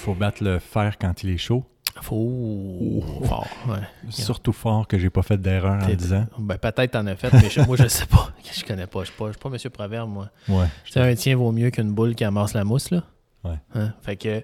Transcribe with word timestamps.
faut 0.00 0.14
battre 0.14 0.42
le 0.42 0.58
fer 0.58 0.96
quand 0.98 1.22
il 1.22 1.30
est 1.30 1.38
chaud. 1.38 1.64
Faut 2.02 3.02
fort, 3.24 3.48
ouais. 3.68 3.80
Surtout 4.10 4.52
fort 4.52 4.86
que 4.86 4.96
j'ai 4.98 5.10
pas 5.10 5.22
fait 5.22 5.36
d'erreur 5.36 5.82
en 5.82 5.88
disant. 5.94 6.26
Ben, 6.38 6.56
peut-être 6.56 6.92
t'en 6.92 7.06
as 7.06 7.16
fait, 7.16 7.32
mais 7.32 7.50
je- 7.50 7.60
moi, 7.62 7.76
je 7.76 7.88
sais 7.88 8.06
pas. 8.06 8.30
Je 8.52 8.64
connais 8.64 8.86
pas. 8.86 9.00
Je 9.00 9.06
suis 9.06 9.16
pas, 9.16 9.26
je 9.26 9.32
suis 9.32 9.40
pas 9.40 9.48
Monsieur 9.48 9.70
Proverbe, 9.70 10.08
moi. 10.10 10.30
Ouais. 10.48 10.66
Tu 10.84 10.92
sais, 10.92 11.00
un 11.00 11.14
tien 11.14 11.36
vaut 11.36 11.52
mieux 11.52 11.70
qu'une 11.70 11.92
boule 11.92 12.14
qui 12.14 12.24
amasse 12.24 12.54
la 12.54 12.64
mousse, 12.64 12.90
là. 12.90 13.02
Ouais. 13.44 13.56
Hein? 13.74 13.92
Fait 14.02 14.16
que. 14.16 14.42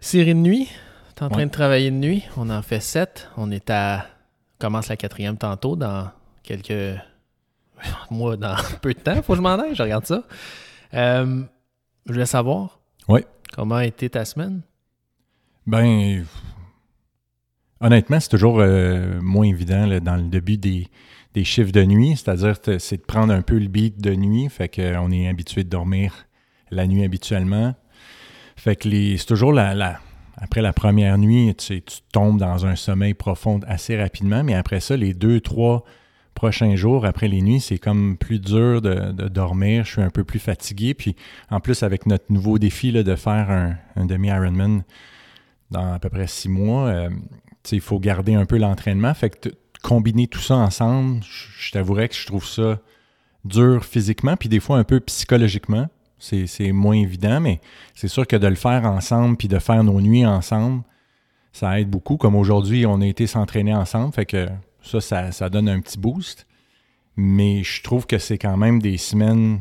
Série 0.00 0.34
de 0.34 0.40
nuit. 0.40 0.68
T'es 1.14 1.22
en 1.24 1.28
train 1.28 1.46
de 1.46 1.50
travailler 1.50 1.90
de 1.90 1.96
nuit. 1.96 2.24
On 2.36 2.48
en 2.50 2.62
fait 2.62 2.80
sept. 2.80 3.28
On 3.36 3.50
est 3.50 3.68
à. 3.70 4.06
On 4.58 4.58
commence 4.66 4.88
la 4.88 4.96
quatrième 4.96 5.36
tantôt 5.36 5.76
dans 5.76 6.10
quelques. 6.42 6.98
Moi, 8.10 8.36
dans 8.36 8.56
peu 8.82 8.92
de 8.94 8.98
temps. 9.00 9.22
Faut 9.22 9.32
que 9.32 9.36
je 9.38 9.42
m'en 9.42 9.58
aille. 9.58 9.74
Je 9.74 9.82
regarde 9.82 10.06
ça. 10.06 10.22
Euh, 10.94 11.42
je 12.06 12.12
voulais 12.12 12.26
savoir. 12.26 12.80
Ouais. 13.08 13.26
Comment 13.52 13.76
a 13.76 13.86
été 13.86 14.08
ta 14.10 14.24
semaine? 14.24 14.62
Ben, 15.66 16.24
honnêtement, 17.80 18.20
c'est 18.20 18.28
toujours 18.28 18.60
euh, 18.60 19.20
moins 19.20 19.46
évident 19.46 19.86
dans 20.00 20.16
le 20.16 20.28
début 20.28 20.56
des, 20.56 20.88
des 21.34 21.44
chiffres 21.44 21.72
de 21.72 21.84
nuit. 21.84 22.16
C'est-à-dire, 22.16 22.56
c'est 22.78 22.96
de 22.96 23.02
prendre 23.02 23.32
un 23.32 23.42
peu 23.42 23.58
le 23.58 23.68
beat 23.68 24.00
de 24.00 24.14
nuit. 24.14 24.48
Fait 24.48 24.68
qu'on 24.68 25.10
est 25.10 25.28
habitué 25.28 25.64
de 25.64 25.68
dormir 25.68 26.26
la 26.70 26.86
nuit 26.86 27.04
habituellement. 27.04 27.74
Fait 28.56 28.76
que 28.76 28.88
c'est 29.16 29.26
toujours 29.26 29.52
la, 29.52 30.00
après 30.36 30.62
la 30.62 30.72
première 30.72 31.18
nuit, 31.18 31.54
tu, 31.56 31.82
tu 31.82 31.98
tombes 32.12 32.38
dans 32.38 32.66
un 32.66 32.76
sommeil 32.76 33.14
profond 33.14 33.60
assez 33.66 34.00
rapidement. 34.00 34.44
Mais 34.44 34.54
après 34.54 34.80
ça, 34.80 34.96
les 34.96 35.14
deux, 35.14 35.40
trois 35.40 35.84
prochains 36.34 36.76
jours 36.76 37.04
après 37.04 37.28
les 37.28 37.42
nuits, 37.42 37.60
c'est 37.60 37.78
comme 37.78 38.16
plus 38.16 38.38
dur 38.38 38.80
de, 38.80 39.12
dormir. 39.28 39.84
Je 39.84 39.92
suis 39.92 40.02
un 40.02 40.10
peu 40.10 40.24
plus 40.24 40.38
fatigué. 40.38 40.94
Puis 40.94 41.16
en 41.50 41.60
plus, 41.60 41.82
avec 41.82 42.06
notre 42.06 42.26
nouveau 42.30 42.58
défi 42.58 42.92
de 42.92 43.14
faire 43.16 43.50
un, 43.50 44.06
demi-Ironman 44.06 44.82
dans 45.70 45.92
à 45.92 45.98
peu 45.98 46.08
près 46.08 46.26
six 46.26 46.48
mois, 46.48 46.86
euh, 46.86 47.10
il 47.70 47.80
faut 47.80 48.00
garder 48.00 48.34
un 48.34 48.46
peu 48.46 48.58
l'entraînement. 48.58 49.12
Fait 49.14 49.30
que 49.30 49.50
combiner 49.82 50.26
tout 50.26 50.40
ça 50.40 50.56
ensemble, 50.56 51.20
je 51.22 51.70
t'avouerais 51.72 52.08
que 52.08 52.14
je 52.14 52.26
trouve 52.26 52.46
ça 52.46 52.80
dur 53.44 53.84
physiquement, 53.84 54.36
puis 54.36 54.48
des 54.48 54.60
fois 54.60 54.78
un 54.78 54.84
peu 54.84 55.00
psychologiquement. 55.00 55.88
C'est 56.18 56.72
moins 56.72 56.96
évident, 56.96 57.40
mais 57.40 57.60
c'est 57.94 58.08
sûr 58.08 58.26
que 58.26 58.36
de 58.36 58.46
le 58.46 58.54
faire 58.54 58.84
ensemble, 58.84 59.38
puis 59.38 59.48
de 59.48 59.58
faire 59.58 59.82
nos 59.82 60.02
nuits 60.02 60.26
ensemble, 60.26 60.82
ça 61.52 61.80
aide 61.80 61.88
beaucoup. 61.88 62.18
Comme 62.18 62.36
aujourd'hui, 62.36 62.84
on 62.84 63.00
a 63.00 63.06
été 63.06 63.26
s'entraîner 63.26 63.74
ensemble, 63.74 64.12
fait 64.12 64.26
que 64.26 64.46
ça, 64.82 65.00
ça, 65.00 65.32
ça 65.32 65.48
donne 65.50 65.68
un 65.68 65.80
petit 65.80 65.98
boost. 65.98 66.46
Mais 67.16 67.62
je 67.62 67.82
trouve 67.82 68.06
que 68.06 68.18
c'est 68.18 68.38
quand 68.38 68.56
même 68.56 68.80
des 68.80 68.96
semaines 68.96 69.60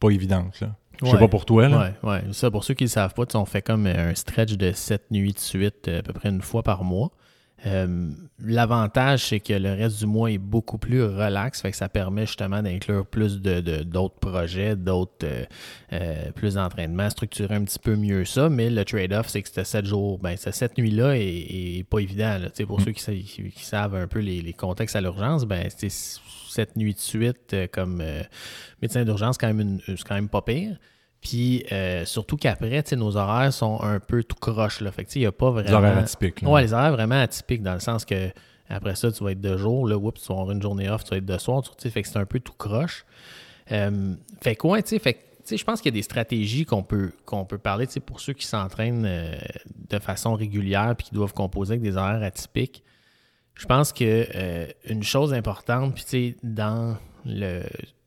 pas 0.00 0.10
évidentes. 0.10 0.60
Là. 0.60 0.76
Je 1.00 1.06
sais 1.06 1.12
Ouais. 1.14 1.18
pas 1.18 1.28
pour 1.28 1.46
toi. 1.46 1.68
Là. 1.68 1.94
Ouais, 2.02 2.08
ouais. 2.10 2.22
Ça, 2.32 2.50
pour 2.50 2.64
ceux 2.64 2.74
qui 2.74 2.84
ne 2.84 2.88
le 2.88 2.92
savent 2.92 3.14
pas, 3.14 3.24
on 3.34 3.44
fait 3.44 3.62
comme 3.62 3.86
un 3.86 4.14
stretch 4.14 4.52
de 4.52 4.72
sept 4.72 5.10
nuits 5.10 5.32
de 5.32 5.38
suite, 5.38 5.88
euh, 5.88 6.00
à 6.00 6.02
peu 6.02 6.12
près 6.12 6.28
une 6.28 6.42
fois 6.42 6.62
par 6.62 6.84
mois. 6.84 7.10
Euh, 7.66 8.10
L'avantage, 8.44 9.26
c'est 9.28 9.38
que 9.38 9.52
le 9.52 9.70
reste 9.72 10.00
du 10.00 10.06
mois 10.06 10.28
est 10.32 10.38
beaucoup 10.38 10.76
plus 10.78 11.04
relax, 11.04 11.62
fait 11.62 11.70
que 11.70 11.76
ça 11.76 11.88
permet 11.88 12.26
justement 12.26 12.60
d'inclure 12.60 13.06
plus 13.06 13.40
de 13.40 13.60
de- 13.60 13.84
d'autres 13.84 14.18
projets, 14.18 14.74
d'autres 14.74 15.12
euh, 15.24 15.44
euh, 15.92 16.32
plus 16.32 16.54
d'entraînement, 16.54 17.08
structurer 17.08 17.54
un 17.54 17.62
petit 17.62 17.78
peu 17.78 17.94
mieux 17.94 18.24
ça. 18.24 18.48
Mais 18.48 18.68
le 18.68 18.84
trade-off, 18.84 19.28
c'est 19.28 19.42
que 19.42 19.48
ces 19.48 19.62
sept 19.62 19.86
jours, 19.86 20.18
ben, 20.18 20.36
ces 20.36 20.50
sept 20.50 20.76
nuits-là 20.76 21.16
est, 21.16 21.22
est 21.78 21.84
pas 21.88 22.00
évident. 22.00 22.38
là. 22.38 22.48
Pour 22.66 22.80
Mm. 22.80 22.84
ceux 22.84 22.92
qui, 22.92 23.02
sa- 23.02 23.12
qui- 23.14 23.50
qui 23.50 23.64
savent 23.64 23.94
un 23.94 24.08
peu 24.08 24.18
les, 24.18 24.42
les 24.42 24.52
contextes 24.54 24.96
à 24.96 25.00
l'urgence, 25.00 25.44
ben, 25.44 25.68
c'est 25.76 25.88
sept 25.90 26.74
nuits 26.74 26.94
de 26.94 26.98
suite 26.98 27.54
comme 27.72 28.02
médecin 28.80 29.04
d'urgence, 29.04 29.38
quand 29.38 29.46
même 29.46 29.60
une- 29.60 29.80
c'est 29.86 30.02
quand 30.02 30.16
même 30.16 30.28
pas 30.28 30.42
pire. 30.42 30.76
Puis 31.22 31.64
euh, 31.70 32.04
surtout 32.04 32.36
qu'après, 32.36 32.82
tu 32.82 32.90
sais, 32.90 32.96
nos 32.96 33.16
horaires 33.16 33.52
sont 33.52 33.80
un 33.80 34.00
peu 34.00 34.24
tout 34.24 34.36
croche. 34.36 34.80
Là. 34.80 34.90
Fait 34.90 35.04
que 35.04 35.10
il 35.14 35.20
n'y 35.20 35.26
a 35.26 35.32
pas 35.32 35.50
vraiment. 35.50 35.68
Des 35.68 35.74
horaires 35.74 35.98
atypiques. 35.98 36.42
là. 36.42 36.50
Ouais, 36.50 36.62
les 36.62 36.72
horaires 36.72 36.92
vraiment 36.92 37.20
atypiques 37.20 37.62
dans 37.62 37.74
le 37.74 37.80
sens 37.80 38.04
que 38.04 38.30
après 38.68 38.96
ça, 38.96 39.12
tu 39.12 39.22
vas 39.22 39.32
être 39.32 39.40
de 39.40 39.56
jour, 39.56 39.86
là, 39.86 39.96
oups, 39.96 40.20
tu 40.20 40.26
vas 40.28 40.40
avoir 40.40 40.50
une 40.50 40.62
journée 40.62 40.88
off, 40.88 41.04
tu 41.04 41.10
vas 41.10 41.18
être 41.18 41.26
de 41.26 41.38
soir, 41.38 41.62
tu 41.62 41.70
sais, 41.78 41.90
fait 41.90 42.02
que 42.02 42.08
c'est 42.08 42.18
un 42.18 42.24
peu 42.24 42.40
tout 42.40 42.54
croche. 42.54 43.04
Euh, 43.70 44.14
fait 44.40 44.56
que 44.56 44.66
ouais, 44.66 44.82
tu 44.82 44.90
sais, 44.90 44.98
fait 44.98 45.14
que, 45.14 45.18
tu 45.18 45.26
sais, 45.44 45.56
je 45.58 45.64
pense 45.64 45.80
qu'il 45.80 45.92
y 45.92 45.94
a 45.94 45.98
des 45.98 46.02
stratégies 46.02 46.64
qu'on 46.64 46.82
peut, 46.82 47.12
qu'on 47.26 47.44
peut 47.44 47.58
parler, 47.58 47.86
tu 47.86 47.94
sais, 47.94 48.00
pour 48.00 48.20
ceux 48.20 48.32
qui 48.32 48.46
s'entraînent 48.46 49.04
euh, 49.06 49.36
de 49.90 49.98
façon 49.98 50.34
régulière 50.34 50.94
puis 50.96 51.08
qui 51.08 51.14
doivent 51.14 51.34
composer 51.34 51.72
avec 51.72 51.82
des 51.82 51.96
horaires 51.96 52.22
atypiques. 52.22 52.82
Je 53.54 53.66
pense 53.66 53.92
que 53.92 54.26
une 54.88 55.02
chose 55.02 55.34
importante, 55.34 55.94
puis 55.94 56.04
tu 56.04 56.10
sais, 56.10 56.36
dans 56.42 56.96
le 57.26 57.62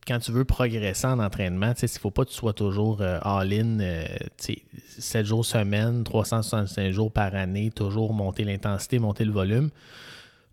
quand 0.07 0.19
tu 0.19 0.31
veux 0.31 0.45
progresser 0.45 1.07
en 1.07 1.19
entraînement, 1.19 1.73
il 1.81 1.83
ne 1.83 1.87
faut 1.99 2.11
pas 2.11 2.25
que 2.25 2.29
tu 2.29 2.35
sois 2.35 2.53
toujours 2.53 3.01
euh, 3.01 3.19
all-in, 3.23 3.79
euh, 3.79 4.05
tu 4.37 4.53
sais, 4.53 4.61
7 4.99 5.25
jours 5.25 5.45
semaine, 5.45 6.03
365 6.03 6.91
jours 6.91 7.11
par 7.11 7.33
année, 7.35 7.71
toujours 7.71 8.13
monter 8.13 8.43
l'intensité, 8.43 8.99
monter 8.99 9.25
le 9.25 9.31
volume. 9.31 9.69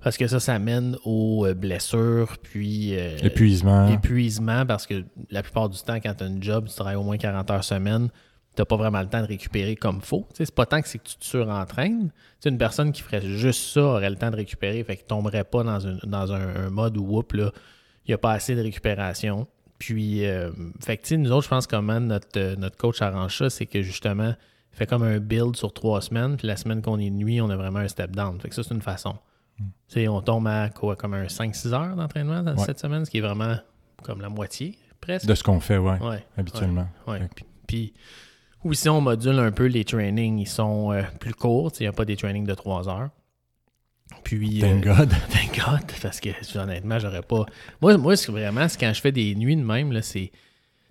Parce 0.03 0.17
que 0.17 0.27
ça, 0.27 0.41
ça 0.41 0.59
mène 0.59 0.97
aux 1.05 1.47
euh, 1.47 1.55
blessures, 1.55 2.37
puis 2.43 2.99
euh, 2.99 3.17
Épuisement. 3.23 3.89
épuisement, 3.89 4.67
parce 4.67 4.87
que 4.87 5.05
la 5.31 5.43
plupart 5.43 5.69
du 5.69 5.79
temps, 5.81 6.01
quand 6.01 6.15
tu 6.15 6.25
as 6.25 6.27
une 6.27 6.43
job, 6.43 6.67
tu 6.69 6.75
travailles 6.75 6.97
au 6.97 7.05
moins 7.05 7.19
40 7.19 7.51
heures 7.53 7.63
semaine, 7.65 8.09
tu 8.57 8.61
n'as 8.61 8.65
pas 8.67 8.77
vraiment 8.77 9.01
le 9.01 9.07
temps 9.09 9.21
de 9.23 9.27
récupérer 9.29 9.77
comme 9.77 10.01
faut. 10.01 10.27
C'est 10.35 10.53
pas 10.55 10.67
tant 10.67 10.83
que 10.83 10.89
c'est 10.89 10.99
que 10.99 11.07
tu 11.09 11.17
te 11.17 11.25
surentraînes. 11.25 12.11
Une 12.45 12.59
personne 12.59 12.91
qui 12.93 13.01
ferait 13.03 13.23
juste 13.23 13.73
ça 13.75 13.83
aurait 13.83 14.11
le 14.11 14.17
temps 14.17 14.31
de 14.31 14.37
récupérer, 14.37 14.83
fait 14.83 14.97
qu'il 14.97 15.07
tomberait 15.07 15.45
pas 15.45 15.63
dans, 15.63 15.79
une- 15.81 16.01
dans 16.05 16.33
un, 16.33 16.67
un 16.67 16.71
mode 16.71 16.97
où, 16.97 17.03
whoop, 17.05 17.33
là, 17.35 17.53
il 18.07 18.11
n'y 18.11 18.15
a 18.15 18.19
pas 18.19 18.33
assez 18.33 18.55
de 18.55 18.61
récupération. 18.63 19.47
Puis, 19.79 20.25
euh, 20.27 20.51
fait 20.81 20.97
que, 20.97 21.03
tu 21.03 21.09
sais, 21.09 21.17
nous 21.17 21.33
autres, 21.33 21.45
je 21.45 21.49
pense 21.49 21.67
comment 21.67 21.99
notre, 22.01 22.29
euh, 22.39 22.57
notre 22.57 22.77
coach 22.77 23.03
arrange 23.03 23.37
ça, 23.39 23.51
c'est 23.51 23.67
que 23.67 23.83
justement, 23.83 24.35
il 24.73 24.77
fait 24.77 24.87
comme 24.87 25.03
un 25.03 25.19
build 25.19 25.57
sur 25.57 25.73
trois 25.73 26.01
semaines, 26.01 26.37
puis 26.37 26.47
la 26.47 26.57
semaine 26.57 26.83
qu'on 26.83 26.99
est 26.99 27.11
nuit, 27.11 27.41
on 27.41 27.51
a 27.51 27.57
vraiment 27.57 27.81
un 27.81 27.89
step 27.89 28.13
down. 28.13 28.41
Fait 28.41 28.49
que 28.49 28.55
ça, 28.55 28.63
c'est 28.63 28.75
une 28.75 28.81
façon. 28.83 29.17
Tu 29.59 29.65
sais, 29.89 30.09
on 30.09 30.21
tombe 30.23 30.47
à 30.47 30.71
quoi, 30.71 30.97
comme 30.97 31.15
un 31.15 31.27
5-6 31.27 31.73
heures 31.75 31.95
d'entraînement 31.97 32.43
dans 32.43 32.55
Ouais. 32.57 32.65
cette 32.65 32.79
semaine, 32.79 33.05
ce 33.05 33.11
qui 33.11 33.19
est 33.19 33.23
vraiment 33.23 33.57
comme 34.03 34.21
la 34.21 34.29
moitié, 34.29 34.77
presque. 35.01 35.27
De 35.27 35.35
ce 35.35 35.43
qu'on 35.43 35.61
fait, 35.61 35.79
ouais, 35.79 35.99
Ouais. 36.01 36.25
habituellement. 36.37 36.87
Ouais. 37.07 37.21
Puis, 37.35 37.45
puis 37.67 37.93
aussi, 38.65 38.89
on 38.89 39.01
module 39.01 39.39
un 39.39 39.51
peu 39.53 39.67
les 39.67 39.85
trainings. 39.85 40.39
Ils 40.39 40.47
sont 40.49 40.93
euh, 40.93 41.03
plus 41.21 41.35
courts. 41.35 41.73
Tu 41.73 41.79
sais, 41.79 41.85
Il 41.85 41.87
n'y 41.89 41.91
a 41.91 41.93
pas 41.93 42.05
des 42.05 42.17
trainings 42.17 42.47
de 42.47 42.55
3 42.55 42.89
heures. 42.89 43.11
Puis. 44.25 44.61
Thank 44.61 44.87
euh, 44.87 44.97
God. 44.97 45.11
Thank 45.31 45.57
God, 45.57 45.93
parce 46.03 46.21
que 46.21 46.31
honnêtement, 46.59 46.99
j'aurais 46.99 47.23
pas. 47.23 47.47
Moi, 47.81 47.97
moi 47.99 48.17
c'est 48.17 48.33
vraiment, 48.33 48.69
c'est 48.69 48.81
quand 48.81 48.93
je 48.93 49.01
fais 49.01 49.13
des 49.13 49.35
nuits 49.35 49.57
de 49.57 49.65
même, 49.65 50.01
c'est. 50.03 50.31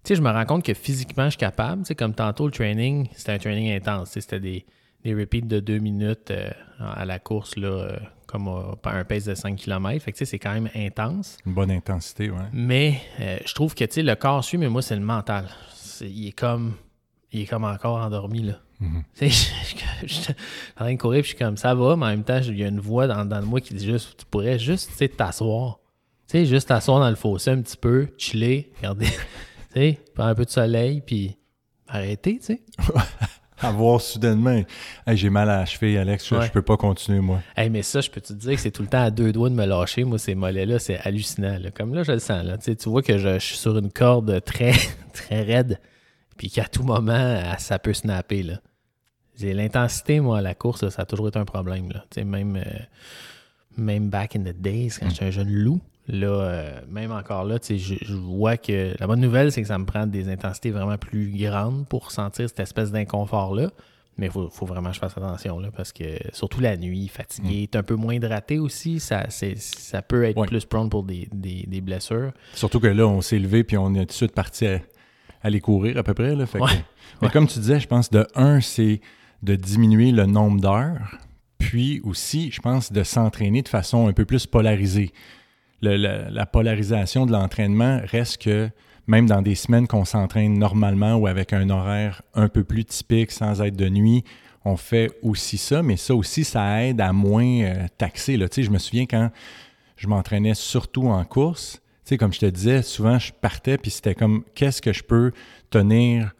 Tu 0.03 0.09
sais, 0.09 0.15
je 0.15 0.21
me 0.21 0.31
rends 0.31 0.45
compte 0.45 0.65
que 0.65 0.73
physiquement, 0.73 1.25
je 1.25 1.31
suis 1.31 1.37
capable. 1.37 1.83
Tu 1.83 1.89
sais, 1.89 1.95
comme 1.95 2.15
tantôt, 2.15 2.47
le 2.47 2.51
training, 2.51 3.07
c'était 3.15 3.33
un 3.33 3.37
training 3.37 3.71
intense. 3.71 4.09
Tu 4.09 4.13
sais, 4.13 4.21
C'était 4.21 4.39
des, 4.39 4.65
des 5.03 5.13
repeats 5.13 5.45
de 5.45 5.59
deux 5.59 5.77
minutes 5.77 6.31
euh, 6.31 6.49
à 6.79 7.05
la 7.05 7.19
course, 7.19 7.55
là, 7.55 7.67
euh, 7.67 7.97
comme 8.25 8.47
un 8.47 9.03
pace 9.03 9.25
de 9.25 9.35
5 9.35 9.55
km. 9.57 10.03
Fait 10.03 10.11
que, 10.11 10.17
tu 10.17 10.25
sais, 10.25 10.31
c'est 10.31 10.39
quand 10.39 10.53
même 10.53 10.69
intense. 10.75 11.37
Une 11.45 11.53
bonne 11.53 11.69
intensité, 11.69 12.31
ouais. 12.31 12.47
Mais 12.51 12.99
je 13.45 13.53
trouve 13.53 13.75
que 13.75 13.85
tu 13.85 13.93
sais, 13.93 14.03
le 14.03 14.15
corps 14.15 14.43
suit, 14.43 14.57
mais 14.57 14.69
moi, 14.69 14.81
c'est 14.81 14.95
le 14.95 15.01
mental. 15.01 15.47
Il 16.01 16.27
est 16.27 16.31
comme. 16.31 16.73
Il 17.31 17.41
est 17.41 17.45
comme 17.45 17.63
encore 17.63 17.97
endormi, 17.97 18.41
là. 18.41 18.55
Sais, 19.13 19.29
je, 19.29 19.35
je- 20.03 20.07
je 20.07 20.13
suis 20.13 20.33
en 20.77 20.85
train 20.85 20.93
de 20.93 20.99
courir, 20.99 21.21
puis 21.21 21.31
je 21.31 21.35
suis 21.35 21.43
comme 21.45 21.57
ça 21.57 21.73
va, 21.75 21.95
mais 21.95 22.05
en 22.05 22.09
même 22.09 22.23
temps, 22.23 22.39
il 22.41 22.57
y 22.57 22.63
a 22.63 22.67
une 22.67 22.79
voix 22.79 23.07
dans, 23.07 23.25
dans 23.25 23.41
moi 23.45 23.61
qui 23.61 23.73
dit 23.73 23.85
juste 23.85 24.15
tu 24.17 24.25
pourrais 24.25 24.57
juste 24.59 24.91
t'asseoir. 25.17 25.79
Tu 26.27 26.37
sais, 26.39 26.45
juste 26.45 26.69
t'asseoir 26.69 26.99
dans 26.99 27.09
le 27.09 27.15
fossé 27.15 27.51
un 27.51 27.61
petit 27.61 27.77
peu, 27.77 28.07
chiller, 28.17 28.71
regarder, 28.77 29.05
tu 29.73 29.73
sais, 29.73 29.99
prendre 30.15 30.29
un 30.29 30.35
peu 30.35 30.45
de 30.45 30.49
soleil, 30.49 31.01
puis 31.05 31.37
arrêter, 31.87 32.39
tu 32.39 32.45
sais. 32.45 32.61
Avoir 33.63 34.01
soudainement, 34.01 34.63
Hey, 35.05 35.15
j'ai 35.17 35.29
mal 35.29 35.47
à 35.47 35.57
la 35.57 35.65
cheville, 35.67 35.95
Alex, 35.97 36.27
je, 36.27 36.33
Ouais. 36.33 36.47
je 36.47 36.51
peux 36.51 36.63
pas 36.63 36.77
continuer, 36.77 37.19
moi. 37.19 37.41
Hey, 37.55 37.69
mais 37.69 37.83
ça, 37.83 38.01
je 38.01 38.09
peux 38.09 38.19
te 38.19 38.33
dire 38.33 38.55
que 38.55 38.59
c'est 38.59 38.71
tout 38.71 38.81
le 38.81 38.87
temps 38.87 39.03
à 39.03 39.11
deux 39.11 39.31
doigts 39.31 39.49
de 39.51 39.53
me 39.53 39.65
lâcher. 39.67 40.03
Moi, 40.03 40.17
ces 40.17 40.33
mollets-là, 40.33 40.79
c'est 40.79 40.97
hallucinant. 40.97 41.59
là. 41.59 41.69
Comme 41.69 41.93
là, 41.93 42.01
je 42.01 42.13
le 42.13 42.17
sens. 42.17 42.43
Là. 42.43 42.57
Tu 42.57 42.63
sais, 42.63 42.75
tu 42.75 42.89
vois 42.89 43.03
que 43.03 43.19
je, 43.19 43.37
suis 43.37 43.57
sur 43.57 43.77
une 43.77 43.91
corde 43.91 44.43
très, 44.43 44.73
très 45.13 45.43
raide, 45.43 45.79
puis 46.37 46.49
qu'à 46.49 46.63
tout 46.65 46.81
moment, 46.81 47.39
ça 47.59 47.77
peut 47.77 47.93
snapper. 47.93 48.41
Là. 48.41 48.61
L'intensité, 49.39 50.19
moi, 50.19 50.39
à 50.39 50.41
la 50.41 50.53
course, 50.55 50.87
ça 50.89 51.01
a 51.01 51.05
toujours 51.05 51.27
été 51.29 51.39
un 51.39 51.45
problème. 51.45 51.89
Là. 51.91 52.23
Même, 52.23 52.57
euh, 52.57 52.63
même 53.77 54.09
back 54.09 54.35
in 54.35 54.41
the 54.43 54.55
days, 54.59 54.91
quand 54.99 55.09
j'étais 55.09 55.25
un 55.25 55.31
jeune 55.31 55.51
loup, 55.51 55.79
là, 56.07 56.27
euh, 56.27 56.81
même 56.89 57.11
encore 57.11 57.45
là, 57.45 57.57
je, 57.67 57.75
je 57.75 58.13
vois 58.13 58.57
que 58.57 58.93
la 58.99 59.07
bonne 59.07 59.21
nouvelle, 59.21 59.51
c'est 59.51 59.61
que 59.61 59.67
ça 59.67 59.77
me 59.77 59.85
prend 59.85 60.05
des 60.05 60.29
intensités 60.29 60.71
vraiment 60.71 60.97
plus 60.97 61.31
grandes 61.35 61.87
pour 61.87 62.11
sentir 62.11 62.49
cette 62.49 62.59
espèce 62.59 62.91
d'inconfort-là. 62.91 63.71
Mais 64.17 64.25
il 64.27 64.31
faut, 64.31 64.49
faut 64.49 64.65
vraiment 64.65 64.89
que 64.89 64.95
je 64.95 64.99
fasse 64.99 65.17
attention, 65.17 65.57
là, 65.59 65.69
parce 65.75 65.93
que 65.93 66.03
surtout 66.33 66.59
la 66.59 66.75
nuit, 66.75 67.07
fatigué, 67.07 67.67
t'es 67.71 67.77
un 67.77 67.83
peu 67.83 67.95
moins 67.95 68.13
hydraté 68.13 68.59
aussi, 68.59 68.99
ça, 68.99 69.25
ça 69.29 70.01
peut 70.01 70.25
être 70.25 70.37
Ouais. 70.37 70.47
plus 70.47 70.65
prone 70.65 70.89
pour 70.89 71.03
des, 71.03 71.29
des- 71.31 71.63
des 71.65 71.81
blessures. 71.81 72.31
Surtout 72.53 72.81
que 72.81 72.87
là, 72.87 73.07
on 73.07 73.21
s'est 73.21 73.39
levé 73.39 73.63
puis 73.63 73.77
on 73.77 73.93
est 73.95 74.01
tout 74.01 74.05
de 74.07 74.11
suite 74.11 74.33
parti 74.33 74.67
à, 74.67 74.79
aller 75.41 75.61
courir 75.61 75.97
à 75.97 76.03
peu 76.03 76.13
près. 76.13 76.35
Là, 76.35 76.45
fait 76.45 76.59
que- 76.59 76.63
Ouais. 76.65 76.85
Mais 77.21 77.29
comme 77.29 77.47
tu 77.47 77.57
disais, 77.59 77.79
je 77.79 77.87
pense 77.87 78.09
de 78.11 78.27
un, 78.35 78.59
c'est 78.59 78.99
de 79.43 79.55
diminuer 79.55 80.11
le 80.11 80.25
nombre 80.25 80.61
d'heures, 80.61 81.17
puis 81.57 82.01
aussi, 82.03 82.51
je 82.51 82.61
pense, 82.61 82.91
de 82.91 83.03
s'entraîner 83.03 83.61
de 83.61 83.67
façon 83.67 84.07
un 84.07 84.13
peu 84.13 84.25
plus 84.25 84.45
polarisée. 84.45 85.11
La 85.81 86.45
polarisation 86.45 87.25
de 87.25 87.31
l'entraînement 87.31 88.01
reste 88.05 88.41
que 88.41 88.69
même 89.07 89.25
dans 89.27 89.41
des 89.41 89.55
semaines 89.55 89.87
qu'on 89.87 90.05
s'entraîne 90.05 90.57
normalement 90.57 91.15
ou 91.15 91.27
avec 91.27 91.53
un 91.53 91.69
horaire 91.69 92.21
un 92.35 92.49
peu 92.49 92.63
plus 92.63 92.85
typique 92.85 93.31
sans 93.31 93.61
être 93.61 93.75
de 93.75 93.89
nuit, 93.89 94.23
on 94.63 94.77
fait 94.77 95.09
aussi 95.23 95.57
ça, 95.57 95.81
mais 95.81 95.97
ça 95.97 96.13
aussi, 96.13 96.43
ça 96.43 96.83
aide 96.83 97.01
à 97.01 97.11
moins 97.11 97.61
euh, 97.63 97.87
taxer. 97.97 98.37
Là. 98.37 98.45
Je 98.55 98.69
me 98.69 98.77
souviens 98.77 99.07
quand 99.07 99.31
je 99.97 100.07
m'entraînais 100.07 100.53
surtout 100.53 101.07
en 101.07 101.23
course, 101.25 101.81
comme 102.17 102.33
je 102.33 102.39
te 102.39 102.45
disais, 102.45 102.81
souvent 102.81 103.19
je 103.19 103.31
partais, 103.31 103.77
puis 103.77 103.91
c'était 103.91 104.15
comme 104.15 104.43
qu'est-ce 104.55 104.81
que 104.81 104.93
je 104.93 105.03
peux 105.03 105.31
tenir 105.69 106.33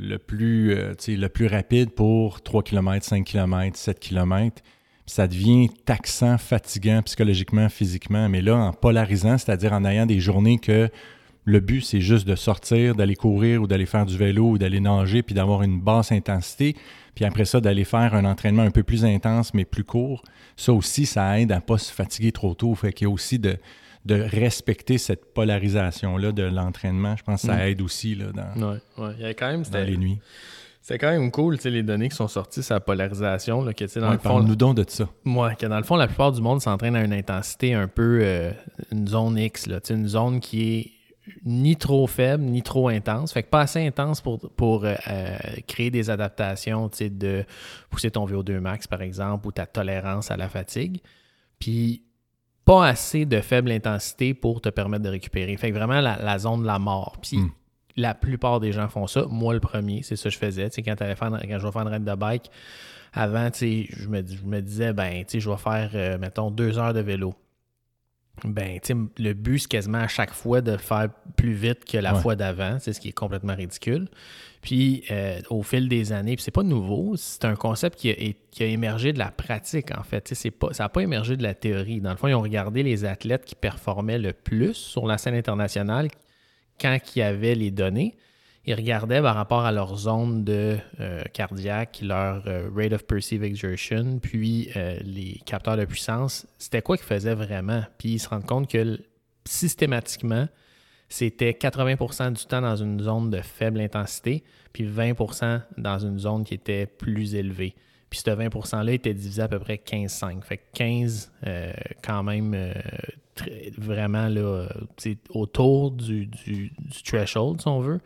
le 0.00 0.18
plus, 0.18 0.72
euh, 0.72 0.94
le 1.08 1.28
plus 1.28 1.46
rapide 1.46 1.90
pour 1.90 2.42
3 2.42 2.62
km, 2.62 3.04
5 3.04 3.24
km, 3.24 3.76
7 3.76 4.00
km. 4.00 4.62
Ça 5.06 5.26
devient 5.26 5.68
taxant, 5.84 6.38
fatigant 6.38 7.02
psychologiquement, 7.02 7.68
physiquement. 7.68 8.28
Mais 8.28 8.42
là, 8.42 8.56
en 8.56 8.72
polarisant, 8.72 9.38
c'est-à-dire 9.38 9.72
en 9.72 9.84
ayant 9.84 10.06
des 10.06 10.20
journées 10.20 10.58
que 10.58 10.88
le 11.44 11.60
but, 11.60 11.80
c'est 11.80 12.00
juste 12.00 12.26
de 12.26 12.36
sortir, 12.36 12.94
d'aller 12.94 13.16
courir 13.16 13.62
ou 13.62 13.66
d'aller 13.66 13.86
faire 13.86 14.06
du 14.06 14.16
vélo 14.16 14.50
ou 14.50 14.58
d'aller 14.58 14.80
nager, 14.80 15.22
puis 15.22 15.34
d'avoir 15.34 15.62
une 15.62 15.80
basse 15.80 16.12
intensité. 16.12 16.76
Puis 17.14 17.24
après 17.24 17.44
ça, 17.44 17.60
d'aller 17.60 17.84
faire 17.84 18.14
un 18.14 18.24
entraînement 18.24 18.62
un 18.62 18.70
peu 18.70 18.82
plus 18.82 19.04
intense, 19.04 19.52
mais 19.52 19.64
plus 19.64 19.84
court. 19.84 20.22
Ça 20.56 20.72
aussi, 20.72 21.06
ça 21.06 21.40
aide 21.40 21.50
à 21.52 21.56
ne 21.56 21.60
pas 21.60 21.78
se 21.78 21.92
fatiguer 21.92 22.30
trop 22.30 22.54
tôt. 22.54 22.74
Fait 22.74 22.92
qu'il 22.92 23.06
y 23.06 23.10
a 23.10 23.12
aussi 23.12 23.38
de, 23.38 23.56
de 24.04 24.14
respecter 24.14 24.98
cette 24.98 25.34
polarisation-là 25.34 26.32
de 26.32 26.42
l'entraînement. 26.42 27.16
Je 27.16 27.22
pense 27.22 27.42
que 27.42 27.48
ça 27.48 27.56
mm. 27.56 27.60
aide 27.60 27.82
aussi 27.82 28.14
là, 28.14 28.26
dans, 28.32 28.78
Il 29.18 29.20
y 29.20 29.24
a 29.26 29.34
quand 29.34 29.50
même, 29.50 29.62
dans 29.62 29.86
les 29.86 29.96
nuits. 29.96 30.18
C'est 30.82 30.98
quand 30.98 31.10
même 31.10 31.30
cool, 31.30 31.58
les 31.62 31.82
données 31.82 32.08
qui 32.08 32.16
sont 32.16 32.26
sorties 32.26 32.62
sur 32.62 32.74
la 32.74 32.80
polarisation. 32.80 33.62
Là, 33.62 33.74
que, 33.74 33.98
dans 33.98 34.12
le 34.12 34.18
fond, 34.18 34.42
nous 34.42 34.56
donc 34.56 34.76
de 34.76 34.84
ça. 34.88 35.08
Moi, 35.24 35.54
que 35.54 35.66
dans 35.66 35.76
le 35.76 35.84
fond, 35.84 35.96
la 35.96 36.06
plupart 36.06 36.32
du 36.32 36.40
monde 36.40 36.62
s'entraîne 36.62 36.96
à 36.96 37.04
une 37.04 37.12
intensité 37.12 37.74
un 37.74 37.86
peu, 37.86 38.20
euh, 38.22 38.50
une 38.90 39.06
zone 39.06 39.38
X, 39.38 39.66
là, 39.66 39.78
une 39.90 40.08
zone 40.08 40.40
qui 40.40 40.78
est 40.78 40.90
ni 41.44 41.76
trop 41.76 42.06
faible, 42.06 42.44
ni 42.44 42.62
trop 42.62 42.88
intense. 42.88 43.32
Fait 43.32 43.42
que 43.42 43.50
pas 43.50 43.60
assez 43.60 43.86
intense 43.86 44.22
pour, 44.22 44.40
pour 44.56 44.84
euh, 44.84 44.94
euh, 45.08 45.36
créer 45.66 45.90
des 45.90 46.08
adaptations, 46.08 46.90
de 46.98 47.44
pousser 47.90 48.10
ton 48.10 48.26
VO2 48.26 48.58
max, 48.58 48.86
par 48.86 49.02
exemple, 49.02 49.46
ou 49.46 49.52
ta 49.52 49.66
tolérance 49.66 50.30
à 50.30 50.36
la 50.38 50.48
fatigue. 50.48 51.02
Puis 51.58 52.02
pas 52.64 52.86
assez 52.86 53.24
de 53.26 53.40
faible 53.40 53.72
intensité 53.72 54.34
pour 54.34 54.60
te 54.60 54.68
permettre 54.68 55.04
de 55.04 55.08
récupérer. 55.08 55.56
Fait 55.56 55.70
que 55.70 55.76
vraiment 55.76 56.00
la, 56.00 56.38
zone 56.38 56.62
de 56.62 56.66
la 56.66 56.78
mort. 56.78 57.16
Puis 57.20 57.38
hmm. 57.38 57.50
la 57.96 58.14
plupart 58.14 58.60
des 58.60 58.72
gens 58.72 58.88
font 58.88 59.06
ça. 59.06 59.26
Moi, 59.28 59.54
le 59.54 59.60
premier, 59.60 60.02
c'est 60.02 60.16
ça 60.16 60.24
que 60.24 60.34
je 60.34 60.38
faisais. 60.38 60.70
quand, 60.70 60.96
faire, 60.96 61.16
quand 61.18 61.58
je 61.58 61.66
vais 61.66 61.72
faire 61.72 61.82
une 61.82 61.88
raid 61.88 62.04
de 62.04 62.14
bike, 62.14 62.50
avant, 63.12 63.50
je 63.52 64.08
me, 64.08 64.24
je 64.24 64.44
me 64.44 64.60
disais, 64.60 64.92
ben, 64.92 65.24
je 65.28 65.50
vais 65.50 65.56
faire, 65.56 65.90
euh, 65.94 66.18
mettons, 66.18 66.50
deux 66.50 66.78
heures 66.78 66.94
de 66.94 67.00
vélo. 67.00 67.34
Ben, 68.44 68.78
le 69.18 69.32
but, 69.32 69.60
c'est 69.60 69.68
quasiment 69.68 69.98
à 69.98 70.08
chaque 70.08 70.32
fois 70.32 70.60
de 70.60 70.76
faire 70.76 71.08
plus 71.36 71.52
vite 71.52 71.84
que 71.84 71.98
la 71.98 72.14
fois 72.14 72.36
d'avant. 72.36 72.78
C'est 72.78 72.92
ce 72.92 73.00
qui 73.00 73.08
est 73.08 73.12
complètement 73.12 73.54
ridicule. 73.54 74.08
Puis, 74.62 75.04
euh, 75.10 75.40
au 75.48 75.62
fil 75.62 75.88
des 75.88 76.12
années, 76.12 76.36
puis 76.36 76.42
c'est 76.42 76.50
pas 76.50 76.62
nouveau, 76.62 77.16
c'est 77.16 77.46
un 77.46 77.54
concept 77.54 77.98
qui 77.98 78.10
a, 78.10 78.64
émergé 78.64 79.12
de 79.12 79.18
la 79.18 79.30
pratique, 79.30 79.90
en 79.96 80.02
fait. 80.02 80.32
Pas, 80.58 80.72
ça 80.72 80.84
n'a 80.84 80.88
pas 80.88 81.02
émergé 81.02 81.36
de 81.36 81.42
la 81.42 81.54
théorie. 81.54 82.00
Dans 82.00 82.10
le 82.10 82.16
fond, 82.16 82.28
ils 82.28 82.34
ont 82.34 82.42
regardé 82.42 82.82
les 82.82 83.04
athlètes 83.04 83.44
qui 83.44 83.54
performaient 83.54 84.18
le 84.18 84.32
plus 84.32 84.74
sur 84.74 85.06
la 85.06 85.16
scène 85.16 85.34
internationale 85.34 86.08
quand 86.80 86.98
il 87.14 87.18
y 87.18 87.22
avait 87.22 87.54
les 87.54 87.70
données. 87.70 88.16
Ils 88.66 88.74
regardaient 88.74 89.22
par 89.22 89.34
rapport 89.34 89.64
à 89.64 89.72
leur 89.72 89.96
zone 89.96 90.44
de 90.44 90.78
euh, 91.00 91.22
cardiaque, 91.32 92.00
leur 92.02 92.46
euh, 92.46 92.68
rate 92.74 92.92
of 92.92 93.06
perceived 93.06 93.42
exertion, 93.42 94.18
puis 94.18 94.70
les 95.02 95.40
capteurs 95.46 95.76
de 95.76 95.84
puissance. 95.84 96.46
C'était 96.58 96.82
quoi 96.82 96.96
qu'ils 96.96 97.06
faisaient 97.06 97.34
vraiment? 97.34 97.82
Puis 97.98 98.10
ils 98.10 98.18
se 98.18 98.28
rendent 98.28 98.46
compte 98.46 98.70
que 98.70 99.00
systématiquement, 99.44 100.46
c'était 101.08 101.50
80% 101.50 102.34
du 102.34 102.46
temps 102.46 102.60
dans 102.60 102.76
une 102.76 103.00
zone 103.00 103.30
de 103.30 103.40
faible 103.40 103.80
intensité, 103.80 104.44
puis 104.72 104.84
20% 104.84 105.60
dans 105.76 105.98
une 105.98 106.18
zone 106.18 106.44
qui 106.44 106.54
était 106.54 106.86
plus 106.86 107.34
élevée. 107.34 107.74
Puis 108.10 108.20
ce 108.24 108.30
20 108.30 108.48
%-là 108.48 108.92
était 108.92 109.14
divisé 109.14 109.42
à 109.42 109.48
peu 109.48 109.58
près 109.58 109.76
15-5. 109.76 110.42
Fait 110.42 110.58
que 110.58 110.62
15, 110.74 111.32
euh, 111.46 111.72
quand 112.02 112.22
même, 112.24 112.54
euh, 112.54 112.72
vraiment 113.78 114.28
là, 114.28 114.68
autour 115.30 115.92
du, 115.92 116.26
du, 116.26 116.72
threshold, 117.04 117.60
si 117.60 117.68
on 117.68 117.80
veut. 117.80 118.00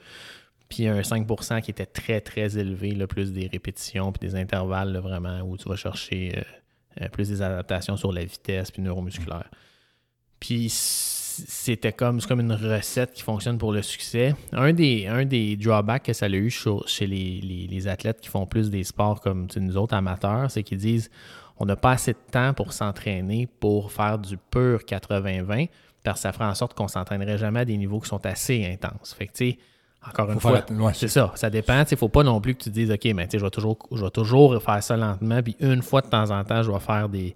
Puis 0.74 0.88
un 0.88 1.02
5% 1.02 1.62
qui 1.62 1.70
était 1.70 1.86
très, 1.86 2.20
très 2.20 2.58
élevé, 2.58 2.94
plus 3.06 3.32
des 3.32 3.46
répétitions, 3.46 4.10
puis 4.10 4.28
des 4.28 4.34
intervalles, 4.34 4.96
vraiment, 4.96 5.40
où 5.42 5.56
tu 5.56 5.68
vas 5.68 5.76
chercher 5.76 6.42
euh, 7.00 7.08
plus 7.10 7.28
des 7.28 7.42
adaptations 7.42 7.96
sur 7.96 8.12
la 8.12 8.24
vitesse, 8.24 8.72
puis 8.72 8.82
neuromusculaire. 8.82 9.48
Puis 10.40 10.68
c'était 10.68 11.92
comme, 11.92 12.20
comme 12.22 12.40
une 12.40 12.54
recette 12.54 13.12
qui 13.12 13.22
fonctionne 13.22 13.56
pour 13.56 13.72
le 13.72 13.82
succès. 13.82 14.34
Un 14.50 14.72
des, 14.72 15.06
un 15.06 15.24
des 15.24 15.56
drawbacks 15.56 16.06
que 16.06 16.12
ça 16.12 16.26
a 16.26 16.28
eu 16.28 16.50
chez 16.50 17.06
les, 17.06 17.86
athlètes 17.86 18.20
qui 18.20 18.28
font 18.28 18.46
plus 18.46 18.68
des 18.68 18.82
sports 18.82 19.20
comme 19.20 19.46
nous 19.54 19.76
autres 19.76 19.94
amateurs, 19.94 20.50
c'est 20.50 20.64
qu'ils 20.64 20.78
disent 20.78 21.08
on 21.58 21.66
n'a 21.66 21.76
pas 21.76 21.92
assez 21.92 22.14
de 22.14 22.18
temps 22.32 22.52
pour 22.52 22.72
s'entraîner 22.72 23.46
pour 23.60 23.92
faire 23.92 24.18
du 24.18 24.36
pur 24.36 24.80
80-20 24.80 25.68
parce 26.02 26.18
que 26.18 26.22
ça 26.22 26.32
ferait 26.32 26.46
en 26.46 26.54
sorte 26.56 26.74
qu'on 26.74 26.88
s'entraînerait 26.88 27.38
jamais 27.38 27.60
à 27.60 27.64
des 27.64 27.76
niveaux 27.76 28.00
qui 28.00 28.08
sont 28.08 28.26
assez 28.26 28.66
intenses. 28.66 29.14
Fait 29.14 29.28
que, 29.28 29.32
tu 29.32 29.50
sais, 29.52 29.58
encore 30.06 30.30
une 30.30 30.40
fois, 30.40 30.62
c'est 30.92 31.08
ça, 31.08 31.32
ça 31.34 31.50
dépend. 31.50 31.82
Il 31.82 31.92
ne 31.92 31.96
faut 31.96 32.08
pas 32.08 32.22
non 32.22 32.40
plus 32.40 32.54
que 32.54 32.64
tu 32.64 32.70
dises, 32.70 32.90
OK, 32.90 33.04
mais 33.14 33.28
je 33.32 33.38
vais 33.38 33.50
toujours, 33.50 33.78
je 33.92 34.04
vais 34.04 34.10
toujours 34.10 34.62
faire 34.62 34.82
ça 34.82 34.96
lentement, 34.96 35.42
puis 35.42 35.56
une 35.60 35.82
fois 35.82 36.00
de 36.00 36.08
temps 36.08 36.30
en 36.30 36.44
temps, 36.44 36.62
je 36.62 36.70
vais 36.70 36.80
faire 36.80 37.08
des, 37.08 37.34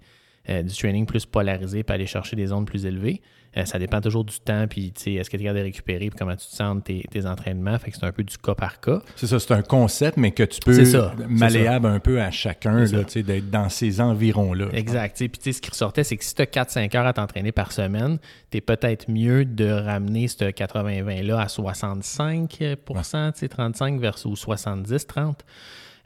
euh, 0.49 0.63
du 0.63 0.75
training 0.75 1.05
plus 1.05 1.25
polarisé, 1.25 1.83
puis 1.83 1.93
aller 1.93 2.07
chercher 2.07 2.35
des 2.35 2.47
zones 2.47 2.65
plus 2.65 2.85
élevées. 2.85 3.21
Euh, 3.57 3.65
ça 3.65 3.79
dépend 3.79 3.99
toujours 3.99 4.23
du 4.23 4.39
temps, 4.39 4.67
puis 4.67 4.93
est-ce 5.05 5.29
que 5.29 5.37
tu 5.37 5.43
es 5.43 5.45
capable 5.45 5.59
de 5.59 5.63
récupérer, 5.63 6.09
puis 6.09 6.19
comment 6.19 6.35
tu 6.35 6.45
te 6.45 6.55
sens 6.55 6.77
tes, 6.83 7.03
tes 7.09 7.25
entraînements. 7.25 7.77
Fait 7.79 7.91
que 7.91 7.97
c'est 7.97 8.05
un 8.05 8.11
peu 8.11 8.23
du 8.23 8.37
cas 8.37 8.55
par 8.55 8.79
cas. 8.79 9.01
C'est 9.15 9.27
ça, 9.27 9.39
c'est 9.39 9.53
un 9.53 9.61
concept, 9.61 10.17
mais 10.17 10.31
que 10.31 10.43
tu 10.43 10.59
peux 10.59 10.83
malléable 11.27 11.87
un 11.87 11.99
peu 11.99 12.21
à 12.21 12.31
chacun, 12.31 12.83
d'être 12.83 13.49
dans 13.49 13.69
ces 13.69 14.01
environs-là. 14.01 14.67
Exact. 14.73 15.17
Puis 15.17 15.53
ce 15.53 15.61
qui 15.61 15.69
ressortait, 15.69 16.03
c'est 16.03 16.17
que 16.17 16.23
si 16.23 16.35
tu 16.35 16.41
as 16.41 16.45
4-5 16.45 16.95
heures 16.95 17.07
à 17.07 17.13
t'entraîner 17.13 17.51
par 17.51 17.71
semaine, 17.71 18.19
tu 18.51 18.57
es 18.57 18.61
peut-être 18.61 19.09
mieux 19.09 19.45
de 19.45 19.69
ramener 19.69 20.27
ce 20.27 20.45
80-20-là 20.45 21.39
à 21.39 21.47
65% 21.47 23.47
35 23.49 23.99
versus 23.99 24.45
70-30. 24.45 25.35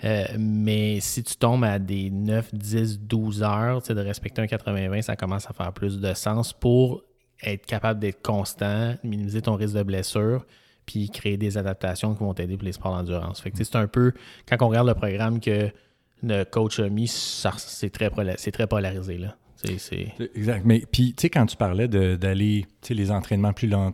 Euh, 0.03 0.25
mais 0.37 0.99
si 0.99 1.23
tu 1.23 1.35
tombes 1.35 1.63
à 1.63 1.79
des 1.79 2.09
9, 2.09 2.53
10, 2.53 2.99
12 3.01 3.43
heures, 3.43 3.81
de 3.81 4.01
respecter 4.01 4.41
un 4.41 4.45
80-20, 4.45 5.01
ça 5.01 5.15
commence 5.15 5.49
à 5.49 5.53
faire 5.53 5.71
plus 5.71 5.99
de 5.99 6.13
sens 6.13 6.51
pour 6.51 7.03
être 7.43 7.65
capable 7.65 7.99
d'être 7.99 8.21
constant, 8.21 8.95
minimiser 9.03 9.41
ton 9.41 9.55
risque 9.55 9.75
de 9.75 9.83
blessure, 9.83 10.45
puis 10.85 11.09
créer 11.09 11.37
des 11.37 11.57
adaptations 11.57 12.13
qui 12.13 12.23
vont 12.23 12.33
t'aider 12.33 12.57
pour 12.57 12.65
les 12.65 12.73
sports 12.73 12.95
d'endurance. 12.95 13.41
Fait 13.41 13.51
c'est 13.55 13.75
un 13.75 13.87
peu, 13.87 14.11
quand 14.47 14.57
on 14.61 14.69
regarde 14.69 14.87
le 14.87 14.95
programme 14.95 15.39
que 15.39 15.69
le 16.23 16.43
coach 16.43 16.79
a 16.79 16.89
mis, 16.89 17.07
c'est 17.07 17.89
très, 17.89 18.09
très 18.09 18.67
polarisé. 18.67 19.17
Là. 19.17 19.35
Exact. 20.35 20.63
Mais 20.65 20.83
puis, 20.91 21.13
tu 21.13 21.21
sais, 21.21 21.29
quand 21.29 21.45
tu 21.45 21.55
parlais 21.55 21.87
d'aller, 21.87 22.65
tu 22.81 22.89
sais, 22.89 22.93
les 22.93 23.11
entraînements 23.11 23.53
plus 23.53 23.67
lents, 23.67 23.93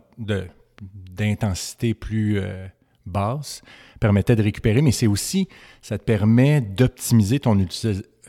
d'intensité 0.80 1.94
plus 1.94 2.38
euh, 2.38 2.66
basse, 3.06 3.62
permettait 4.00 4.36
de 4.36 4.42
récupérer, 4.42 4.82
mais 4.82 4.92
c'est 4.92 5.06
aussi, 5.06 5.48
ça 5.82 5.98
te 5.98 6.04
permet 6.04 6.60
d'optimiser 6.60 7.38
ton 7.38 7.58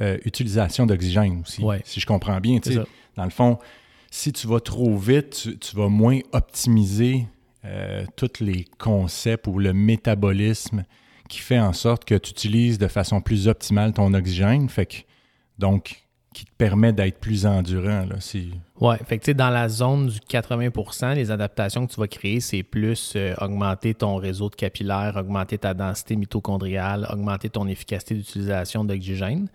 euh, 0.01 0.17
utilisation 0.25 0.85
d'oxygène 0.85 1.41
aussi, 1.41 1.63
si 1.83 1.99
je 1.99 2.05
comprends 2.05 2.39
bien. 2.39 2.59
Dans 3.15 3.23
le 3.23 3.29
fond, 3.29 3.57
si 4.11 4.33
tu 4.33 4.45
vas 4.45 4.59
trop 4.59 4.95
vite, 4.97 5.57
tu, 5.59 5.75
vas 5.75 5.87
moins 5.87 6.19
optimiser 6.33 7.25
euh, 7.63 8.05
tous 8.17 8.41
les 8.41 8.65
concepts 8.77 9.47
ou 9.47 9.57
le 9.57 9.73
métabolisme 9.73 10.83
qui 11.29 11.39
fait 11.39 11.59
en 11.59 11.71
sorte 11.71 12.03
que 12.03 12.15
tu 12.15 12.31
utilises 12.31 12.77
de 12.77 12.87
façon 12.87 13.21
plus 13.21 13.47
optimale 13.47 13.93
ton 13.93 14.13
oxygène. 14.13 14.67
Fait 14.67 15.05
donc, 15.57 16.03
qui 16.33 16.45
te 16.45 16.51
permet 16.57 16.93
d'être 16.93 17.19
plus 17.19 17.45
endurant. 17.45 18.05
Là, 18.05 18.15
ouais, 18.79 18.97
fait 19.05 19.33
dans 19.33 19.49
la 19.49 19.67
zone 19.67 20.07
du 20.07 20.19
80% 20.19 21.15
les 21.15 21.29
adaptations 21.29 21.85
que 21.87 21.93
tu 21.93 21.99
vas 21.99 22.07
créer, 22.07 22.39
c'est 22.39 22.63
plus 22.63 23.13
euh, 23.15 23.33
augmenter 23.39 23.93
ton 23.93 24.15
réseau 24.15 24.49
de 24.49 24.55
capillaires, 24.55 25.17
augmenter 25.17 25.57
ta 25.57 25.73
densité 25.73 26.15
mitochondriale, 26.15 27.07
augmenter 27.11 27.49
ton 27.49 27.67
efficacité 27.67 28.15
d'utilisation 28.15 28.83
d'oxygène. 28.85 29.49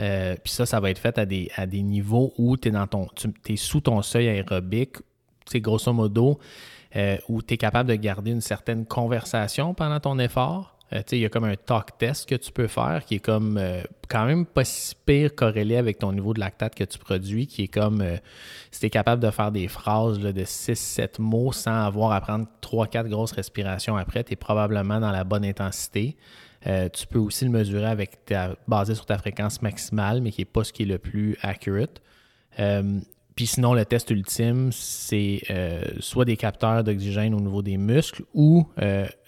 Euh, 0.00 0.36
puis 0.42 0.52
ça, 0.52 0.66
ça 0.66 0.80
va 0.80 0.90
être 0.90 0.98
fait 0.98 1.18
à 1.18 1.26
des, 1.26 1.82
niveaux 1.82 2.32
où 2.38 2.56
tu 2.56 2.68
es, 2.68 2.70
dans 2.70 2.86
ton, 2.86 3.08
tu 3.44 3.56
sous 3.56 3.80
ton 3.80 4.02
seuil 4.02 4.28
aérobique, 4.28 4.96
grosso 5.54 5.92
modo, 5.92 6.38
euh, 6.96 7.16
où 7.28 7.42
tu 7.42 7.54
es 7.54 7.56
capable 7.56 7.88
de 7.88 7.94
garder 7.94 8.30
une 8.30 8.40
certaine 8.40 8.86
conversation 8.86 9.74
pendant 9.74 9.98
ton 9.98 10.18
effort. 10.18 10.76
Euh, 10.92 11.02
il 11.12 11.18
y 11.18 11.26
a 11.26 11.28
comme 11.28 11.44
un 11.44 11.56
talk 11.56 11.98
test 11.98 12.26
que 12.26 12.34
tu 12.34 12.50
peux 12.50 12.66
faire 12.66 13.04
qui 13.04 13.16
est 13.16 13.20
comme 13.20 13.60
quand 14.08 14.24
même 14.24 14.46
pas 14.46 14.64
si 14.64 14.94
pire 15.04 15.34
corrélé 15.34 15.76
avec 15.76 15.98
ton 15.98 16.12
niveau 16.12 16.32
de 16.32 16.40
lactate 16.40 16.74
que 16.74 16.84
tu 16.84 16.98
produis, 16.98 17.46
qui 17.46 17.64
est 17.64 17.68
comme 17.68 18.02
si 18.70 18.80
tu 18.80 18.86
es 18.86 18.90
capable 18.90 19.22
de 19.22 19.30
faire 19.30 19.52
des 19.52 19.68
phrases 19.68 20.18
de 20.18 20.32
6-7 20.32 21.20
mots 21.20 21.52
sans 21.52 21.84
avoir 21.84 22.12
à 22.12 22.20
prendre 22.22 22.46
3-4 22.62 23.08
grosses 23.08 23.32
respirations 23.32 23.96
après, 23.96 24.24
tu 24.24 24.32
es 24.32 24.36
probablement 24.36 24.98
dans 24.98 25.10
la 25.10 25.24
bonne 25.24 25.44
intensité. 25.44 26.16
Euh, 26.66 26.88
tu 26.88 27.06
peux 27.06 27.18
aussi 27.18 27.44
le 27.44 27.50
mesurer 27.50 27.86
avec 27.86 28.18
basé 28.66 28.94
sur 28.94 29.06
ta 29.06 29.18
fréquence 29.18 29.62
maximale, 29.62 30.20
mais 30.20 30.30
qui 30.30 30.40
n'est 30.40 30.46
pas 30.46 30.64
ce 30.64 30.72
qui 30.72 30.82
est 30.82 30.86
le 30.86 30.98
plus 30.98 31.36
accurate. 31.42 32.00
Euh, 32.58 33.00
puis 33.36 33.46
sinon, 33.46 33.72
le 33.72 33.84
test 33.84 34.10
ultime, 34.10 34.70
c'est 34.72 35.42
euh, 35.50 35.80
soit 36.00 36.24
des 36.24 36.36
capteurs 36.36 36.82
d'oxygène 36.82 37.34
au 37.34 37.40
niveau 37.40 37.62
des 37.62 37.76
muscles 37.76 38.24
ou 38.34 38.66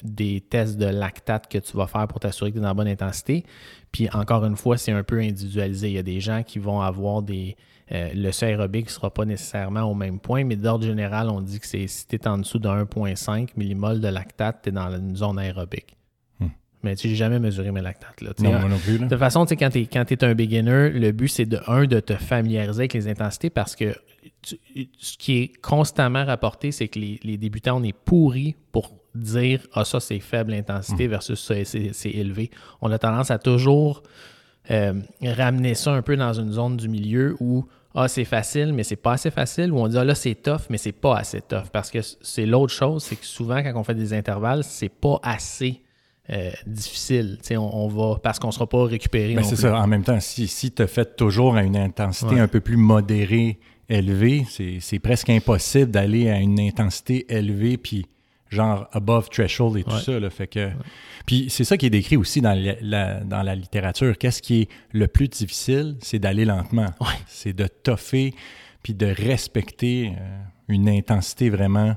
des 0.03 0.41
tests 0.41 0.77
de 0.77 0.87
lactate 0.87 1.49
que 1.49 1.59
tu 1.59 1.77
vas 1.77 1.87
faire 1.87 2.09
pour 2.09 2.19
t'assurer 2.19 2.51
que 2.51 2.55
tu 2.55 2.59
es 2.59 2.63
dans 2.63 2.69
la 2.69 2.75
bonne 2.75 2.89
intensité. 2.89 3.45
Puis 3.93 4.09
encore 4.13 4.45
une 4.45 4.57
fois, 4.57 4.77
c'est 4.77 4.91
un 4.91 5.05
peu 5.05 5.21
individualisé. 5.21 5.89
Il 5.89 5.95
y 5.95 5.99
a 5.99 6.03
des 6.03 6.21
gens 6.21 6.43
qui 6.43 6.59
vont 6.59 6.81
avoir 6.81 7.23
des. 7.23 7.57
Le 7.93 8.31
seuil 8.31 8.51
aérobique 8.51 8.87
ne 8.87 8.91
sera 8.91 9.13
pas 9.13 9.25
nécessairement 9.25 9.83
au 9.83 9.95
même 9.95 10.21
point, 10.21 10.45
mais 10.45 10.55
d'ordre 10.55 10.85
général, 10.85 11.29
on 11.29 11.41
dit 11.41 11.59
que 11.59 11.67
c'est 11.67 11.89
si 11.89 12.07
tu 12.07 12.15
es 12.15 12.29
en 12.29 12.39
dessous 12.39 12.61
de 12.61 12.69
1,5 12.69 13.51
millimol 13.57 14.01
de 14.01 14.07
lactate, 14.07 14.63
tu 14.63 14.69
es 14.69 14.73
dans 14.73 14.91
une 14.95 15.17
zone 15.17 15.41
aérobique. 15.41 15.97
Hmm. 16.83 16.87
Mais 16.89 16.97
tu 16.97 17.09
n'ai 17.09 17.15
jamais 17.15 17.39
mesuré 17.39 17.71
mes 17.73 17.83
lactates. 17.83 18.21
Là. 18.23 18.31
Non, 18.39 18.59
moi 18.59 18.69
non 18.69 18.79
plus. 18.79 18.99
là. 18.99 19.05
De 19.05 19.11
toute 19.11 19.19
façon, 19.19 19.45
tu 19.45 19.51
sais, 19.51 19.57
quand 19.57 20.05
tu 20.05 20.15
es, 20.15 20.25
un 20.25 20.35
beginner, 20.35 20.91
le 20.91 21.13
but, 21.13 21.29
c'est 21.29 21.45
de, 21.47 21.59
un, 21.67 21.85
de 21.85 22.01
te 22.01 22.15
familiariser 22.15 22.81
avec 22.83 22.95
les 22.95 23.09
intensités 23.09 23.51
parce 23.51 23.77
que 23.77 23.95
tu- 24.43 24.59
ce 24.99 25.17
qui 25.19 25.39
est 25.39 25.53
constamment 25.61 26.25
rapporté, 26.25 26.73
c'est 26.73 26.89
que 26.89 26.99
les, 26.99 27.21
les 27.23 27.37
débutants, 27.37 27.79
on 27.81 27.83
est 27.83 27.93
pourris 27.97 28.57
pour 28.73 28.93
dire 29.15 29.67
Ah, 29.75 29.85
ça, 29.85 30.01
c'est 30.01 30.21
faible 30.21 30.55
intensité 30.55 31.07
versus 31.07 31.39
ça, 31.41 31.55
c'est 31.65 31.91
c'est 31.93 32.11
élevé. 32.11 32.51
On 32.81 32.91
a 32.93 32.99
tendance 32.99 33.31
à 33.31 33.39
toujours 33.39 34.03
euh, 34.71 34.95
ramener 35.23 35.75
ça 35.75 35.93
un 35.93 36.03
peu 36.03 36.17
dans 36.17 36.33
une 36.33 36.53
zone 36.53 36.77
du 36.77 36.89
milieu 36.89 37.37
où 37.41 37.67
ah, 37.95 38.07
c'est 38.07 38.25
facile, 38.25 38.73
mais 38.73 38.85
c'est 38.85 38.95
pas 38.95 39.15
assez 39.15 39.33
facile, 39.33 39.73
ou 39.73 39.79
on 39.81 39.89
dit 39.89 39.99
ah, 39.99 40.05
là, 40.05 40.15
c'est 40.15 40.37
tough, 40.37 40.61
mais 40.71 40.79
c'est 40.79 40.93
pas 40.93 41.17
assez 41.19 41.41
tough. 41.41 41.69
Parce 41.73 41.91
que 41.91 41.99
c'est 42.23 42.47
l'autre 42.47 42.73
chose, 42.73 43.03
c'est 43.03 43.17
que 43.17 43.27
souvent, 43.27 43.63
quand 43.65 43.73
on 43.75 43.83
fait 43.83 43.97
des 43.97 44.15
intervalles, 44.15 44.63
c'est 44.63 44.89
pas 44.89 45.19
assez 45.25 45.83
euh, 46.33 46.51
difficile. 46.67 47.39
On, 47.53 47.57
on 47.59 47.89
va 47.89 48.19
parce 48.23 48.39
qu'on 48.39 48.51
sera 48.51 48.69
pas 48.69 48.85
récupéré. 48.85 49.35
Ben, 49.35 49.43
non 49.43 49.49
c'est 49.49 49.57
ça. 49.57 49.77
En 49.79 49.87
même 49.87 50.05
temps, 50.05 50.21
si, 50.21 50.47
si 50.49 50.71
tu 50.73 50.87
fait 50.87 51.17
toujours 51.17 51.57
à 51.57 51.63
une 51.63 51.77
intensité 51.77 52.35
Ouais. 52.37 52.41
un 52.41 52.49
peu 52.49 52.61
plus 52.61 52.77
modérée, 52.77 53.59
élevée, 53.89 54.45
c'est 54.81 54.99
presque 55.01 55.31
impossible 55.31 55.91
d'aller 55.91 56.31
à 56.31 56.39
une 56.39 56.61
intensité 56.61 57.27
élevée 57.35 57.77
puis 57.77 58.07
genre 58.49 58.89
above 58.93 59.29
threshold 59.31 59.77
et 59.77 59.85
tout 59.85 59.91
Ouais. 59.93 60.01
ça. 60.01 60.19
Là, 60.21 60.31
fait 60.31 60.47
que, 60.47 60.71
Puis 61.27 61.47
c'est 61.51 61.65
ça 61.65 61.77
qui 61.77 61.87
est 61.87 61.91
décrit 61.91 62.17
aussi 62.17 62.41
dans 62.41 62.53
la, 62.53 62.75
la- 62.81 63.21
dans 63.21 63.43
la 63.43 63.55
littérature. 63.55 64.17
Qu'est-ce 64.19 64.43
qui 64.43 64.63
est 64.63 64.69
le 64.93 65.07
plus 65.09 65.29
difficile? 65.29 65.97
C'est 66.01 66.19
d'aller 66.19 66.45
lentement. 66.45 66.87
Ouais. 67.01 67.07
C'est 67.27 67.53
de 67.53 67.67
toffer 67.67 68.35
puis 68.83 68.95
de 68.95 69.07
respecter 69.07 70.13
euh, 70.19 70.39
une 70.69 70.89
intensité 70.89 71.51
vraiment 71.51 71.97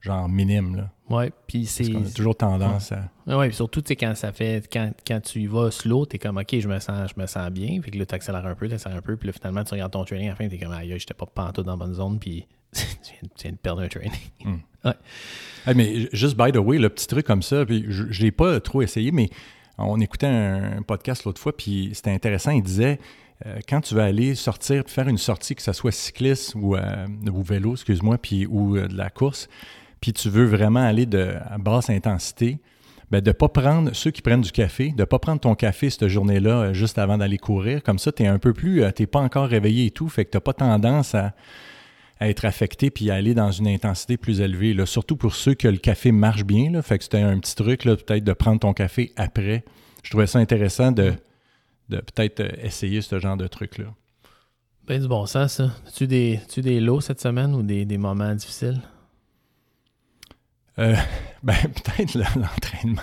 genre 0.00 0.28
minime. 0.28 0.76
Là. 0.76 0.90
Ouais, 1.10 1.32
puis 1.46 1.66
c'est. 1.66 1.90
qu'on 1.90 2.04
a 2.04 2.10
toujours 2.10 2.36
tendance 2.36 2.92
à... 2.92 3.08
Oui, 3.26 3.48
puis 3.48 3.56
surtout, 3.56 3.80
tu 3.80 3.88
sais, 3.88 3.96
quand 3.96 4.14
ça 4.14 4.32
fait. 4.32 4.68
Quand, 4.70 4.92
quand 5.06 5.20
tu 5.20 5.40
y 5.40 5.46
vas 5.46 5.70
slow, 5.70 6.06
t'es 6.06 6.18
comme 6.18 6.36
OK, 6.36 6.58
je 6.58 6.68
me 6.68 6.78
sens, 6.78 7.10
je 7.14 7.20
me 7.20 7.26
sens 7.26 7.50
bien. 7.50 7.80
Fait 7.82 7.90
que 7.90 7.98
là, 7.98 8.06
tu 8.06 8.14
accélères 8.14 8.46
un 8.46 8.54
peu, 8.54 8.68
tu 8.68 8.74
accélères 8.74 8.98
un 8.98 9.02
peu, 9.02 9.16
puis 9.16 9.28
là, 9.28 9.32
finalement, 9.32 9.64
tu 9.64 9.72
regardes 9.72 9.92
ton 9.92 10.04
training 10.04 10.28
à 10.28 10.30
la 10.30 10.36
fin, 10.36 10.48
t'es 10.48 10.58
comme 10.58 10.72
aïe, 10.72 10.94
j'étais 10.98 11.14
pas 11.14 11.26
pantoute 11.26 11.66
dans 11.66 11.72
la 11.72 11.78
bonne 11.78 11.94
zone, 11.94 12.18
puis 12.18 12.46
tu 12.72 12.80
viens, 12.82 13.30
tu 13.36 13.42
viens 13.42 13.52
de 13.52 13.56
perdre 13.56 13.82
un 13.82 13.88
training. 13.88 14.12
Ah, 15.66 15.74
mais 15.74 16.08
juste 16.14 16.36
by 16.38 16.50
the 16.50 16.56
way, 16.56 16.78
le 16.78 16.88
petit 16.88 17.06
truc 17.06 17.26
comme 17.26 17.42
ça, 17.42 17.66
puis 17.66 17.84
je 17.88 18.04
ne 18.04 18.24
l'ai 18.24 18.30
pas 18.30 18.58
trop 18.60 18.80
essayé, 18.80 19.10
mais 19.10 19.28
on 19.76 20.00
écoutait 20.00 20.26
un, 20.26 20.82
podcast 20.82 21.24
l'autre 21.24 21.40
fois, 21.40 21.56
puis 21.56 21.90
c'était 21.92 22.10
intéressant. 22.10 22.52
Il 22.52 22.62
disait 22.62 22.98
euh, 23.46 23.58
quand 23.68 23.80
tu 23.80 23.94
vas 23.94 24.04
aller 24.04 24.34
sortir, 24.34 24.84
puis 24.84 24.92
faire 24.92 25.08
une 25.08 25.18
sortie, 25.18 25.54
que 25.54 25.62
ce 25.62 25.72
soit 25.72 25.92
cycliste 25.92 26.54
ou, 26.54 26.74
euh, 26.74 27.06
ou 27.30 27.42
vélo, 27.42 27.72
excuse-moi, 27.72 28.18
puis 28.18 28.46
ou 28.46 28.76
euh, 28.76 28.88
de 28.88 28.96
la 28.96 29.10
course, 29.10 29.48
puis 30.00 30.12
tu 30.12 30.28
veux 30.28 30.44
vraiment 30.44 30.82
aller 30.84 31.06
de, 31.06 31.34
à 31.50 31.58
basse 31.58 31.90
intensité, 31.90 32.58
ben 33.10 33.20
de 33.20 33.30
ne 33.30 33.32
pas 33.32 33.48
prendre 33.48 33.94
ceux 33.94 34.10
qui 34.10 34.22
prennent 34.22 34.42
du 34.42 34.52
café, 34.52 34.90
de 34.90 35.00
ne 35.00 35.04
pas 35.04 35.18
prendre 35.18 35.40
ton 35.40 35.54
café 35.54 35.88
cette 35.88 36.08
journée-là 36.08 36.50
euh, 36.50 36.72
juste 36.72 36.98
avant 36.98 37.18
d'aller 37.18 37.38
courir. 37.38 37.82
Comme 37.82 37.98
ça, 37.98 38.12
tu 38.12 38.22
es 38.22 38.26
un 38.26 38.38
peu 38.38 38.52
plus, 38.52 38.82
tu 38.94 39.02
n'es 39.02 39.06
pas 39.06 39.20
encore 39.20 39.48
réveillé 39.48 39.86
et 39.86 39.90
tout, 39.90 40.08
fait 40.08 40.24
que 40.24 40.30
tu 40.30 40.36
n'as 40.36 40.42
pas 40.42 40.52
tendance 40.52 41.14
à, 41.14 41.34
être 42.20 42.44
affecté 42.44 42.90
puis 42.90 43.12
à 43.12 43.14
aller 43.14 43.32
dans 43.32 43.52
une 43.52 43.68
intensité 43.68 44.16
plus 44.16 44.40
élevée. 44.40 44.74
Surtout 44.86 45.14
pour 45.14 45.36
ceux 45.36 45.54
que 45.54 45.68
le 45.68 45.76
café 45.76 46.10
marche 46.10 46.44
bien. 46.44 46.68
Là. 46.72 46.82
Fait 46.82 46.98
que 46.98 47.04
c'était 47.04 47.20
un 47.20 47.38
petit 47.38 47.54
truc, 47.54 47.84
peut-être 47.84 48.24
de 48.24 48.32
prendre 48.32 48.58
ton 48.58 48.72
café 48.72 49.12
après. 49.16 49.64
Je 50.02 50.10
trouvais 50.10 50.26
ça 50.26 50.40
intéressant 50.40 50.90
de, 50.90 51.12
de 51.88 51.98
peut-être 51.98 52.40
euh, 52.40 52.48
essayer 52.62 53.02
ce 53.02 53.18
genre 53.18 53.36
de 53.36 53.46
truc-là. 53.46 53.86
Ben 54.86 55.00
du 55.00 55.06
bon 55.06 55.26
sens, 55.26 55.54
ça. 55.54 55.70
As-tu 55.86 56.06
des, 56.06 56.40
as-tu 56.42 56.60
des 56.60 56.80
lots 56.80 57.00
cette 57.00 57.20
semaine 57.20 57.54
ou 57.54 57.62
des, 57.62 57.84
des 57.84 57.98
moments 57.98 58.34
difficiles? 58.34 58.80
Euh, 60.78 60.94
ben, 61.42 61.54
peut-être 61.54 62.14
l'entraînement. 62.14 63.02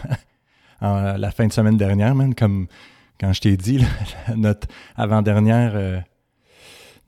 En, 0.82 1.18
la 1.18 1.32
fin 1.32 1.48
de 1.48 1.54
semaine 1.54 1.78
dernière, 1.78 2.16
man, 2.16 2.36
comme 2.36 2.68
quand 3.20 3.34
je 3.34 3.42
t'ai 3.42 3.58
dit, 3.58 3.84
notre 4.36 4.68
avant-dernière 4.96 5.74
euh, 5.76 6.00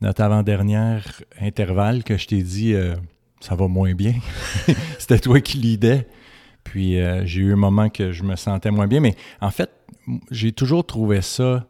notre 0.02 0.22
avant-dernière 0.22 1.22
intervalle 1.42 2.04
que 2.04 2.18
je 2.18 2.28
t'ai 2.28 2.44
dit 2.44 2.74
euh, 2.74 2.96
ça 3.40 3.56
va 3.56 3.68
moins 3.68 3.94
bien. 3.94 4.14
C'était 5.00 5.20
toi 5.20 5.42
qui 5.42 5.58
lidais. 5.58 6.08
Puis 6.64 7.00
euh, 7.00 7.26
j'ai 7.26 7.42
eu 7.42 7.54
un 7.54 7.58
moment 7.58 7.90
que 7.90 8.12
je 8.12 8.24
me 8.24 8.36
sentais 8.36 8.72
moins 8.72 8.88
bien. 8.88 9.00
Mais 9.00 9.16
en 9.42 9.52
fait, 9.52 9.72
j'ai 10.32 10.52
toujours 10.52 10.86
trouvé 10.86 11.22
ça. 11.22 11.68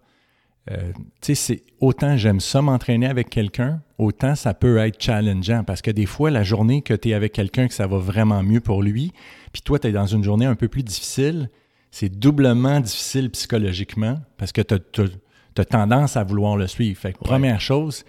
Euh, 0.71 0.91
tu 1.21 1.33
sais, 1.33 1.36
c'est 1.36 1.63
autant 1.79 2.17
j'aime 2.17 2.39
ça 2.39 2.62
m'entraîner 2.62 3.07
avec 3.07 3.29
quelqu'un, 3.29 3.81
autant 3.97 4.36
ça 4.36 4.53
peut 4.53 4.77
être 4.77 5.01
challengeant. 5.01 5.63
Parce 5.63 5.81
que 5.81 5.91
des 5.91 6.05
fois, 6.05 6.29
la 6.29 6.43
journée 6.43 6.81
que 6.81 6.93
tu 6.93 7.09
es 7.09 7.13
avec 7.13 7.33
quelqu'un, 7.33 7.67
que 7.67 7.74
ça 7.74 7.88
va 7.88 7.97
vraiment 7.97 8.43
mieux 8.43 8.59
pour 8.59 8.83
lui, 8.83 9.13
puis 9.53 9.62
toi, 9.62 9.79
tu 9.79 9.88
es 9.88 9.91
dans 9.91 10.05
une 10.05 10.24
journée 10.24 10.45
un 10.45 10.55
peu 10.55 10.67
plus 10.67 10.83
difficile, 10.83 11.50
c'est 11.91 12.09
doublement 12.09 12.79
difficile 12.79 13.29
psychologiquement 13.31 14.19
parce 14.38 14.51
que 14.51 14.62
tu 14.62 14.75
as, 15.62 15.65
tendance 15.65 16.17
à 16.17 16.24
vouloir 16.24 16.57
le 16.57 16.67
suivre. 16.67 17.00
Fait 17.00 17.13
que 17.13 17.19
Ouais. 17.19 17.27
première 17.27 17.62
chose, 17.62 18.03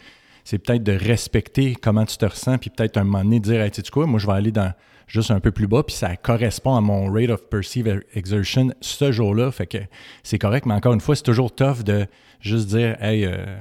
c'est 0.45 0.59
peut-être 0.59 0.83
de 0.83 0.93
respecter 0.93 1.75
comment 1.75 2.05
tu 2.05 2.17
te 2.17 2.27
ressens, 2.27 2.59
puis 2.59 2.71
peut-être 2.71 2.97
un 2.97 3.05
moment 3.05 3.23
donné 3.23 3.41
dire, 3.41 3.61
hey, 3.61 3.71
tu 3.71 3.81
sais 3.83 3.91
quoi, 3.91 4.07
moi 4.07 4.19
je 4.19 4.27
vais 4.27 4.33
aller 4.33 4.53
dans 4.53 4.73
juste 5.09 5.31
un 5.33 5.41
peu 5.41 5.51
plus 5.51 5.67
bas, 5.67 5.83
puis 5.83 5.97
ça 5.97 6.15
correspond 6.17 6.77
à 6.77 6.81
mon 6.81 7.11
rate 7.13 7.31
of 7.31 7.49
perceived 7.49 8.05
exertion 8.15 8.69
ce 8.81 9.11
jour-là. 9.11 9.51
Fait 9.51 9.67
que 9.67 9.79
c'est 10.23 10.39
correct, 10.39 10.67
mais 10.67 10.75
encore 10.75 10.93
une 10.93 11.01
fois, 11.01 11.17
c'est 11.17 11.23
toujours 11.25 11.53
tough 11.55 11.83
de 11.83 12.07
juste 12.41 12.69
dire, 12.69 12.97
hey, 13.03 13.25
euh, 13.25 13.59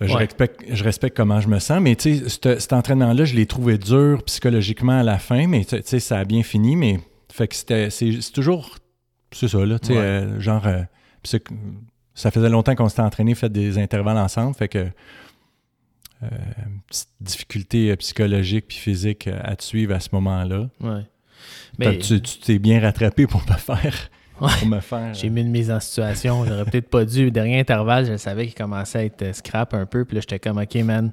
je, 0.00 0.12
Ouais. 0.12 0.18
respecte, 0.26 0.62
je 0.70 0.84
respecte 0.84 1.16
comment 1.16 1.40
je 1.40 1.48
me 1.48 1.58
sens, 1.58 1.80
mais 1.80 1.96
tu 1.96 2.18
sais, 2.18 2.58
cet, 2.60 2.72
entraînement-là, 2.72 3.24
je 3.24 3.34
l'ai 3.34 3.46
trouvé 3.46 3.78
dur 3.78 4.22
psychologiquement 4.26 5.00
à 5.00 5.02
la 5.02 5.18
fin, 5.18 5.46
mais 5.48 5.64
tu 5.64 5.76
sais, 5.82 5.98
ça 6.00 6.18
a 6.18 6.24
bien 6.24 6.42
fini, 6.42 6.76
mais 6.76 7.00
fait 7.32 7.48
que 7.48 7.56
c'était, 7.56 7.90
c'est, 7.90 8.20
c'est 8.20 8.32
toujours, 8.32 8.76
c'est 9.32 9.48
ça, 9.48 9.64
là, 9.64 9.78
tu 9.78 9.88
sais, 9.88 9.92
Ouais. 9.94 9.98
euh, 9.98 10.40
genre, 10.40 10.66
euh, 10.66 10.82
ça 12.14 12.30
faisait 12.30 12.48
longtemps 12.48 12.74
qu'on 12.74 12.88
s'était 12.88 13.02
entraîné, 13.02 13.34
fait 13.34 13.48
des 13.50 13.78
intervalles 13.78 14.18
ensemble, 14.18 14.54
fait 14.54 14.68
que 14.68 14.86
euh, 16.22 16.28
petite 16.86 17.08
difficulté 17.20 17.90
euh, 17.90 17.96
psychologique 17.96 18.66
puis 18.68 18.78
physique 18.78 19.26
euh, 19.28 19.38
à 19.42 19.56
te 19.56 19.62
suivre 19.62 19.94
à 19.94 20.00
ce 20.00 20.08
moment-là. 20.12 20.68
Ouais. 20.80 21.02
Mais 21.78 21.98
Tu 21.98 22.20
t'es 22.20 22.58
bien 22.58 22.80
rattrapé 22.80 23.26
pour 23.26 23.42
me 23.48 23.56
faire. 23.56 24.10
Ouais. 24.40 24.50
Pour 24.60 24.68
me 24.68 24.78
faire. 24.78 25.14
j'ai 25.14 25.30
mis 25.30 25.40
une 25.40 25.50
mise 25.50 25.68
en 25.68 25.80
situation. 25.80 26.44
J'aurais 26.44 26.64
peut-être 26.70 26.88
pas 26.88 27.04
dû. 27.04 27.30
Dernier 27.32 27.58
intervalle, 27.58 28.06
je 28.06 28.16
savais 28.16 28.46
qu'il 28.46 28.54
commençait 28.54 28.98
à 28.98 29.04
être 29.04 29.22
euh, 29.22 29.32
scrap 29.32 29.74
un 29.74 29.84
peu. 29.84 30.04
Puis 30.04 30.14
là, 30.14 30.20
j'étais 30.20 30.38
comme, 30.38 30.58
OK, 30.58 30.74
man. 30.76 31.12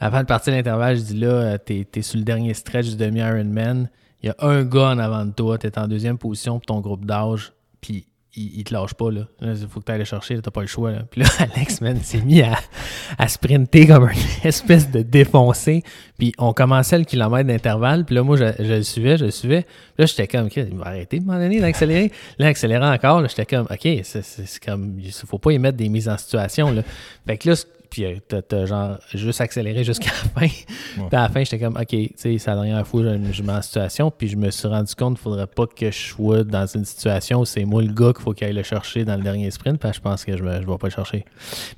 Avant 0.00 0.20
de 0.20 0.26
partir 0.26 0.52
de 0.52 0.56
l'intervalle, 0.56 0.96
je 0.96 1.02
dis 1.02 1.16
là, 1.18 1.28
euh, 1.28 1.58
t'es, 1.58 1.86
t'es 1.88 2.02
sur 2.02 2.18
le 2.18 2.24
dernier 2.24 2.54
stretch 2.54 2.86
du 2.86 2.96
demi-Ironman. 2.96 3.88
Il 4.22 4.26
y 4.26 4.30
a 4.30 4.34
un 4.40 4.64
gars 4.64 4.90
en 4.90 4.98
avant 4.98 5.24
de 5.24 5.30
toi. 5.30 5.56
T'es 5.58 5.78
en 5.78 5.86
deuxième 5.86 6.18
position 6.18 6.54
pour 6.54 6.66
ton 6.66 6.80
groupe 6.80 7.04
d'âge. 7.04 7.52
Puis 7.80 8.08
il, 8.38 8.64
te 8.64 8.72
lâche 8.72 8.94
pas, 8.94 9.10
là. 9.10 9.22
Il 9.42 9.68
faut 9.68 9.80
que 9.80 9.86
tu 9.86 9.92
ailles 9.92 9.98
le 9.98 10.04
chercher. 10.04 10.40
T'as 10.40 10.50
pas 10.50 10.60
le 10.60 10.66
choix, 10.66 10.92
là. 10.92 11.02
Puis 11.10 11.22
là, 11.22 11.28
Alex, 11.38 11.80
man, 11.80 12.00
s'est 12.00 12.20
mis 12.20 12.42
à, 12.42 13.28
sprinter 13.28 13.86
comme 13.86 14.08
une 14.08 14.18
espèce 14.48 14.90
de 14.90 15.02
défoncé. 15.02 15.82
Puis 16.18 16.32
on 16.38 16.52
commençait 16.52 16.98
le 16.98 17.04
kilomètre 17.04 17.48
d'intervalle. 17.48 18.04
Puis 18.04 18.14
là, 18.14 18.22
moi, 18.22 18.36
je, 18.36 18.44
le 18.62 18.82
suivais, 18.82 19.16
je 19.16 19.26
le 19.26 19.30
suivais. 19.30 19.62
Puis 19.62 19.94
là, 19.98 20.06
j'étais 20.06 20.26
comme, 20.26 20.46
OK, 20.46 20.56
il 20.56 20.76
va 20.76 20.86
arrêter 20.86 21.18
de 21.20 21.24
m'en 21.24 21.38
donner 21.38 21.60
d'accélérer. 21.60 22.12
Là, 22.38 22.46
accélérant 22.46 22.92
encore, 22.92 23.26
j'étais 23.28 23.46
comme, 23.46 23.66
OK, 23.70 23.88
c'est, 24.02 24.24
comme, 24.64 24.98
il 25.00 25.12
faut 25.12 25.38
pas 25.38 25.52
y 25.52 25.58
mettre 25.58 25.76
des 25.76 25.88
mises 25.88 26.08
en 26.08 26.16
situation, 26.16 26.70
là. 26.70 26.82
Fait 27.26 27.36
que 27.38 27.50
là, 27.50 27.56
puis 27.90 28.04
euh, 28.04 28.16
t'as, 28.48 28.66
genre 28.66 28.98
juste 29.14 29.40
accéléré 29.40 29.84
jusqu'à 29.84 30.06
la 30.06 30.40
fin. 30.46 30.46
Puis 30.48 31.06
à 31.12 31.22
la 31.22 31.28
fin, 31.28 31.44
j'étais 31.44 31.58
comme, 31.58 31.76
OK, 31.76 31.86
tu 31.88 32.10
sais, 32.16 32.38
c'est 32.38 32.50
la 32.50 32.56
dernière 32.56 32.86
fois 32.86 33.02
que 33.02 33.32
je, 33.32 33.42
mets 33.42 33.52
en 33.52 33.62
situation. 33.62 34.10
Puis 34.10 34.28
je 34.28 34.36
me 34.36 34.50
suis 34.50 34.68
rendu 34.68 34.94
compte 34.94 35.14
qu'il 35.16 35.22
faudrait 35.22 35.46
pas 35.46 35.66
que 35.66 35.90
je 35.90 35.96
sois 36.08 36.44
dans 36.44 36.66
une 36.66 36.84
situation 36.84 37.40
où 37.40 37.44
c'est 37.44 37.64
moi 37.64 37.82
le 37.82 37.92
gars 37.92 38.12
qu'il 38.12 38.22
faut 38.22 38.32
qu'il 38.32 38.46
aille 38.46 38.52
le 38.54 38.62
chercher 38.62 39.04
dans 39.04 39.16
le 39.16 39.22
dernier 39.22 39.50
sprint. 39.50 39.78
Puis 39.80 39.90
je 39.92 40.00
pense 40.00 40.24
que 40.24 40.36
je 40.36 40.42
ne 40.42 40.48
vais 40.50 40.64
pas 40.64 40.86
le 40.86 40.90
chercher. 40.90 41.24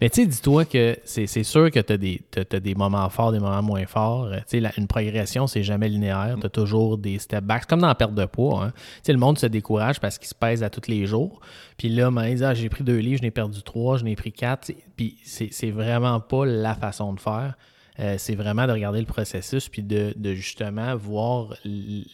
Mais 0.00 0.10
tu 0.10 0.22
sais, 0.22 0.26
dis-toi 0.26 0.64
que 0.64 0.96
c'est, 1.04 1.26
c'est 1.26 1.44
sûr 1.44 1.70
que 1.70 1.80
tu 1.80 1.92
as 1.92 1.96
des, 1.96 2.20
t'as- 2.30 2.44
t'as 2.44 2.60
des 2.60 2.74
moments 2.74 3.08
forts, 3.10 3.32
des 3.32 3.38
moments 3.40 3.62
moins 3.62 3.86
forts. 3.86 4.24
Euh, 4.24 4.38
Tu 4.48 4.60
sais, 4.60 4.70
une 4.76 4.86
progression, 4.86 5.46
c'est 5.46 5.62
jamais 5.62 5.88
linéaire. 5.88 6.36
Tu 6.40 6.46
as 6.46 6.50
toujours 6.50 6.98
des 6.98 7.18
step 7.18 7.44
backs. 7.44 7.66
comme 7.66 7.80
dans 7.80 7.86
la 7.88 7.94
perte 7.94 8.14
de 8.14 8.24
poids. 8.24 8.64
hein. 8.64 8.72
Tu 8.74 8.80
sais, 9.04 9.12
le 9.12 9.18
monde 9.18 9.38
se 9.38 9.46
décourage 9.46 10.00
parce 10.00 10.18
qu'il 10.18 10.28
se 10.28 10.34
pèse 10.34 10.62
à 10.62 10.70
tous 10.70 10.88
les 10.90 11.06
jours. 11.06 11.40
Puis 11.80 11.88
là, 11.88 12.10
il 12.28 12.34
dit, 12.34 12.44
Ah, 12.44 12.52
j'ai 12.52 12.68
pris 12.68 12.84
deux 12.84 12.98
livres, 12.98 13.20
je 13.20 13.22
n'ai 13.22 13.30
perdu 13.30 13.62
trois, 13.62 13.96
je 13.96 14.04
n'ai 14.04 14.14
pris 14.14 14.32
quatre. 14.32 14.66
Tu 14.66 14.76
Puis 14.96 15.16
c'est, 15.24 15.70
vraiment 15.70 16.20
pas 16.20 16.44
la 16.44 16.74
façon 16.74 17.14
de 17.14 17.20
faire. 17.20 17.54
Euh, 17.98 18.16
c'est 18.18 18.34
vraiment 18.34 18.66
de 18.66 18.72
regarder 18.72 19.00
le 19.00 19.06
processus 19.06 19.70
puis 19.70 19.82
de, 19.82 20.12
de 20.14 20.34
justement 20.34 20.94
voir 20.94 21.54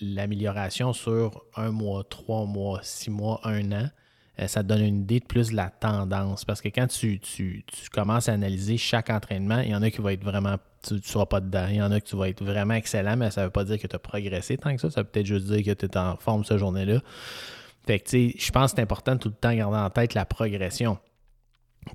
l'amélioration 0.00 0.92
sur 0.92 1.42
un 1.56 1.72
mois, 1.72 2.04
trois 2.08 2.44
mois, 2.44 2.78
six 2.84 3.10
mois, 3.10 3.40
un 3.42 3.72
an. 3.72 3.88
euh, 4.38 4.46
ça 4.46 4.62
te 4.62 4.68
donne 4.68 4.84
une 4.84 5.00
idée 5.00 5.18
de 5.18 5.24
plus 5.24 5.50
de 5.50 5.56
la 5.56 5.70
tendance. 5.70 6.44
Parce 6.44 6.60
que 6.60 6.68
quand 6.68 6.86
tu, 6.86 7.18
tu, 7.18 7.64
commences 7.92 8.28
à 8.28 8.34
analyser 8.34 8.76
chaque 8.76 9.10
entraînement, 9.10 9.58
il 9.58 9.70
y 9.70 9.74
en 9.74 9.82
a 9.82 9.90
qui 9.90 10.00
vont 10.00 10.10
être 10.10 10.22
vraiment. 10.22 10.58
Tu 10.86 10.94
ne 10.94 11.00
seras 11.00 11.26
pas 11.26 11.40
dedans. 11.40 11.66
Il 11.68 11.76
y 11.78 11.82
en 11.82 11.90
a 11.90 12.00
que 12.00 12.06
tu 12.06 12.16
être 12.22 12.44
vraiment 12.44 12.74
excellent, 12.74 13.16
mais 13.16 13.32
ça 13.32 13.40
ne 13.40 13.46
veut 13.46 13.52
pas 13.52 13.64
dire 13.64 13.80
que 13.80 13.88
tu 13.88 13.96
as 13.96 13.98
progressé 13.98 14.58
tant 14.58 14.72
que 14.76 14.80
ça. 14.80 14.92
Ça 14.92 15.02
veut 15.02 15.08
peut-être 15.08 15.26
juste 15.26 15.46
dire 15.46 15.64
que 15.64 15.72
tu 15.72 15.86
es 15.86 15.98
en 15.98 16.14
forme 16.18 16.44
cette 16.44 16.58
journée-là. 16.58 17.00
Fait 17.86 18.00
que, 18.00 18.04
tu 18.08 18.30
sais, 18.30 18.34
je 18.38 18.50
pense 18.50 18.72
que 18.72 18.76
c'est 18.76 18.82
important 18.82 19.16
tout 19.16 19.28
le 19.28 19.34
temps 19.34 19.50
de 19.50 19.56
garder 19.56 19.78
en 19.78 19.90
tête 19.90 20.14
la 20.14 20.24
progression. 20.24 20.98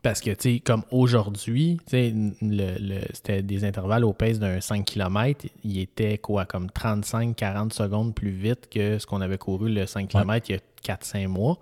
Parce 0.03 0.21
que, 0.21 0.31
tu 0.31 0.55
sais, 0.55 0.59
comme 0.59 0.83
aujourd'hui, 0.89 1.77
tu 1.85 1.91
sais, 1.91 2.13
le, 2.41 3.01
c'était 3.13 3.41
des 3.41 3.65
intervalles 3.65 4.05
au 4.05 4.13
pace 4.13 4.39
d'un 4.39 4.61
5 4.61 4.85
km. 4.85 5.45
Il 5.65 5.79
était 5.79 6.17
quoi, 6.17 6.45
comme 6.45 6.67
35-40 6.67 7.73
secondes 7.73 8.15
plus 8.15 8.31
vite 8.31 8.69
que 8.69 8.99
ce 8.99 9.05
qu'on 9.05 9.19
avait 9.19 9.37
couru 9.37 9.69
le 9.69 9.85
5 9.85 10.07
km 10.07 10.49
il 10.49 10.55
y 10.55 10.91
a 10.91 10.95
4-5 10.95 11.27
mois. 11.27 11.59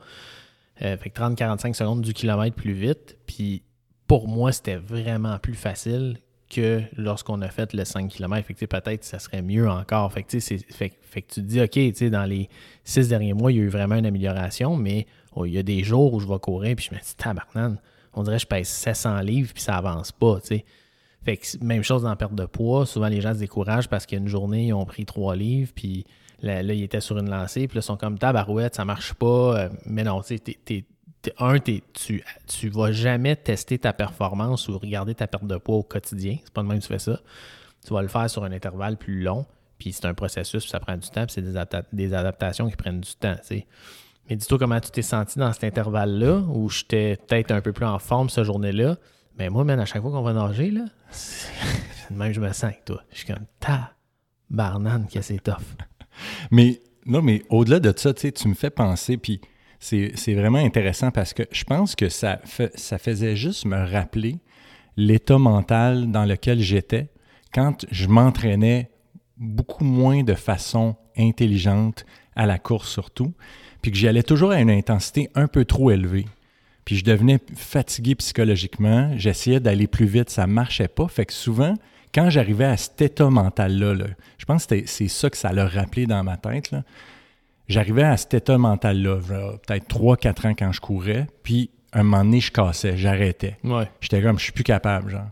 Euh, 0.83 0.95
fait 0.95 1.09
que 1.09 1.19
30-45 1.19 1.73
secondes 1.73 2.01
du 2.01 2.13
kilomètre 2.13 2.55
plus 2.55 2.73
vite. 2.73 3.17
Puis 3.25 3.63
pour 4.07 4.27
moi, 4.27 4.51
c'était 4.51 4.77
vraiment 4.77 5.37
plus 5.39 5.55
facile 5.55 6.19
que 6.49 6.81
lorsqu'on 6.97 7.41
a 7.41 7.49
fait 7.49 7.73
le 7.73 7.85
5 7.85 8.09
km. 8.09 8.47
Peut-être 8.67 9.03
ça 9.03 9.19
serait 9.19 9.41
mieux 9.41 9.69
encore. 9.69 10.11
Fait 10.11 10.23
que, 10.23 10.37
tu 10.37 10.39
te 10.39 11.39
dis, 11.39 11.61
OK, 11.61 12.09
dans 12.09 12.25
les 12.25 12.49
six 12.83 13.07
derniers 13.07 13.33
mois, 13.33 13.51
il 13.51 13.57
y 13.57 13.61
a 13.61 13.63
eu 13.63 13.69
vraiment 13.69 13.95
une 13.95 14.05
amélioration, 14.05 14.75
mais 14.75 15.05
oh, 15.35 15.45
il 15.45 15.53
y 15.53 15.57
a 15.57 15.63
des 15.63 15.83
jours 15.83 16.13
où 16.13 16.19
je 16.19 16.27
vais 16.27 16.39
courir, 16.39 16.75
puis 16.75 16.87
je 16.89 16.95
me 16.95 16.99
dis, 16.99 17.15
tabarnane, 17.15 17.79
on 18.13 18.23
dirait 18.23 18.37
que 18.37 18.41
je 18.41 18.47
pèse 18.47 18.67
700 18.67 19.19
livres, 19.21 19.53
puis 19.53 19.63
ça 19.63 19.77
avance 19.77 20.11
pas, 20.11 20.39
Fait 20.41 21.37
que 21.37 21.63
même 21.63 21.83
chose 21.83 22.03
dans 22.03 22.09
la 22.09 22.15
perte 22.15 22.35
de 22.35 22.45
poids. 22.45 22.85
Souvent, 22.85 23.07
les 23.07 23.21
gens 23.21 23.33
se 23.33 23.39
découragent 23.39 23.87
parce 23.87 24.05
qu'une 24.05 24.27
journée, 24.27 24.67
ils 24.67 24.73
ont 24.73 24.85
pris 24.85 25.05
3 25.05 25.35
livres, 25.35 25.71
puis 25.75 26.05
là, 26.41 26.61
ils 26.61 26.83
étaient 26.83 27.01
sur 27.01 27.17
une 27.17 27.29
lancée, 27.29 27.67
puis 27.67 27.77
là, 27.77 27.81
ils 27.81 27.83
sont 27.83 27.97
comme 27.97 28.17
tabarouette, 28.17 28.75
ça 28.75 28.85
marche 28.85 29.13
pas. 29.13 29.59
Euh, 29.59 29.69
mais 29.85 30.03
non, 30.03 30.21
tu 30.21 30.37
sais, 30.37 30.85
un, 31.39 31.59
tu, 31.59 32.23
tu 32.47 32.69
vas 32.69 32.91
jamais 32.91 33.35
tester 33.35 33.77
ta 33.77 33.93
performance 33.93 34.67
ou 34.67 34.77
regarder 34.77 35.15
ta 35.15 35.27
perte 35.27 35.45
de 35.45 35.57
poids 35.57 35.75
au 35.75 35.83
quotidien. 35.83 36.37
C'est 36.43 36.53
pas 36.53 36.63
de 36.63 36.67
même 36.67 36.79
que 36.79 36.83
tu 36.83 36.87
fais 36.87 36.99
ça. 36.99 37.19
Tu 37.85 37.93
vas 37.93 38.01
le 38.01 38.07
faire 38.07 38.29
sur 38.29 38.43
un 38.43 38.51
intervalle 38.51 38.97
plus 38.97 39.21
long, 39.21 39.45
puis 39.77 39.93
c'est 39.93 40.05
un 40.05 40.13
processus, 40.13 40.63
puis 40.63 40.69
ça 40.69 40.79
prend 40.79 40.97
du 40.97 41.09
temps, 41.09 41.25
puis 41.25 41.33
c'est 41.33 41.41
des, 41.41 41.53
des, 41.93 42.13
adaptations 42.13 42.69
qui 42.69 42.75
prennent 42.75 43.01
du 43.01 43.13
temps. 43.15 43.35
Mais 44.29 44.35
dis-toi 44.35 44.57
comment 44.57 44.79
tu 44.79 44.91
t'es 44.91 45.01
senti 45.01 45.39
dans 45.39 45.51
cet 45.53 45.63
intervalle-là, 45.63 46.37
où 46.53 46.69
j'étais 46.69 47.17
peut-être 47.27 47.51
un 47.51 47.61
peu 47.61 47.73
plus 47.73 47.85
en 47.85 47.99
forme 47.99 48.29
cette 48.29 48.43
journée-là. 48.43 48.97
Mais 49.37 49.49
moi, 49.49 49.63
même 49.63 49.79
à 49.79 49.85
chaque 49.85 50.01
fois 50.01 50.11
qu'on 50.11 50.21
va 50.21 50.33
nager, 50.33 50.71
là, 50.71 50.85
même 52.11 52.33
je 52.33 52.39
me 52.39 52.47
sens 52.49 52.65
avec 52.65 52.85
toi. 52.85 53.01
Je 53.11 53.19
suis 53.19 53.27
comme 53.27 53.45
ta 53.59 53.93
barnane 54.49 55.07
que 55.07 55.21
c'est 55.21 55.39
tough. 55.39 55.55
Mais 56.51 56.81
non, 57.05 57.21
mais 57.21 57.43
au-delà 57.49 57.79
de 57.79 57.93
ça, 57.95 58.13
tu 58.13 58.47
me 58.47 58.53
fais 58.53 58.69
penser, 58.69 59.15
puis 59.15 59.39
c'est 59.79 60.33
vraiment 60.33 60.59
intéressant 60.59 61.11
parce 61.11 61.33
que 61.33 61.43
je 61.51 61.63
pense 61.63 61.95
que 61.95 62.09
ça, 62.09 62.39
faisait 62.45 63.35
juste 63.35 63.65
me 63.65 63.77
rappeler 63.77 64.37
l'état 64.97 65.37
mental 65.37 66.11
dans 66.11 66.25
lequel 66.25 66.59
j'étais 66.59 67.09
quand 67.53 67.85
je 67.89 68.07
m'entraînais 68.07 68.89
beaucoup 69.37 69.85
moins 69.85 70.23
de 70.23 70.33
façon 70.33 70.95
intelligente 71.17 72.05
à 72.35 72.45
la 72.45 72.59
course 72.59 72.89
surtout 72.89 73.33
puis 73.81 73.91
que 73.91 73.97
j'y 73.97 74.07
allais 74.07 74.23
toujours 74.23 74.51
à 74.51 74.59
une 74.59 74.69
intensité 74.69 75.29
un 75.35 75.47
peu 75.47 75.65
trop 75.65 75.91
élevée. 75.91 76.25
Puis 76.85 76.97
je 76.97 77.05
devenais 77.05 77.39
fatigué 77.55 78.15
psychologiquement, 78.15 79.11
j'essayais 79.15 79.59
d'aller 79.59 79.87
plus 79.87 80.05
vite, 80.05 80.29
ça 80.29 80.47
marchait 80.47 80.87
pas. 80.87 81.07
Fait 81.07 81.25
que 81.25 81.33
souvent, 81.33 81.75
quand 82.13 82.29
j'arrivais 82.29 82.65
à 82.65 82.77
cet 82.77 83.01
état 83.01 83.29
mental-là, 83.29 83.95
je 84.37 84.45
pense 84.45 84.65
que 84.65 84.85
c'est 84.85 85.07
ça 85.07 85.29
que 85.29 85.37
ça 85.37 85.53
l'a 85.53 85.67
rappelé 85.67 86.07
dans 86.07 86.23
ma 86.23 86.37
tête, 86.37 86.71
j'arrivais 87.69 88.03
à 88.03 88.17
cet 88.17 88.33
état 88.33 88.57
mental-là, 88.57 89.19
peut-être 89.65 89.87
3-4 89.87 90.47
ans 90.47 90.55
quand 90.57 90.71
je 90.73 90.81
courais, 90.81 91.27
puis 91.43 91.69
un 91.93 92.03
moment 92.03 92.25
donné, 92.25 92.39
je 92.41 92.51
cassais, 92.51 92.97
j'arrêtais. 92.97 93.57
J'étais 94.01 94.21
comme, 94.21 94.37
je 94.37 94.43
suis 94.43 94.51
plus 94.51 94.63
capable, 94.63 95.11
genre. 95.11 95.29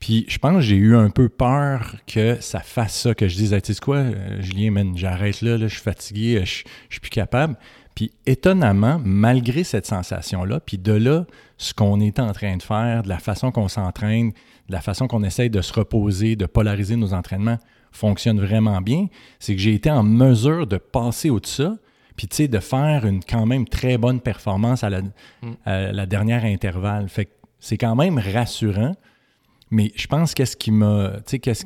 Puis 0.00 0.24
je 0.28 0.38
pense 0.38 0.56
que 0.56 0.60
j'ai 0.62 0.76
eu 0.76 0.96
un 0.96 1.10
peu 1.10 1.28
peur 1.28 1.94
que 2.08 2.40
ça 2.40 2.58
fasse 2.58 3.02
ça, 3.02 3.14
que 3.14 3.28
je 3.28 3.36
dise, 3.36 3.56
tu 3.62 3.72
sais 3.72 3.80
quoi, 3.80 3.98
euh, 3.98 4.42
Julien, 4.42 4.94
j'arrête 4.96 5.40
là, 5.42 5.58
je 5.58 5.68
suis 5.68 5.80
fatigué, 5.80 6.40
je, 6.40 6.64
je 6.88 6.94
suis 6.94 7.00
plus 7.00 7.10
capable. 7.10 7.56
Puis 7.94 8.10
étonnamment, 8.26 9.00
malgré 9.04 9.62
cette 9.62 9.86
sensation-là, 9.86 10.58
puis 10.58 10.76
de 10.76 10.92
là, 10.92 11.24
ce 11.56 11.72
qu'on 11.72 12.00
est 12.00 12.18
en 12.18 12.32
train 12.32 12.56
de 12.56 12.62
faire, 12.62 13.04
de 13.04 13.08
la 13.08 13.18
façon 13.18 13.52
qu'on 13.52 13.68
s'entraîne, 13.68 14.30
de 14.68 14.72
la 14.72 14.80
façon 14.80 15.06
qu'on 15.06 15.22
essaye 15.22 15.50
de 15.50 15.60
se 15.60 15.72
reposer, 15.72 16.34
de 16.34 16.46
polariser 16.46 16.96
nos 16.96 17.14
entraînements, 17.14 17.58
fonctionne 17.92 18.40
vraiment 18.40 18.80
bien, 18.80 19.06
c'est 19.38 19.54
que 19.54 19.60
j'ai 19.60 19.74
été 19.74 19.90
en 19.90 20.02
mesure 20.02 20.66
de 20.66 20.78
passer 20.78 21.30
au-dessus 21.30 21.52
ça, 21.52 21.76
puis 22.16 22.28
tu 22.28 22.36
sais, 22.36 22.48
de 22.48 22.58
faire 22.58 23.04
une 23.06 23.22
quand 23.22 23.46
même 23.46 23.66
très 23.66 23.98
bonne 23.98 24.20
performance 24.20 24.84
à 24.84 24.90
la, 24.90 25.02
mm. 25.02 25.10
à 25.64 25.92
la 25.92 26.06
dernière 26.06 26.44
intervalle. 26.44 27.08
Fait 27.08 27.26
que 27.26 27.30
c'est 27.58 27.78
quand 27.78 27.94
même 27.94 28.18
rassurant. 28.18 28.94
Mais 29.70 29.92
je 29.96 30.06
pense 30.06 30.34
qu'est-ce 30.34 30.56
qui 30.56 30.70
m'a. 30.70 31.12
Tu 31.18 31.22
sais, 31.26 31.38
qu'est-ce 31.38 31.64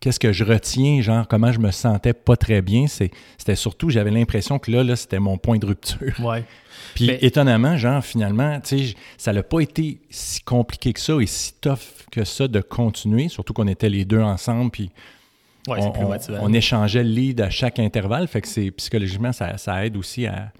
qu'est-ce 0.00 0.18
que 0.18 0.32
je 0.32 0.44
retiens, 0.44 1.02
genre 1.02 1.28
comment 1.28 1.52
je 1.52 1.58
me 1.58 1.70
sentais 1.70 2.14
pas 2.14 2.36
très 2.36 2.62
bien, 2.62 2.86
c'était 2.86 3.54
surtout, 3.54 3.90
j'avais 3.90 4.10
l'impression 4.10 4.58
que 4.58 4.70
là, 4.70 4.82
là 4.82 4.96
c'était 4.96 5.18
mon 5.18 5.36
point 5.36 5.58
de 5.58 5.66
rupture. 5.66 6.18
Ouais. 6.20 6.44
Puis 6.94 7.10
étonnamment, 7.20 7.76
genre 7.76 8.02
finalement, 8.02 8.58
tu 8.60 8.78
sais, 8.78 8.94
ça 9.18 9.32
n'a 9.32 9.42
pas 9.42 9.60
été 9.60 10.00
si 10.08 10.40
compliqué 10.40 10.94
que 10.94 11.00
ça 11.00 11.20
et 11.20 11.26
si 11.26 11.52
tough 11.60 12.06
que 12.10 12.24
ça 12.24 12.48
de 12.48 12.60
continuer, 12.60 13.28
surtout 13.28 13.52
qu'on 13.52 13.68
était 13.68 13.90
les 13.90 14.04
deux 14.04 14.20
ensemble, 14.20 14.70
puis 14.70 14.90
on, 15.68 16.52
échangeait 16.52 17.04
le 17.04 17.10
lead 17.10 17.40
à 17.40 17.50
chaque 17.50 17.78
intervalle, 17.78 18.26
fait 18.28 18.40
que 18.40 18.48
c'est 18.48 18.70
psychologiquement, 18.70 19.32
ça, 19.32 19.58
ça, 19.58 19.84
aide 19.84 19.96
aussi 19.96 20.26
à, 20.26 20.52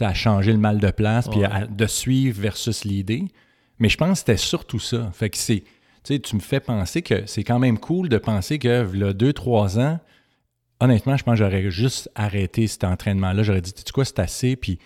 à 0.00 0.14
changer 0.14 0.52
le 0.52 0.58
mal 0.58 0.78
de 0.78 0.90
place, 0.90 1.28
puis 1.28 1.40
de 1.68 1.86
suivre 1.86 2.40
versus 2.40 2.84
l'idée. 2.84 3.24
Mais 3.78 3.88
je 3.88 3.96
pense 3.96 4.10
que 4.10 4.18
c'était 4.18 4.36
surtout 4.36 4.78
ça. 4.78 5.10
Fait 5.12 5.30
que 5.30 5.36
c'est 5.36 5.64
tu 6.14 6.36
me 6.36 6.40
fais 6.40 6.60
penser 6.60 7.02
que 7.02 7.26
c'est 7.26 7.42
quand 7.42 7.58
même 7.58 7.78
cool 7.78 8.08
de 8.08 8.18
penser 8.18 8.58
que, 8.58 8.88
là, 8.92 9.12
deux, 9.12 9.32
trois 9.32 9.78
ans, 9.78 9.98
honnêtement, 10.80 11.16
je 11.16 11.24
pense 11.24 11.38
que 11.38 11.44
j'aurais 11.44 11.70
juste 11.70 12.10
arrêté 12.14 12.66
cet 12.66 12.84
entraînement-là. 12.84 13.42
J'aurais 13.42 13.60
dit, 13.60 13.72
tu 13.72 13.80
sais 13.80 13.92
quoi, 13.92 14.04
c'est 14.04 14.20
assez, 14.20 14.56
puis 14.56 14.78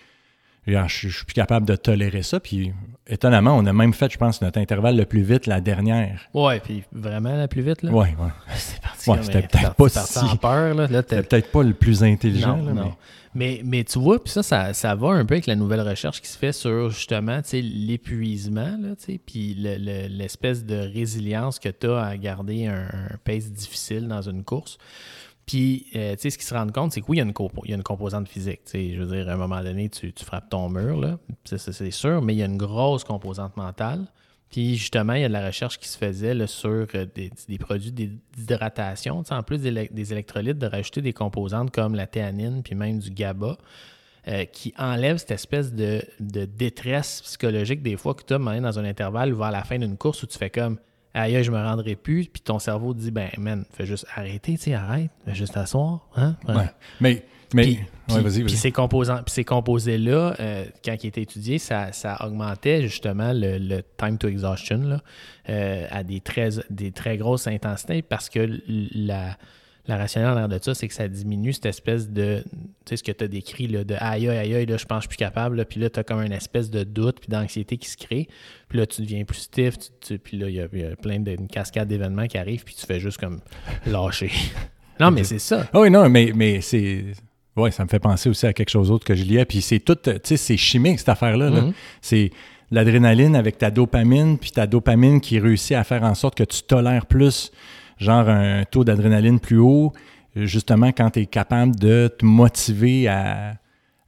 je, 0.67 1.09
suis 1.09 1.25
plus 1.25 1.33
capable 1.33 1.65
de 1.65 1.75
tolérer 1.75 2.23
ça. 2.23 2.39
Puis 2.39 2.73
étonnamment, 3.07 3.57
on 3.57 3.65
a 3.65 3.73
même 3.73 3.93
fait, 3.93 4.11
je 4.11 4.17
pense, 4.17 4.41
notre 4.41 4.59
intervalle 4.59 4.95
le 4.95 5.05
plus 5.05 5.21
vite 5.21 5.47
la 5.47 5.61
dernière. 5.61 6.21
Ouais, 6.33 6.59
puis 6.59 6.83
vraiment 6.91 7.35
la 7.35 7.47
plus 7.47 7.61
vite, 7.61 7.81
là? 7.83 7.91
Ouais, 7.91 8.15
ouais. 8.19 8.29
C'est 8.55 8.81
parti. 8.81 9.09
Ouais, 9.09 9.17
c'était 9.21 9.41
peut-être 9.41 9.75
pas 9.75 9.89
si. 9.89 10.37
peur, 10.37 10.73
là. 10.73 10.87
C'était 10.87 11.23
peut-être 11.23 11.51
pas 11.51 11.63
le 11.63 11.73
plus 11.73 12.03
intelligent, 12.03 12.57
non, 12.57 12.73
non. 12.73 12.93
Mais... 13.33 13.61
Mais, 13.63 13.85
tu 13.85 13.97
vois, 13.97 14.21
puis 14.21 14.33
ça, 14.33 14.73
ça, 14.73 14.95
va 14.95 15.07
un 15.11 15.25
peu 15.25 15.35
avec 15.35 15.45
la 15.45 15.55
nouvelle 15.55 15.79
recherche 15.79 16.21
qui 16.21 16.27
se 16.27 16.37
fait 16.37 16.51
sur 16.51 16.89
justement 16.89 17.39
l'épuisement, 17.53 18.77
puis 19.25 19.55
l'espèce 19.57 20.65
de 20.65 20.75
résilience 20.75 21.57
que 21.57 21.69
tu 21.69 21.87
as 21.87 22.03
à 22.03 22.17
garder 22.17 22.67
un, 22.67 22.89
un 22.91 23.17
pace 23.23 23.49
difficile 23.49 24.09
dans 24.09 24.21
une 24.21 24.43
course. 24.43 24.77
Puis, 25.51 25.87
euh, 25.97 26.15
tu 26.15 26.21
sais, 26.21 26.29
ce 26.29 26.37
qu'ils 26.37 26.47
se 26.47 26.53
rendent 26.53 26.71
compte, 26.71 26.93
c'est 26.93 27.01
que 27.01 27.07
oui, 27.09 27.17
il 27.17 27.19
y 27.19 27.73
a 27.73 27.75
une, 27.75 27.83
composante 27.83 28.29
physique. 28.29 28.61
Tu 28.63 28.71
sais, 28.71 28.93
je 28.95 29.03
veux 29.03 29.17
dire, 29.17 29.27
à 29.27 29.33
un 29.33 29.35
moment 29.35 29.61
donné, 29.61 29.89
tu, 29.89 30.13
frappes 30.23 30.49
ton 30.49 30.69
mur, 30.69 30.95
là, 30.95 31.19
c'est 31.43 31.91
sûr, 31.91 32.21
mais 32.21 32.33
il 32.33 32.37
y 32.37 32.41
a 32.41 32.45
une 32.45 32.55
grosse 32.55 33.03
composante 33.03 33.57
mentale. 33.57 34.05
Puis, 34.49 34.77
justement, 34.77 35.11
il 35.11 35.23
y 35.23 35.25
a 35.25 35.27
de 35.27 35.33
la 35.33 35.45
recherche 35.45 35.77
qui 35.77 35.89
se 35.89 35.97
faisait 35.97 36.47
sur 36.47 36.87
euh, 36.95 37.05
des, 37.13 37.57
produits 37.57 37.91
d'hydratation. 37.91 39.23
En 39.29 39.43
plus 39.43 39.59
des, 39.59 40.13
électrolytes, 40.13 40.57
de 40.57 40.67
rajouter 40.67 41.01
des 41.01 41.11
composantes 41.11 41.71
comme 41.71 41.95
la 41.95 42.07
théanine, 42.07 42.63
puis 42.63 42.73
même 42.73 42.99
du 42.99 43.09
GABA. 43.09 43.57
Euh, 44.29 44.45
qui 44.45 44.73
enlèvent 44.77 45.17
cette 45.17 45.31
espèce 45.31 45.73
de, 45.73 46.01
détresse 46.19 47.23
psychologique 47.23 47.81
des 47.81 47.97
fois 47.97 48.13
que 48.13 48.23
tu 48.23 48.33
as 48.35 48.37
dans 48.37 48.79
un 48.79 48.85
intervalle 48.85 49.33
vers 49.33 49.51
la 49.51 49.63
fin 49.63 49.79
d'une 49.79 49.97
course 49.97 50.23
où 50.23 50.27
tu 50.27 50.37
fais 50.37 50.51
comme 50.51 50.77
aïe, 51.13 51.43
je 51.43 51.51
me 51.51 51.57
rendrai 51.57 51.95
plus, 51.95 52.25
puis 52.25 52.41
ton 52.41 52.59
cerveau 52.59 52.93
dit, 52.93 53.11
ben, 53.11 53.29
man, 53.37 53.65
fais 53.73 53.85
juste 53.85 54.05
arrêter, 54.15 54.53
tu 54.53 54.63
sais, 54.63 54.73
arrête, 54.73 55.09
fais 55.25 55.35
juste 55.35 55.53
t'asseoir. 55.53 56.07
Hein? 56.15 56.35
Ouais. 56.47 56.65
Mais, 56.99 57.23
mais, 57.53 57.63
puis, 58.07 58.21
vas-y, 58.21 58.43
puis 58.43 58.53
ces, 58.53 58.71
composants, 58.71 59.21
puis 59.23 59.33
ces 59.33 59.43
composés-là, 59.43 60.35
euh, 60.39 60.65
quand 60.83 60.95
ils 61.03 61.07
étaient 61.07 61.21
étudiés, 61.21 61.59
ça, 61.59 61.91
ça 61.91 62.17
augmentait 62.25 62.83
justement 62.83 63.31
le, 63.33 63.81
time 63.97 64.17
to 64.17 64.27
exhaustion 64.27 64.77
là, 64.77 65.01
euh, 65.49 65.85
à 65.89 66.03
des 66.03 66.21
très, 66.21 66.49
des 66.69 66.91
très 66.91 67.17
grosses 67.17 67.47
intensités 67.47 68.01
parce 68.01 68.29
que 68.29 68.61
la, 68.67 69.37
la 69.87 69.97
rationnelle 69.97 70.35
l'air 70.35 70.47
de 70.47 70.59
ça, 70.61 70.75
c'est 70.75 70.87
que 70.87 70.93
ça 70.93 71.07
diminue 71.07 71.53
cette 71.53 71.65
espèce 71.65 72.09
de, 72.09 72.43
tu 72.43 72.89
sais, 72.89 72.97
ce 72.97 73.03
que 73.03 73.11
tu 73.11 73.23
as 73.23 73.27
décrit, 73.27 73.67
là, 73.67 73.83
de 73.83 73.95
aïe, 73.99 74.29
aïe, 74.29 74.55
aïe, 74.55 74.65
là, 74.65 74.77
je 74.77 74.85
pense 74.85 74.99
que 74.99 75.03
je 75.03 75.09
suis 75.09 75.17
plus 75.17 75.25
capable, 75.25 75.65
puis 75.65 75.79
là, 75.79 75.89
tu 75.89 75.99
as 75.99 76.03
comme 76.03 76.21
une 76.21 76.31
espèce 76.31 76.69
de 76.69 76.83
doute 76.83 77.19
puis 77.19 77.29
d'anxiété 77.29 77.77
qui 77.77 77.89
se 77.89 77.97
crée, 77.97 78.27
puis 78.67 78.77
là, 78.77 78.85
tu 78.85 79.01
deviens 79.01 79.23
plus 79.25 79.39
stiff, 79.39 79.75
puis 80.23 80.37
là, 80.37 80.49
il 80.49 80.55
y, 80.55 80.61
a 80.61 80.95
plein 80.95 81.19
de, 81.19 81.35
cascade 81.51 81.87
d'événements 81.87 82.27
qui 82.27 82.37
arrivent, 82.37 82.63
puis 82.63 82.75
tu 82.75 82.85
fais 82.85 82.99
juste 82.99 83.17
comme 83.17 83.41
lâcher. 83.85 84.31
non, 84.99 85.09
mais 85.09 85.23
c'est 85.23 85.39
ça. 85.39 85.67
Ah 85.73 85.79
oui, 85.79 85.89
non, 85.89 86.07
mais, 86.09 86.31
mais 86.35 86.61
c'est. 86.61 87.05
Oui, 87.57 87.71
ça 87.71 87.83
me 87.83 87.89
fait 87.89 87.99
penser 87.99 88.29
aussi 88.29 88.45
à 88.45 88.53
quelque 88.53 88.69
chose 88.69 88.87
d'autre 88.87 89.05
que 89.05 89.15
je 89.15 89.23
liais, 89.23 89.45
puis 89.45 89.61
c'est 89.61 89.79
tout, 89.79 89.95
tu 89.95 90.11
sais, 90.23 90.37
c'est 90.37 90.57
chimique, 90.57 90.99
cette 90.99 91.09
affaire-là. 91.09 91.49
Mm-hmm. 91.49 91.73
C'est 92.01 92.31
l'adrénaline 92.69 93.35
avec 93.35 93.57
ta 93.57 93.71
dopamine, 93.71 94.37
puis 94.37 94.51
ta 94.51 94.67
dopamine 94.67 95.19
qui 95.19 95.39
réussit 95.39 95.75
à 95.75 95.83
faire 95.83 96.03
en 96.03 96.15
sorte 96.15 96.35
que 96.35 96.43
tu 96.43 96.61
tolères 96.63 97.07
plus 97.07 97.51
genre 98.01 98.27
un 98.27 98.63
taux 98.65 98.83
d'adrénaline 98.83 99.39
plus 99.39 99.59
haut, 99.59 99.93
justement 100.35 100.87
quand 100.87 101.11
tu 101.11 101.19
es 101.21 101.25
capable 101.25 101.75
de 101.75 102.07
te 102.17 102.25
motiver 102.25 103.07
à, 103.07 103.53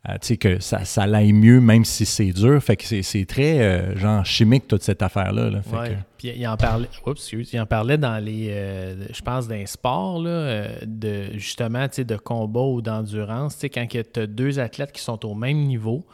tu 0.05 0.11
sais, 0.21 0.37
que 0.37 0.59
ça, 0.59 0.83
ça 0.83 1.07
l'aille 1.07 1.31
mieux, 1.31 1.61
même 1.61 1.85
si 1.85 2.05
c'est 2.05 2.31
dur. 2.31 2.61
Fait 2.61 2.75
que 2.75 2.83
c'est 3.01 3.25
très, 3.25 3.59
euh, 3.61 3.95
genre, 3.95 4.25
chimique, 4.25 4.67
toute 4.67 4.83
cette 4.83 5.01
affaire-là. 5.01 5.49
Là. 5.49 5.59
Ouais. 5.71 5.89
que- 5.89 5.93
Puis 6.17 6.33
il 6.35 6.47
en 6.47 6.57
parlait, 6.57 6.89
oups, 7.05 7.19
excuse, 7.21 7.49
il 7.53 7.59
en 7.61 7.65
parlait 7.65 7.97
dans 7.97 8.21
les, 8.23 8.47
euh, 8.49 8.95
je 9.13 9.21
pense, 9.21 9.47
d'un 9.47 9.65
sport, 9.65 10.21
là, 10.21 10.29
euh, 10.29 10.67
de, 10.85 11.37
justement, 11.37 11.87
tu 11.87 11.95
sais, 11.95 12.03
de 12.03 12.17
combat 12.17 12.61
ou 12.61 12.81
d'endurance. 12.81 13.53
Tu 13.55 13.59
sais, 13.61 13.69
quand 13.69 13.85
tu 13.87 14.19
as 14.19 14.27
deux 14.27 14.59
athlètes 14.59 14.91
qui 14.91 15.01
sont 15.01 15.25
au 15.25 15.35
même 15.35 15.57
niveau, 15.59 16.05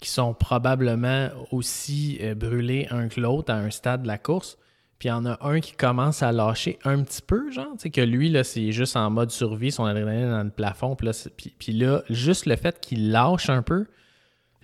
qui 0.00 0.10
sont 0.10 0.34
probablement 0.34 1.28
aussi 1.52 2.18
euh, 2.22 2.34
brûlés 2.34 2.86
un 2.90 3.08
que 3.08 3.20
l'autre 3.20 3.52
à 3.52 3.56
un 3.56 3.70
stade 3.70 4.02
de 4.02 4.08
la 4.08 4.18
course, 4.18 4.58
puis 5.02 5.08
il 5.08 5.10
y 5.10 5.14
en 5.14 5.26
a 5.26 5.36
un 5.40 5.58
qui 5.58 5.72
commence 5.72 6.22
à 6.22 6.30
lâcher 6.30 6.78
un 6.84 7.02
petit 7.02 7.22
peu, 7.26 7.50
genre, 7.50 7.72
tu 7.72 7.80
sais, 7.80 7.90
que 7.90 8.00
lui, 8.00 8.28
là, 8.28 8.44
c'est 8.44 8.70
juste 8.70 8.94
en 8.94 9.10
mode 9.10 9.32
survie, 9.32 9.72
son 9.72 9.84
adrénaline 9.84 10.30
dans 10.30 10.44
le 10.44 10.50
plafond, 10.50 10.94
puis 10.94 11.08
là, 11.08 11.12
c'est- 11.12 11.30
puis, 11.36 11.52
puis 11.58 11.72
là, 11.72 12.02
juste 12.08 12.46
le 12.46 12.54
fait 12.54 12.78
qu'il 12.80 13.10
lâche 13.10 13.50
un 13.50 13.62
peu, 13.62 13.86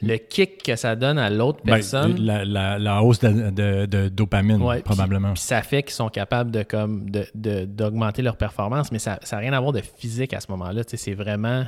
le 0.00 0.16
kick 0.16 0.62
que 0.62 0.76
ça 0.76 0.94
donne 0.94 1.18
à 1.18 1.28
l'autre 1.28 1.58
Ben, 1.64 1.72
personne... 1.74 2.20
la, 2.20 2.44
la- 2.44 2.78
la 2.78 3.02
hausse 3.02 3.18
de, 3.18 3.50
de- 3.50 3.86
de 3.86 4.08
dopamine, 4.08 4.62
Ouais, 4.62 4.80
probablement. 4.80 5.32
Puis 5.32 5.42
ça 5.42 5.60
fait 5.60 5.82
qu'ils 5.82 5.90
sont 5.94 6.08
capables 6.08 6.52
de 6.52 6.62
comme 6.62 7.10
de- 7.10 7.26
de- 7.34 7.64
d'augmenter 7.64 8.22
leur 8.22 8.36
performance, 8.36 8.92
mais 8.92 9.00
ça 9.00 9.18
n'a 9.32 9.38
rien 9.38 9.52
à 9.54 9.58
voir 9.58 9.72
de 9.72 9.80
physique 9.80 10.34
à 10.34 10.40
ce 10.40 10.52
moment-là. 10.52 10.84
Tu 10.84 10.90
sais, 10.90 10.96
C'est 10.98 11.14
vraiment, 11.14 11.64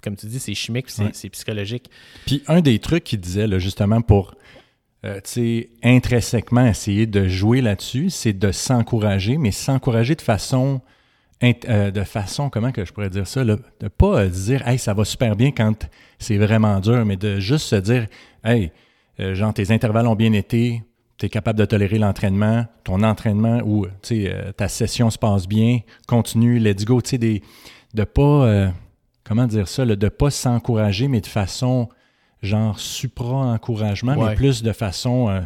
comme 0.00 0.14
tu 0.14 0.26
dis, 0.26 0.38
c'est 0.38 0.54
chimique, 0.54 0.86
puis 0.86 0.94
c'est 0.94 1.04
Ouais. 1.06 1.10
c'est 1.12 1.28
psychologique. 1.30 1.90
Puis 2.24 2.44
un 2.46 2.60
des 2.60 2.78
trucs 2.78 3.02
qu'il 3.02 3.18
disait, 3.18 3.48
là, 3.48 3.58
justement, 3.58 4.00
pour 4.00 4.36
euh, 5.04 5.20
intrinsèquement 5.82 6.64
essayer 6.66 7.06
de 7.06 7.26
jouer 7.26 7.60
là-dessus, 7.60 8.10
c'est 8.10 8.32
de 8.32 8.52
s'encourager, 8.52 9.36
mais 9.36 9.50
s'encourager 9.50 10.14
de 10.14 10.22
façon, 10.22 10.80
euh, 11.42 11.90
de 11.90 12.04
façon, 12.04 12.50
comment 12.50 12.70
que 12.70 12.84
je 12.84 12.92
pourrais 12.92 13.10
dire 13.10 13.26
ça, 13.26 13.42
là, 13.42 13.56
de 13.80 13.88
pas 13.88 14.20
euh, 14.20 14.28
dire, 14.28 14.66
hey, 14.68 14.78
ça 14.78 14.94
va 14.94 15.04
super 15.04 15.34
bien 15.34 15.50
quand 15.50 15.88
c'est 16.20 16.36
vraiment 16.36 16.78
dur, 16.78 17.04
mais 17.04 17.16
de 17.16 17.40
juste 17.40 17.66
se 17.66 17.76
dire, 17.76 18.06
hey, 18.44 18.70
euh, 19.18 19.34
genre, 19.34 19.52
tes 19.52 19.72
intervalles 19.72 20.06
ont 20.06 20.14
bien 20.14 20.32
été, 20.34 20.84
tu 21.18 21.26
es 21.26 21.28
capable 21.28 21.58
de 21.58 21.64
tolérer 21.64 21.98
l'entraînement, 21.98 22.66
ton 22.84 23.02
entraînement 23.02 23.60
ou, 23.64 23.86
ta 24.56 24.68
session 24.68 25.10
se 25.10 25.18
passe 25.18 25.48
bien, 25.48 25.80
continue, 26.06 26.60
let's 26.60 26.84
go, 26.84 27.02
tu 27.02 27.10
sais, 27.10 27.18
de 27.18 28.04
pas, 28.04 28.72
comment 29.24 29.46
dire 29.46 29.66
ça, 29.66 29.84
là, 29.84 29.96
de 29.96 30.08
pas 30.08 30.30
s'encourager, 30.30 31.08
mais 31.08 31.20
de 31.20 31.26
façon 31.26 31.88
genre 32.42 32.78
supra-encouragement, 32.78 34.14
Ouais. 34.16 34.30
mais 34.30 34.34
plus 34.34 34.62
de 34.62 34.72
façon 34.72 35.28
euh, 35.28 35.40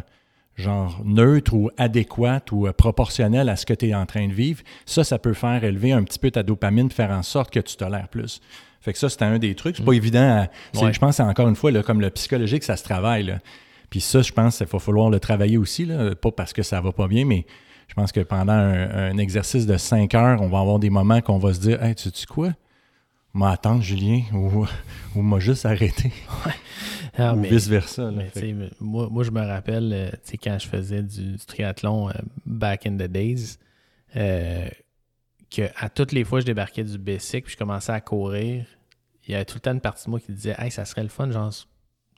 genre 0.55 0.99
neutre 1.05 1.53
ou 1.53 1.69
adéquate 1.77 2.51
ou 2.51 2.67
euh, 2.67 2.73
proportionnelle 2.73 3.49
à 3.49 3.55
ce 3.55 3.65
que 3.65 3.73
tu 3.73 3.87
es 3.89 3.93
en 3.95 4.05
train 4.05 4.27
de 4.27 4.33
vivre. 4.33 4.61
Ça, 4.85 5.03
ça 5.03 5.19
peut 5.19 5.33
faire 5.33 5.63
élever 5.63 5.91
un 5.91 6.03
petit 6.03 6.19
peu 6.19 6.31
ta 6.31 6.43
dopamine, 6.43 6.89
faire 6.91 7.11
en 7.11 7.23
sorte 7.23 7.51
que 7.51 7.59
tu 7.59 7.75
tolères 7.75 8.07
plus. 8.07 8.41
Fait 8.81 8.93
que 8.93 8.99
ça, 8.99 9.09
c'était 9.09 9.25
un 9.25 9.37
des 9.39 9.53
trucs. 9.55 9.77
C'est 9.77 9.83
pas 9.85 9.93
évident. 9.93 10.19
à- 10.43 10.47
c'est- 10.73 10.83
Ouais. 10.85 10.93
Je 10.93 10.99
pense, 10.99 11.17
c'est 11.17 11.23
encore 11.23 11.47
une 11.47 11.55
fois, 11.55 11.71
là, 11.71 11.83
comme 11.83 12.01
le 12.01 12.09
psychologique, 12.09 12.63
ça 12.63 12.77
se 12.77 12.83
travaille. 12.83 13.23
là. 13.23 13.39
Puis 13.89 14.01
ça, 14.01 14.21
je 14.21 14.31
pense 14.31 14.57
qu'il 14.57 14.67
va 14.67 14.79
falloir 14.79 15.09
le 15.09 15.19
travailler 15.19 15.57
aussi, 15.57 15.85
là, 15.85 16.13
pas 16.15 16.31
parce 16.31 16.51
que 16.53 16.63
ça 16.63 16.81
va 16.81 16.91
pas 16.91 17.07
bien, 17.07 17.25
mais 17.25 17.45
je 17.87 17.93
pense 17.93 18.11
que 18.11 18.19
pendant 18.21 18.53
un, 18.53 19.11
un 19.11 19.17
exercice 19.17 19.65
de 19.65 19.77
5 19.77 20.13
heures, 20.15 20.41
on 20.41 20.49
va 20.49 20.59
avoir 20.59 20.79
des 20.79 20.89
moments 20.89 21.21
qu'on 21.21 21.37
va 21.37 21.53
se 21.53 21.59
dire 21.59 21.81
Hey, 21.83 21.95
tu 21.95 22.09
sais 22.13 22.25
quoi? 22.25 22.49
M'a 23.37 23.51
attendre, 23.51 23.83
Julien, 23.83 24.23
ou, 24.33 24.65
ou 25.15 25.21
m'a 25.21 25.39
juste 25.39 25.67
arrêté, 25.67 26.11
Ah, 27.19 27.33
ou 27.33 27.37
mais- 27.39 27.49
vice-versa. 27.49 28.11
moi, 28.79 29.09
moi, 29.11 29.23
je 29.23 29.29
me 29.29 29.41
rappelle, 29.41 29.91
euh, 29.93 30.35
quand 30.43 30.57
je 30.59 30.67
faisais 30.67 31.03
du, 31.03 31.33
du 31.33 31.45
triathlon 31.45 32.09
euh, 32.09 32.13
back 32.47 32.87
in 32.87 32.93
the 32.95 33.03
days, 33.03 33.57
euh, 34.15 34.67
que 35.51 35.69
à 35.75 35.89
toutes 35.89 36.13
les 36.13 36.23
fois 36.23 36.39
je 36.39 36.45
débarquais 36.45 36.83
du 36.83 36.97
basic 36.97 37.45
puis 37.45 37.53
je 37.53 37.57
commençais 37.57 37.91
à 37.91 38.01
courir, 38.01 38.65
il 39.27 39.31
y 39.31 39.35
avait 39.35 39.45
tout 39.45 39.55
le 39.57 39.61
temps 39.61 39.73
une 39.73 39.81
partie 39.81 40.05
de 40.05 40.09
moi 40.09 40.19
qui 40.19 40.31
disait 40.31 40.55
Hey, 40.57 40.71
ça 40.71 40.85
serait 40.85 41.03
le 41.03 41.09
fun, 41.09 41.29
genre, 41.29 41.53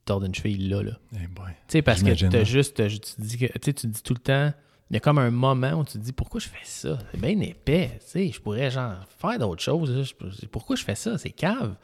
tordre 0.05 0.25
une 0.25 0.34
cheville 0.34 0.69
là, 0.69 0.84
là. 0.84 0.99
Eh. 1.15 1.17
Tu 1.17 1.25
sais, 1.67 1.82
parce 1.82 2.01
que 2.01 2.12
hein. 2.12 2.43
juste, 2.45 2.75
tu 2.77 3.21
dis 3.21 3.38
que, 3.38 3.58
tu 3.58 3.88
dis 3.88 4.03
tout 4.03 4.13
le 4.13 4.19
temps, 4.19 4.53
il 4.89 4.95
y 4.95 4.97
a 4.97 4.99
comme 4.99 5.19
un 5.19 5.30
moment 5.30 5.73
où 5.73 5.84
tu 5.84 5.93
te 5.93 5.97
dis 5.99 6.13
pourquoi 6.13 6.39
je 6.39 6.47
fais 6.47 6.58
ça? 6.63 6.97
C'est 7.12 7.21
bien 7.21 7.39
épais, 7.41 7.91
tu 7.99 8.08
sais, 8.08 8.32
je 8.32 8.41
pourrais 8.41 8.71
genre 8.71 8.95
faire 9.19 9.38
d'autres 9.38 9.62
choses. 9.62 10.13
pourquoi 10.52 10.75
je 10.75 10.84
fais 10.84 10.95
ça? 10.95 11.17
C'est 11.17 11.30
cave. 11.30 11.75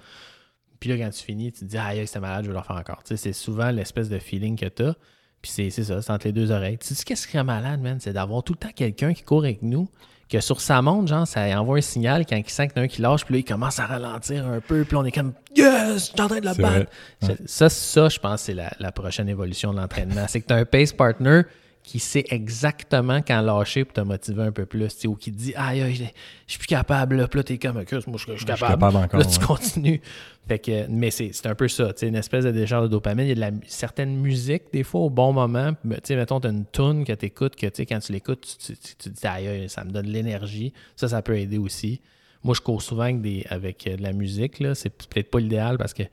Puis 0.79 0.89
là, 0.89 0.97
quand 0.97 1.11
tu 1.11 1.23
finis, 1.23 1.51
tu 1.51 1.61
te 1.61 1.65
dis, 1.65 1.77
aïe, 1.77 2.05
c'était 2.05 2.19
malade, 2.19 2.45
je 2.45 2.51
vais 2.51 2.57
le 2.57 2.63
faire 2.63 2.75
encore. 2.75 3.01
Tu 3.03 3.09
sais, 3.09 3.17
c'est 3.17 3.33
souvent 3.33 3.71
l'espèce 3.71 4.09
de 4.09 4.19
feeling 4.19 4.57
que 4.57 4.65
t'as. 4.65 4.93
Puis 5.41 5.51
c'est 5.51 5.69
c'est 5.69 5.83
ça, 5.83 6.01
c'est 6.01 6.11
entre 6.11 6.25
les 6.25 6.33
deux 6.33 6.51
oreilles. 6.51 6.77
Tu 6.79 6.93
sais, 6.93 7.03
qu'est-ce 7.03 7.27
qui 7.27 7.33
serait 7.33 7.43
malade, 7.43 7.79
man? 7.79 7.99
C'est 7.99 8.13
d'avoir 8.13 8.43
tout 8.43 8.53
le 8.53 8.59
temps 8.59 8.73
quelqu'un 8.75 9.13
qui 9.13 9.21
court 9.21 9.43
avec 9.43 9.61
nous, 9.61 9.87
que 10.27 10.39
sur 10.39 10.59
sa 10.59 10.81
montre, 10.81 11.07
genre, 11.07 11.27
ça 11.27 11.41
envoie 11.59 11.77
un 11.77 11.81
signal 11.81 12.25
quand 12.25 12.35
il 12.35 12.49
sent 12.49 12.69
qu'il 12.69 12.77
y 12.77 12.79
en 12.79 12.81
a 12.81 12.85
un 12.85 12.87
qui 12.87 13.01
lâche, 13.01 13.25
puis 13.25 13.35
là, 13.35 13.39
il 13.39 13.45
commence 13.45 13.79
à 13.79 13.85
ralentir 13.85 14.47
un 14.47 14.59
peu, 14.59 14.83
puis 14.83 14.95
on 14.95 15.05
est 15.05 15.11
comme, 15.11 15.33
yes, 15.55 15.93
je 15.93 15.97
suis 15.99 16.21
en 16.21 16.27
train 16.27 16.39
de 16.39 16.47
le 16.47 16.53
C'est 16.53 16.61
battre. 16.61 16.91
Ouais. 17.21 17.37
Ça, 17.45 17.69
ça, 17.69 18.09
je 18.09 18.19
pense, 18.19 18.41
c'est 18.41 18.55
la, 18.55 18.71
la 18.79 18.91
prochaine 18.91 19.29
évolution 19.29 19.71
de 19.71 19.79
l'entraînement. 19.79 20.25
c'est 20.27 20.41
que 20.41 20.47
tu 20.47 20.53
as 20.53 20.57
un 20.57 20.65
pace 20.65 20.93
partner 20.93 21.43
qui 21.85 21.99
sait 21.99 22.25
exactement 22.29 23.21
quand 23.21 23.41
lâcher 23.41 23.85
pour 23.85 23.93
te 23.93 24.01
motiver 24.01 24.43
un 24.43 24.51
peu 24.51 24.65
plus, 24.65 25.05
ou 25.05 25.15
qui 25.15 25.31
te 25.31 25.37
dit 25.37 25.53
Aïe, 25.55 25.81
aïe, 25.81 25.95
je 25.95 26.03
je 26.47 26.51
suis 26.51 26.59
plus 26.59 26.67
capable, 26.67 27.15
là, 27.17 27.27
puis 27.27 27.39
là, 27.39 27.43
t'es 27.43 27.57
comme, 27.57 27.73
moi, 27.73 27.83
je, 27.87 27.95
je 27.97 28.17
suis 28.17 28.31
Je 28.33 28.37
suis 28.37 28.45
capable. 28.45 28.73
capable 28.73 28.97
encore, 28.97 29.19
Là, 29.19 29.25
tu 29.25 29.39
ouais. 29.39 29.45
continues. 29.45 30.01
Fait 30.47 30.59
que, 30.59 30.87
mais 30.89 31.09
c'est 31.11 31.31
c'est 31.33 31.47
un 31.47 31.55
peu 31.55 31.67
ça, 31.67 31.91
tu 31.93 32.05
une 32.05 32.15
espèce 32.15 32.45
de 32.45 32.51
décharge 32.51 32.83
de 32.83 32.87
dopamine. 32.89 33.25
Il 33.25 33.29
y 33.29 33.31
a 33.31 33.35
de 33.35 33.39
la, 33.39 33.51
certaine 33.67 34.15
musique, 34.17 34.63
des 34.73 34.83
fois, 34.83 35.01
au 35.01 35.09
bon 35.09 35.33
moment. 35.33 35.73
Tu 35.83 35.89
sais, 36.03 36.15
mettons, 36.15 36.39
tu 36.39 36.47
as 36.47 36.51
une 36.51 36.65
tune 36.71 37.03
que 37.05 37.13
tu 37.13 37.25
écoutes, 37.25 37.55
que, 37.55 37.65
tu 37.67 37.71
sais, 37.77 37.85
quand 37.85 37.99
tu 37.99 38.11
l'écoutes, 38.11 38.41
tu, 38.63 38.75
tu, 38.75 38.95
tu- 38.97 39.09
dis 39.09 39.25
Aïe, 39.27 39.47
aïe, 39.47 39.69
ça 39.69 39.83
me 39.83 39.91
donne 39.91 40.05
de 40.05 40.11
l'énergie. 40.11 40.73
Ça, 40.95 41.07
ça 41.07 41.21
peut 41.21 41.37
aider 41.37 41.57
aussi. 41.57 42.01
Moi, 42.43 42.53
je 42.55 42.61
cours 42.61 42.81
souvent 42.83 43.03
avec, 43.03 43.21
des, 43.21 43.45
avec 43.49 43.87
euh, 43.87 43.97
de 43.97 44.03
la 44.03 44.13
musique, 44.13 44.59
là. 44.59 44.75
C'est 44.75 44.89
peut-être 44.91 45.31
pas 45.31 45.39
l'idéal 45.39 45.77
parce 45.79 45.93
que 45.95 46.03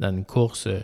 dans 0.00 0.10
une 0.10 0.24
course, 0.26 0.66
euh, 0.66 0.80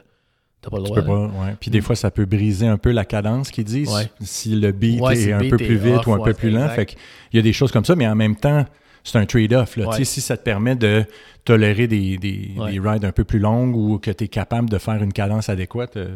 t'as 0.64 0.70
pas 0.70 0.78
le 0.78 0.84
Tu 0.84 0.90
droit. 0.90 1.00
peux 1.02 1.06
pas, 1.06 1.26
ouais. 1.26 1.56
Puis 1.60 1.70
des 1.70 1.80
fois, 1.80 1.94
ça 1.96 2.10
peut 2.10 2.24
briser 2.24 2.66
un 2.66 2.78
peu 2.78 2.90
la 2.90 3.04
cadence 3.04 3.50
qu'ils 3.50 3.64
disent. 3.64 3.92
Ouais. 3.92 4.08
Si 4.20 4.54
le 4.56 4.72
beat 4.72 5.00
Ouais, 5.00 5.16
si 5.16 5.28
est 5.28 5.32
un 5.32 5.48
peu 5.48 5.56
plus 5.56 5.76
vite 5.76 5.94
off, 5.98 6.06
ou 6.06 6.14
un 6.14 6.24
peu 6.24 6.34
plus 6.34 6.50
lent. 6.50 6.68
Fait 6.70 6.86
qu'il 6.86 6.98
y 7.34 7.38
a 7.38 7.42
des 7.42 7.52
choses 7.52 7.70
comme 7.72 7.84
ça, 7.84 7.94
mais 7.96 8.06
en 8.08 8.14
même 8.14 8.36
temps, 8.36 8.64
c'est 9.06 9.18
un 9.18 9.26
trade-off. 9.26 9.78
Si 10.02 10.20
ça 10.22 10.36
te 10.36 10.42
permet 10.42 10.76
de 10.76 11.04
tolérer 11.44 11.86
des, 11.86 12.16
des, 12.16 12.52
Ouais. 12.56 12.72
des 12.72 12.80
rides 12.80 13.04
un 13.04 13.12
peu 13.12 13.24
plus 13.24 13.38
longues 13.38 13.76
ou 13.76 13.98
que 13.98 14.10
tu 14.10 14.24
es 14.24 14.28
capable 14.28 14.70
de 14.70 14.78
faire 14.78 15.02
une 15.02 15.12
cadence 15.12 15.50
adéquate, 15.50 15.98
euh, 15.98 16.08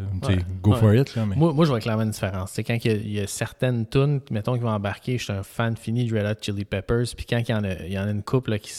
go 0.63 0.73
for 0.73 0.95
it. 0.95 1.15
Là, 1.15 1.27
mais... 1.27 1.37
Moi, 1.37 1.53
moi, 1.53 1.67
je 1.67 1.71
vois 1.71 1.81
clairement 1.81 2.05
une 2.05 2.13
différence. 2.13 2.53
C'est 2.55 2.65
quand 2.65 2.75
il 2.83 2.91
y, 2.91 2.95
a, 2.95 2.97
il 2.97 3.13
y 3.13 3.21
a 3.21 3.27
certaines 3.27 3.87
tunes, 3.87 4.21
mettons, 4.31 4.55
qui 4.55 4.61
vont 4.61 4.71
embarquer, 4.71 5.19
je 5.19 5.25
suis 5.25 5.33
un 5.35 5.43
fan 5.43 5.77
fini 5.77 6.07
de 6.07 6.17
Red 6.19 6.25
Hot 6.27 6.39
Chili 6.41 6.65
Peppers, 6.65 7.05
puis 7.15 7.27
quand 7.29 7.43
il 7.47 7.51
y 7.51 7.55
en 7.55 7.63
a, 7.63 7.75
il 7.87 7.93
y 7.93 7.99
en 7.99 8.07
a 8.07 8.11
une 8.11 8.23
couple 8.23 8.53
là, 8.53 8.59
qui, 8.59 8.71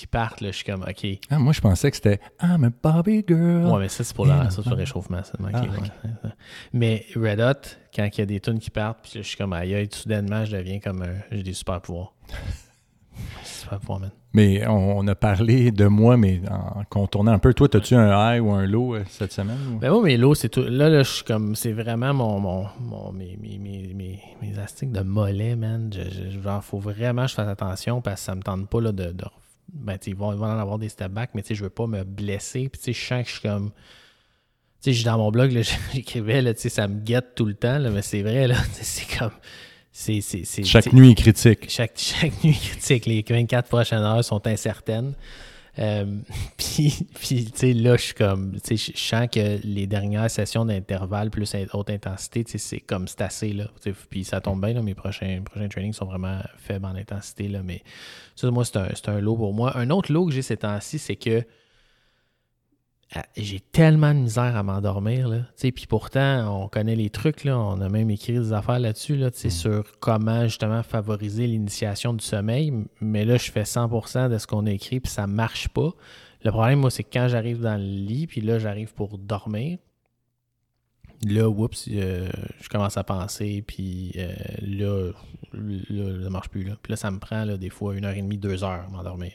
qui 0.00 0.06
partent, 0.06 0.40
là, 0.40 0.48
je 0.50 0.56
suis 0.56 0.64
comme, 0.64 0.82
OK. 0.82 1.06
Ah, 1.30 1.38
moi, 1.38 1.52
je 1.52 1.60
pensais 1.60 1.90
que 1.90 1.96
c'était 1.96 2.20
I'm 2.42 2.64
a 2.64 2.70
Bobby 2.82 3.24
girl. 3.26 3.66
Ouais, 3.66 3.80
mais 3.80 3.88
ça, 3.88 4.04
c'est 4.04 4.14
pour, 4.14 4.26
la- 4.26 4.50
ça, 4.50 4.62
c'est 4.62 4.70
le 4.70 4.76
réchauffement. 4.76 5.22
ça. 5.22 5.32
Ah, 5.52 5.62
ok. 5.62 6.30
Mais 6.72 7.04
Red 7.14 7.40
Hot, 7.40 7.68
quand 7.94 8.06
il 8.12 8.18
y 8.18 8.22
a 8.22 8.26
des 8.26 8.40
tunes 8.40 8.58
qui 8.58 8.70
partent, 8.70 8.98
puis 9.02 9.12
là, 9.16 9.22
je 9.22 9.28
suis 9.28 9.36
comme, 9.36 9.52
aïe, 9.52 9.74
aïe, 9.74 9.88
soudainement, 9.92 10.44
je 10.44 10.56
deviens 10.56 10.80
comme 10.80 11.02
un. 11.02 11.14
J'ai 11.30 11.42
des 11.42 11.52
super 11.52 11.80
pouvoirs. 11.80 12.12
super 13.44 13.78
pouvoirs, 13.80 14.00
man. 14.00 14.10
Mais 14.32 14.66
on, 14.66 14.98
on 14.98 15.06
a 15.08 15.14
parlé 15.14 15.70
de 15.70 15.86
moi, 15.86 16.18
mais 16.18 16.42
en 16.50 16.84
contournant 16.90 17.32
un 17.32 17.38
peu. 17.38 17.54
Toi, 17.54 17.68
as-tu 17.74 17.94
un 17.94 18.34
high 18.34 18.42
ou 18.42 18.50
un 18.50 18.66
low 18.66 18.94
euh, 18.94 19.02
cette 19.08 19.32
semaine? 19.32 19.56
ou? 19.72 19.78
Ben 19.78 19.90
moi, 19.90 20.02
mes 20.02 20.18
lots, 20.18 20.34
c'est 20.34 20.50
tout. 20.50 20.62
Là, 20.62 20.90
là, 20.90 21.02
je 21.02 21.10
suis 21.10 21.24
comme. 21.24 21.54
C'est 21.56 21.72
vraiment 21.72 22.12
mon, 22.12 22.38
mon, 22.38 22.66
mon- 22.80 23.12
mes, 23.12 23.38
mes, 23.40 23.56
mes, 23.56 23.94
mes, 23.94 24.20
mes 24.42 24.58
astiques 24.58 24.92
de 24.92 25.00
mollet, 25.00 25.56
man. 25.56 25.90
Je, 25.90 26.02
je, 26.32 26.40
genre, 26.42 26.62
faut 26.62 26.78
vraiment 26.78 27.22
que 27.22 27.28
je 27.30 27.34
fasse 27.34 27.48
attention 27.48 28.02
parce 28.02 28.20
que 28.20 28.24
ça 28.26 28.34
me 28.34 28.42
tente 28.42 28.68
pas 28.68 28.80
là, 28.82 28.92
de. 28.92 29.12
de 29.12 29.24
ben, 29.72 29.98
tu 29.98 30.06
sais, 30.06 30.10
il 30.10 30.16
va, 30.16 30.30
il 30.32 30.38
va 30.38 30.46
en 30.46 30.58
avoir 30.58 30.78
des 30.78 30.88
step 30.88 31.12
back, 31.12 31.30
mais 31.34 31.42
je 31.48 31.62
veux 31.62 31.70
pas 31.70 31.86
me 31.86 32.04
blesser. 32.04 32.68
Puis, 32.68 32.92
je 32.92 32.98
sens 32.98 33.22
que 33.22 33.28
je 33.28 33.32
suis 33.34 33.48
comme. 33.48 33.70
Tu 34.82 34.94
sais, 34.94 35.04
dans 35.04 35.18
mon 35.18 35.30
blog, 35.30 35.52
là, 35.52 35.62
j'écrivais, 35.92 36.42
là, 36.42 36.52
ça 36.56 36.88
me 36.88 37.00
guette 37.00 37.34
tout 37.34 37.46
le 37.46 37.54
temps, 37.54 37.78
là, 37.78 37.90
mais 37.90 38.02
c'est 38.02 38.22
vrai, 38.22 38.46
là. 38.46 38.56
C'est 38.72 39.18
comme. 39.18 39.32
Chaque 40.64 40.92
nuit 40.92 41.12
est 41.12 41.14
critique. 41.14 41.70
chaque, 41.70 41.92
chaque 41.96 42.44
nuit 42.44 42.54
critique, 42.54 43.06
les 43.06 43.24
24 43.26 43.66
prochaines 43.66 44.02
heures 44.02 44.22
sont 44.22 44.46
incertaines. 44.46 45.14
Euh, 45.78 46.04
puis, 46.56 47.06
tu 47.20 47.44
sais, 47.54 47.72
là, 47.72 47.96
je 47.96 48.02
suis 48.02 48.14
comme, 48.14 48.52
tu 48.60 48.76
sais, 48.76 48.92
je 48.94 48.98
sens 48.98 49.28
que 49.30 49.60
les 49.62 49.86
dernières 49.86 50.30
sessions 50.30 50.64
d'intervalle 50.64 51.30
plus 51.30 51.54
haute 51.72 51.90
intensité, 51.90 52.44
tu 52.44 52.52
sais, 52.52 52.58
c'est 52.58 52.80
comme, 52.80 53.08
c'est 53.08 53.22
assez, 53.22 53.52
là. 53.52 53.68
Puis 54.10 54.24
ça 54.24 54.40
tombe 54.40 54.64
bien, 54.64 54.74
là, 54.74 54.82
mes 54.82 54.94
prochains, 54.94 55.42
prochains 55.44 55.68
trainings 55.68 55.92
sont 55.92 56.06
vraiment 56.06 56.40
faibles 56.56 56.86
en 56.86 56.94
intensité, 56.94 57.48
là. 57.48 57.62
Mais 57.62 57.82
ça, 58.34 58.50
moi, 58.50 58.64
c'est 58.64 58.76
un, 58.76 59.14
un 59.14 59.20
lot 59.20 59.36
pour 59.36 59.52
moi. 59.52 59.76
Un 59.76 59.90
autre 59.90 60.12
lot 60.12 60.26
que 60.26 60.32
j'ai 60.32 60.42
ces 60.42 60.56
temps-ci, 60.56 60.98
c'est 60.98 61.16
que 61.16 61.44
j'ai 63.36 63.60
tellement 63.60 64.12
de 64.14 64.20
misère 64.20 64.56
à 64.56 64.62
m'endormir. 64.62 65.46
Puis 65.58 65.86
pourtant, 65.88 66.62
on 66.62 66.68
connaît 66.68 66.96
les 66.96 67.10
trucs. 67.10 67.44
Là. 67.44 67.58
On 67.58 67.80
a 67.80 67.88
même 67.88 68.10
écrit 68.10 68.32
des 68.32 68.52
affaires 68.52 68.78
là-dessus 68.78 69.16
là, 69.16 69.30
sais, 69.32 69.50
sur 69.50 69.98
comment 70.00 70.44
justement 70.44 70.82
favoriser 70.82 71.46
l'initiation 71.46 72.12
du 72.14 72.24
sommeil. 72.24 72.72
Mais 73.00 73.24
là, 73.24 73.36
je 73.36 73.50
fais 73.50 73.62
100% 73.62 74.30
de 74.30 74.38
ce 74.38 74.46
qu'on 74.46 74.66
a 74.66 74.72
écrit, 74.72 75.00
puis 75.00 75.10
ça 75.10 75.26
marche 75.26 75.68
pas. 75.68 75.92
Le 76.44 76.50
problème, 76.50 76.80
moi, 76.80 76.90
c'est 76.90 77.04
que 77.04 77.12
quand 77.12 77.28
j'arrive 77.28 77.60
dans 77.60 77.76
le 77.76 77.86
lit, 77.86 78.26
puis 78.26 78.40
là, 78.40 78.58
j'arrive 78.58 78.92
pour 78.92 79.18
dormir, 79.18 79.78
là, 81.24 81.48
oups, 81.48 81.88
euh, 81.92 82.28
je 82.60 82.68
commence 82.68 82.96
à 82.96 83.04
penser, 83.04 83.64
puis 83.66 84.12
euh, 84.16 84.34
là, 84.62 85.12
là, 85.52 86.24
ça 86.24 86.30
marche 86.30 86.48
plus. 86.48 86.64
Là. 86.64 86.76
Puis 86.82 86.90
là, 86.90 86.96
ça 86.96 87.10
me 87.10 87.18
prend 87.18 87.44
là, 87.44 87.56
des 87.56 87.70
fois 87.70 87.96
une 87.96 88.04
heure 88.04 88.14
et 88.14 88.22
demie, 88.22 88.38
deux 88.38 88.64
heures 88.64 88.84
à 88.86 88.88
m'endormir. 88.88 89.32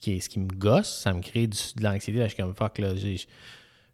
Ce 0.00 0.04
qui, 0.04 0.12
est- 0.12 0.20
ce 0.20 0.28
qui 0.28 0.38
me 0.38 0.46
gosse, 0.48 1.00
ça 1.02 1.12
me 1.12 1.20
crée 1.20 1.46
du- 1.46 1.56
de 1.76 1.82
l'anxiété. 1.82 2.20
Je 2.22 2.28
suis 2.28 2.36
comme 2.42 2.54
fuck, 2.54 2.78
là, 2.78 2.94
je 2.94 3.16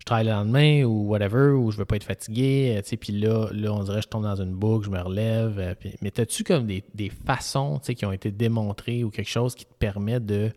travaille 0.05 0.27
le 0.27 0.33
lendemain 0.33 0.85
ou 0.85 1.09
whatever, 1.09 1.53
ou 1.53 1.71
je 1.71 1.79
veux 1.79 1.87
pas 1.87 1.97
être 1.97 2.05
fatigué, 2.05 2.79
tu 2.83 2.91
sais, 2.91 2.97
puis 2.99 3.13
là, 3.15 3.49
là, 3.53 3.73
on 3.73 3.83
dirait 3.85 3.97
que 4.01 4.03
je 4.03 4.09
tombe 4.09 4.23
dans 4.25 4.37
une 4.41 4.53
boucle, 4.53 4.85
je 4.85 4.91
me 4.91 5.01
relève. 5.01 5.59
euh, 5.59 5.75
mais 6.03 6.13
as-tu 6.21 6.45
comme 6.45 6.67
des, 6.67 6.85
des 6.95 7.09
façons, 7.09 7.81
tu 7.83 7.95
qui 7.95 8.05
ont 8.05 8.13
été 8.13 8.31
démontrées 8.31 9.03
ou 9.03 9.09
quelque 9.11 9.31
chose 9.31 9.55
qui 9.55 9.65
te 9.65 9.73
permet 9.79 10.21
de 10.21 10.51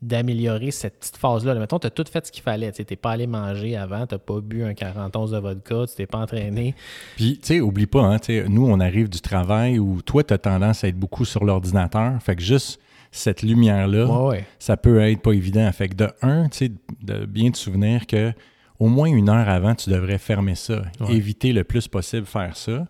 d'améliorer 0.00 0.72
cette 0.72 0.98
petite 0.98 1.16
phase-là? 1.16 1.54
Là, 1.54 1.60
mettons, 1.60 1.78
tu 1.78 1.86
as 1.86 1.90
tout 1.90 2.04
fait 2.10 2.26
ce 2.26 2.32
qu'il 2.32 2.42
fallait. 2.42 2.72
Tu 2.72 2.82
n'es 2.88 2.96
pas 2.96 3.12
allé 3.12 3.26
manger 3.28 3.76
avant, 3.76 4.06
tu 4.08 4.14
n'as 4.14 4.18
pas 4.18 4.40
bu 4.40 4.64
un 4.64 4.74
41 4.74 5.26
de 5.26 5.38
vodka, 5.38 5.84
tu 5.88 5.94
t'es 5.94 6.06
pas 6.06 6.18
entraîné. 6.18 6.74
Puis, 7.16 7.38
tu 7.38 7.46
sais, 7.46 7.60
oublie 7.60 7.86
pas, 7.86 8.02
hein, 8.02 8.18
tu 8.18 8.44
nous, 8.48 8.66
on 8.66 8.80
arrive 8.80 9.08
du 9.08 9.20
travail 9.20 9.78
où 9.78 10.02
toi, 10.02 10.24
tu 10.24 10.34
as 10.34 10.38
tendance 10.38 10.82
à 10.82 10.88
être 10.88 10.98
beaucoup 10.98 11.24
sur 11.24 11.44
l'ordinateur. 11.44 12.20
Fait 12.20 12.34
que 12.34 12.42
juste 12.42 12.80
cette 13.12 13.42
lumière-là, 13.42 14.06
Ouais, 14.06 14.28
ouais. 14.30 14.44
ça 14.58 14.76
peut 14.76 15.00
être 15.00 15.20
pas 15.22 15.32
évident. 15.32 15.70
Fait 15.70 15.88
que 15.88 15.94
de 15.94 16.08
un, 16.22 16.48
tu 16.48 16.58
sais, 16.58 16.72
de 17.02 17.24
bien 17.26 17.50
te 17.50 17.58
souvenir 17.58 18.06
que 18.08 18.32
au 18.80 18.88
moins 18.88 19.06
une 19.08 19.28
heure 19.28 19.48
avant, 19.48 19.74
tu 19.76 19.90
devrais 19.90 20.18
fermer 20.18 20.56
ça. 20.56 20.82
Ouais. 21.00 21.14
Éviter 21.14 21.52
le 21.52 21.62
plus 21.62 21.86
possible 21.86 22.26
faire 22.26 22.56
ça. 22.56 22.86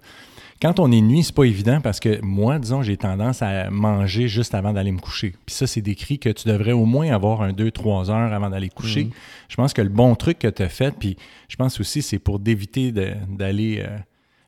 Quand 0.62 0.78
on 0.78 0.92
est 0.92 1.00
nuit, 1.00 1.24
c'est 1.24 1.34
pas 1.34 1.42
évident 1.44 1.80
parce 1.80 1.98
que 1.98 2.20
moi, 2.22 2.60
disons, 2.60 2.82
j'ai 2.82 2.96
tendance 2.96 3.42
à 3.42 3.68
manger 3.68 4.28
juste 4.28 4.54
avant 4.54 4.72
d'aller 4.72 4.92
me 4.92 5.00
coucher. 5.00 5.34
Puis 5.44 5.56
ça, 5.56 5.66
c'est 5.66 5.80
décrit 5.82 6.20
que 6.20 6.28
tu 6.28 6.46
devrais 6.48 6.70
au 6.70 6.84
moins 6.84 7.12
avoir 7.12 7.42
un 7.42 7.50
2-3 7.52 8.10
heures 8.10 8.32
avant 8.32 8.48
d'aller 8.48 8.68
coucher. 8.68 9.04
Mhm. 9.06 9.10
Je 9.48 9.56
pense 9.56 9.72
que 9.72 9.82
le 9.82 9.88
bon 9.88 10.14
truc 10.14 10.38
que 10.38 10.46
tu 10.46 10.62
as 10.62 10.68
fait, 10.68 10.94
puis 10.96 11.16
je 11.48 11.56
pense 11.56 11.80
aussi, 11.80 12.00
c'est 12.00 12.20
pour 12.20 12.38
d'éviter 12.38 12.92
d'aller, 12.92 13.82
euh, 13.84 13.98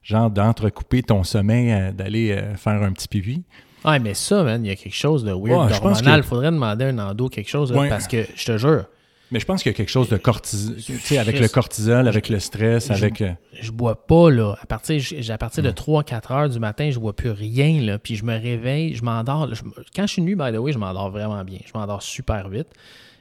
genre, 0.05 0.31
d'entrecouper 0.31 1.03
ton 1.03 1.25
sommeil, 1.25 1.73
euh, 1.73 1.91
d'aller 1.93 2.31
euh, 2.31 2.55
faire 2.55 2.81
un 2.81 2.93
petit 2.93 3.09
pipi. 3.09 3.43
Ouais, 3.85 3.99
mais 3.99 4.15
ça, 4.15 4.43
man, 4.43 4.65
il 4.65 4.69
y 4.69 4.71
a 4.71 4.77
quelque 4.77 4.95
chose 4.95 5.25
de 5.25 5.33
weird, 5.33 5.71
Ouais, 5.71 5.79
d'hormonal. 5.79 6.21
que- 6.23 6.27
faudrait 6.27 6.51
demander 6.51 6.85
à 6.87 6.89
un 6.89 6.99
endo 6.99 7.29
quelque 7.29 7.51
chose, 7.51 7.73
là, 7.73 7.81
Ouais. 7.81 7.89
parce 7.89 8.07
que 8.09 8.25
je 8.35 8.45
te 8.45 8.57
jure, 8.59 8.85
Mais 9.31 9.41
je 9.41 9.47
pense 9.47 9.63
qu'il 9.63 9.73
y 9.73 9.75
a 9.75 9.77
quelque 9.77 9.91
chose 9.91 10.09
de 10.11 10.17
cortisol, 10.19 10.77
tu 10.77 10.97
sais, 10.99 11.19
avec 11.19 11.41
le 11.41 11.49
cortisol, 11.49 12.07
avec 12.07 12.29
le 12.29 12.39
stress, 12.39 12.89
Je- 12.89 12.93
avec... 12.93 13.21
euh, 13.21 13.33
je 13.61 13.73
bois 13.73 14.07
pas, 14.07 14.31
là. 14.31 14.55
À 14.61 14.67
partir, 14.67 15.03
à 15.29 15.39
partir 15.39 15.63
de 15.63 15.71
Mm. 15.71 15.75
3-4 15.75 16.31
heures 16.31 16.49
du 16.49 16.61
matin, 16.61 16.91
je 16.91 16.99
bois 17.01 17.17
plus 17.17 17.31
rien, 17.31 17.81
là. 17.81 17.99
Puis 17.99 18.15
je 18.17 18.25
me 18.25 18.39
réveille, 18.39 18.95
je 18.95 19.03
m'endors. 19.03 19.49
quand 19.97 20.07
je 20.07 20.13
suis 20.13 20.23
nu, 20.23 20.37
by 20.37 20.53
the 20.53 20.59
way, 20.59 20.73
je 20.73 20.79
m'endors 20.79 21.11
vraiment 21.11 21.43
bien. 21.43 21.59
Je 21.67 21.73
m'endors 21.77 22.03
super 22.03 22.49
vite. 22.49 22.69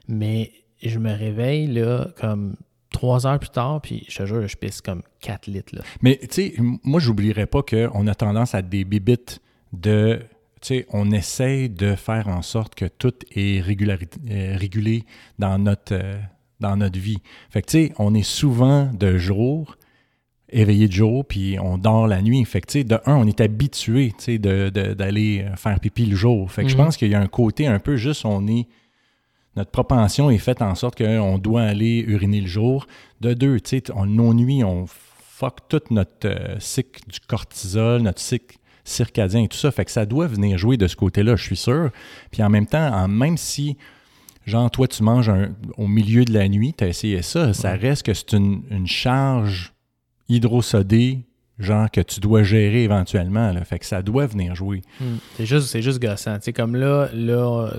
Mais 0.08 0.52
je 0.84 1.00
me 1.00 1.12
réveille, 1.12 1.68
là, 1.68 2.08
comme 2.20 2.58
3 2.92 3.26
heures 3.26 3.40
plus 3.40 3.50
tard, 3.50 3.82
puis 3.82 4.06
je 4.08 4.18
te 4.18 4.26
jure, 4.26 4.48
je 4.48 4.56
pisse 4.58 4.82
comme 4.82 5.02
4 5.22 5.48
litres, 5.48 5.74
là. 5.76 5.82
Mais 6.02 6.18
tu 6.22 6.28
sais, 6.32 6.54
moi, 6.84 7.00
j'oublierais 7.00 7.48
pas 7.48 7.64
qu'on 7.64 8.06
a 8.08 8.14
tendance 8.14 8.54
à 8.54 8.62
des 8.62 8.84
bibites 8.84 9.40
de. 9.72 10.20
On 10.92 11.12
essaye 11.12 11.70
de 11.70 11.96
faire 11.96 12.28
en 12.28 12.42
sorte 12.42 12.76
que 12.76 12.86
tout 12.86 13.14
est 13.36 13.60
euh, 13.62 14.56
régulé 14.58 15.04
dans 15.40 15.58
notre, 15.60 15.94
euh, 15.94 16.16
dans 16.60 16.78
notre 16.78 17.00
vie. 17.00 17.18
Fait 17.50 17.62
que 17.62 17.68
tu 17.68 17.88
sais, 17.88 17.94
on 18.00 18.14
est 18.14 18.24
souvent 18.24 18.86
de 18.94 19.18
jour, 19.18 19.78
éveillé 20.50 20.88
de 20.88 20.94
jour, 20.94 21.26
puis 21.26 21.58
on 21.60 21.78
dort 21.78 22.08
la 22.08 22.22
nuit. 22.22 22.44
Fait 22.46 22.62
que 22.62 22.68
tu 22.68 22.80
sais, 22.80 22.84
de 22.84 22.96
un, 23.06 23.16
on 23.16 23.26
est 23.28 23.42
habitué, 23.42 24.14
tu 24.18 24.24
sais, 24.26 24.38
d'aller 24.38 25.44
euh, 25.46 25.56
faire 25.56 25.80
pipi 25.80 26.06
le 26.06 26.16
jour. 26.16 26.52
Fait 26.52 26.64
que 26.64 26.70
je 26.70 26.76
Mhm. 26.78 26.84
pense 26.86 26.98
qu'il 26.98 27.10
y 27.10 27.16
a 27.16 27.20
un 27.22 27.28
côté 27.28 27.68
un 27.68 27.80
peu 27.80 27.96
juste, 27.96 28.24
on 28.26 28.48
est. 28.48 28.68
Notre 29.56 29.70
propension 29.72 30.32
est 30.32 30.38
faite 30.40 30.62
en 30.64 30.74
sorte 30.76 30.98
qu'on 30.98 31.38
doit 31.38 31.62
aller 31.64 32.04
uriner 32.08 32.42
le 32.42 32.48
jour. 32.48 32.88
De 33.22 33.34
deux, 33.36 33.60
tu 33.60 33.78
sais, 33.78 33.84
on- 33.94 34.06
nos 34.08 34.34
nuits, 34.34 34.64
on 34.64 34.86
fuck 34.88 35.68
tout 35.70 35.82
notre 35.92 36.28
euh, 36.28 36.56
cycle 36.60 37.02
du 37.08 37.20
cortisol, 37.20 38.02
notre 38.02 38.20
cycle 38.22 38.58
circadien 38.84 39.44
et 39.44 39.48
tout 39.48 39.58
ça. 39.58 39.72
Fait 39.72 39.86
que 39.86 39.92
ça 39.92 40.06
doit 40.06 40.28
venir 40.28 40.58
jouer 40.58 40.78
de 40.78 40.88
ce 40.88 40.96
côté-là, 40.96 41.36
je 41.36 41.44
suis 41.44 41.56
sûr. 41.56 41.90
Puis 42.32 42.44
en 42.44 42.50
même 42.50 42.68
temps, 42.68 42.92
en- 42.94 43.08
même 43.08 43.38
si, 43.38 43.78
genre, 44.46 44.70
toi, 44.72 44.88
tu 44.88 45.04
manges 45.04 45.30
un- 45.30 45.52
au 45.78 45.88
milieu 45.88 46.26
de 46.26 46.34
la 46.34 46.48
nuit, 46.50 46.74
tu 46.78 46.84
as 46.84 46.88
essayé 46.88 47.22
ça, 47.22 47.54
ça 47.54 47.72
reste 47.76 48.04
que 48.06 48.14
c'est 48.14 48.34
une, 48.34 48.64
une 48.70 48.88
charge 48.88 49.74
hydrosodée, 50.30 51.20
genre, 51.60 51.90
que 51.92 52.02
tu 52.02 52.20
dois 52.20 52.44
gérer 52.44 52.84
éventuellement. 52.84 53.52
Là. 53.52 53.64
Fait 53.64 53.80
que 53.80 53.86
ça 53.86 54.02
doit 54.02 54.26
venir 54.26 54.56
jouer. 54.56 54.82
C'est 55.38 55.46
juste, 55.46 55.68
c'est 55.68 55.82
juste 55.82 56.02
gossant. 56.02 56.36
Tu 56.38 56.44
sais, 56.46 56.54
comme 56.54 56.76
là, 56.76 57.10
là, 57.14 57.70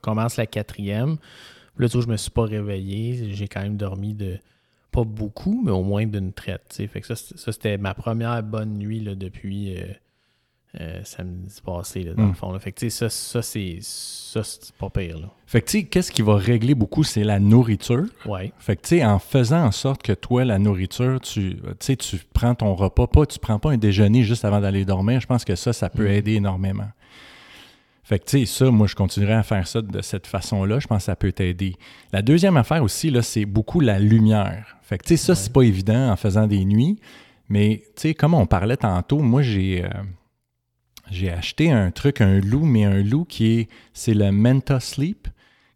commence 0.00 0.36
la 0.36 0.46
quatrième. 0.46 1.16
Là, 1.78 1.88
vois, 1.88 2.02
je 2.02 2.06
me 2.08 2.16
suis 2.16 2.30
pas 2.30 2.44
réveillé. 2.44 3.30
J'ai 3.32 3.48
quand 3.48 3.62
même 3.62 3.76
dormi 3.76 4.14
de 4.14 4.38
pas 4.92 5.02
beaucoup, 5.02 5.60
mais 5.64 5.72
au 5.72 5.82
moins 5.82 6.06
d'une 6.06 6.32
traite. 6.32 6.62
Fait 6.72 7.00
que 7.00 7.06
ça, 7.06 7.16
ça, 7.16 7.50
c'était 7.50 7.78
ma 7.78 7.94
première 7.94 8.40
bonne 8.44 8.78
nuit 8.78 9.00
là, 9.00 9.16
depuis 9.16 9.76
euh, 9.76 9.86
euh, 10.80 11.00
samedi 11.04 11.60
passé, 11.64 12.02
là, 12.02 12.14
dans 12.14 12.24
Mm. 12.24 12.28
le 12.28 12.34
fond. 12.34 12.52
là. 12.52 12.58
Fait 12.58 12.72
que 12.72 12.88
ça, 12.88 13.08
ça 13.10 13.42
c'est 13.42 13.78
pas 14.78 14.90
pire. 14.90 15.18
Là. 15.18 15.28
Fait 15.46 15.62
que, 15.62 15.78
qu'est-ce 15.82 16.10
qui 16.10 16.22
va 16.22 16.36
régler 16.36 16.74
beaucoup, 16.74 17.04
c'est 17.04 17.22
la 17.24 17.38
nourriture. 17.38 18.04
Ouais. 18.26 18.52
Fait 18.58 18.76
que, 18.76 18.82
tu 18.82 18.88
sais, 18.96 19.04
en 19.04 19.18
faisant 19.18 19.64
en 19.66 19.72
sorte 19.72 20.02
que 20.02 20.12
toi, 20.12 20.44
la 20.44 20.58
nourriture, 20.58 21.20
tu, 21.20 21.56
tu 21.98 22.16
prends 22.32 22.54
ton 22.54 22.74
repas, 22.74 23.06
pas, 23.06 23.26
tu 23.26 23.38
prends 23.38 23.58
pas 23.58 23.70
un 23.72 23.76
déjeuner 23.78 24.22
juste 24.24 24.44
avant 24.44 24.60
d'aller 24.60 24.84
dormir, 24.84 25.20
je 25.20 25.26
pense 25.26 25.44
que 25.44 25.54
ça, 25.54 25.72
ça 25.72 25.88
peut 25.90 26.04
Mm. 26.08 26.12
aider 26.12 26.32
énormément. 26.34 26.88
Fait 28.06 28.18
que, 28.18 28.24
tu 28.26 28.40
sais, 28.40 28.46
ça, 28.64 28.70
moi, 28.70 28.86
je 28.86 28.94
continuerai 28.94 29.32
à 29.32 29.42
faire 29.42 29.66
ça 29.66 29.80
de 29.80 30.02
cette 30.02 30.26
façon-là. 30.26 30.78
Je 30.78 30.86
pense 30.86 30.98
que 30.98 31.04
ça 31.04 31.16
peut 31.16 31.32
t'aider. 31.32 31.74
La 32.12 32.20
deuxième 32.20 32.58
affaire 32.58 32.82
aussi, 32.82 33.08
là, 33.10 33.22
c'est 33.22 33.46
beaucoup 33.46 33.80
la 33.80 33.98
lumière. 33.98 34.76
Fait 34.82 34.98
que, 34.98 35.04
tu 35.04 35.16
sais, 35.16 35.24
ça, 35.24 35.34
c'est 35.34 35.50
pas 35.52 35.62
évident 35.62 36.10
en 36.10 36.16
faisant 36.16 36.46
des 36.46 36.66
nuits. 36.66 36.98
Mais, 37.48 37.82
tu 37.96 38.08
sais, 38.08 38.14
comme 38.14 38.34
on 38.34 38.44
parlait 38.46 38.76
tantôt, 38.76 39.20
moi, 39.20 39.40
j'ai... 39.40 39.84
euh, 39.84 39.88
j'ai 41.10 41.30
acheté 41.30 41.70
un 41.70 41.90
truc, 41.90 42.20
un 42.20 42.40
loup, 42.40 42.64
mais 42.64 42.84
un 42.84 43.02
loup 43.02 43.24
qui 43.24 43.58
est, 43.58 43.68
c'est 43.92 44.14
le 44.14 44.32
Menta 44.32 44.80
Sleep, 44.80 45.28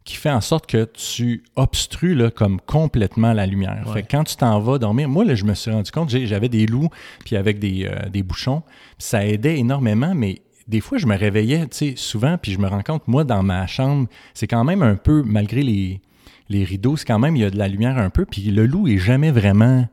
qui 0.03 0.15
fait 0.15 0.31
en 0.31 0.41
sorte 0.41 0.65
que 0.65 0.85
tu 0.85 1.43
obstrues 1.55 2.15
là, 2.15 2.31
comme 2.31 2.59
complètement 2.61 3.33
la 3.33 3.45
lumière. 3.45 3.83
Ouais. 3.87 3.93
Fait 3.93 4.03
que 4.03 4.07
quand 4.09 4.23
tu 4.23 4.35
t'en 4.35 4.59
vas 4.59 4.79
dormir, 4.79 5.07
moi, 5.07 5.23
là, 5.23 5.35
je 5.35 5.43
me 5.43 5.53
suis 5.53 5.69
rendu 5.69 5.91
compte, 5.91 6.09
j'avais 6.09 6.49
des 6.49 6.65
loups, 6.65 6.89
puis 7.25 7.35
avec 7.35 7.59
des, 7.59 7.85
euh, 7.85 8.09
des 8.09 8.23
bouchons, 8.23 8.63
ça 8.97 9.25
aidait 9.25 9.59
énormément, 9.59 10.15
mais 10.15 10.41
des 10.67 10.81
fois, 10.81 10.97
je 10.97 11.05
me 11.05 11.15
réveillais, 11.15 11.67
tu 11.67 11.77
sais, 11.77 11.93
souvent, 11.95 12.37
puis 12.37 12.51
je 12.51 12.59
me 12.59 12.67
rends 12.67 12.83
compte, 12.83 13.07
moi, 13.07 13.23
dans 13.23 13.43
ma 13.43 13.67
chambre, 13.67 14.07
c'est 14.33 14.47
quand 14.47 14.63
même 14.63 14.81
un 14.81 14.95
peu, 14.95 15.23
malgré 15.23 15.61
les, 15.61 16.01
les 16.49 16.63
rideaux, 16.63 16.97
c'est 16.97 17.05
quand 17.05 17.19
même, 17.19 17.35
il 17.35 17.41
y 17.41 17.45
a 17.45 17.51
de 17.51 17.57
la 17.57 17.67
lumière 17.67 17.97
un 17.97 18.09
peu, 18.09 18.25
puis 18.25 18.41
le 18.43 18.65
loup 18.65 18.87
est 18.87 18.97
jamais 18.97 19.31
vraiment 19.31 19.87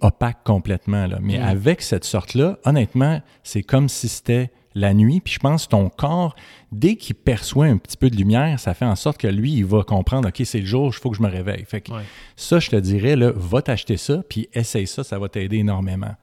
opaque 0.00 0.42
complètement. 0.44 1.06
Là. 1.06 1.18
Mais 1.22 1.38
Mm. 1.38 1.42
avec 1.42 1.82
cette 1.82 2.04
sorte-là, 2.04 2.58
honnêtement, 2.64 3.20
c'est 3.42 3.62
comme 3.62 3.88
si 3.88 4.08
c'était 4.08 4.50
la 4.74 4.94
nuit. 4.94 5.20
Puis 5.20 5.34
je 5.34 5.38
pense 5.40 5.64
que 5.66 5.70
ton 5.70 5.88
corps, 5.88 6.36
dès 6.70 6.94
qu'il 6.96 7.16
perçoit 7.16 7.66
un 7.66 7.76
petit 7.76 7.96
peu 7.96 8.08
de 8.08 8.16
lumière, 8.16 8.58
ça 8.60 8.72
fait 8.74 8.84
en 8.84 8.94
sorte 8.96 9.18
que 9.18 9.26
lui, 9.26 9.52
il 9.54 9.64
va 9.64 9.82
comprendre, 9.82 10.28
OK, 10.28 10.40
c'est 10.44 10.60
le 10.60 10.66
jour, 10.66 10.92
il 10.94 11.00
faut 11.00 11.10
que 11.10 11.16
je 11.16 11.22
me 11.22 11.28
réveille. 11.28 11.64
Fait 11.66 11.80
que 11.80 11.92
Ouais. 11.92 12.02
ça, 12.36 12.60
je 12.60 12.70
te 12.70 12.76
dirais, 12.76 13.16
là, 13.16 13.32
va 13.34 13.62
t'acheter 13.62 13.96
ça, 13.96 14.22
puis 14.28 14.48
essaye 14.54 14.86
ça, 14.86 15.02
ça 15.02 15.18
va 15.18 15.28
t'aider 15.28 15.56
énormément. 15.58 16.14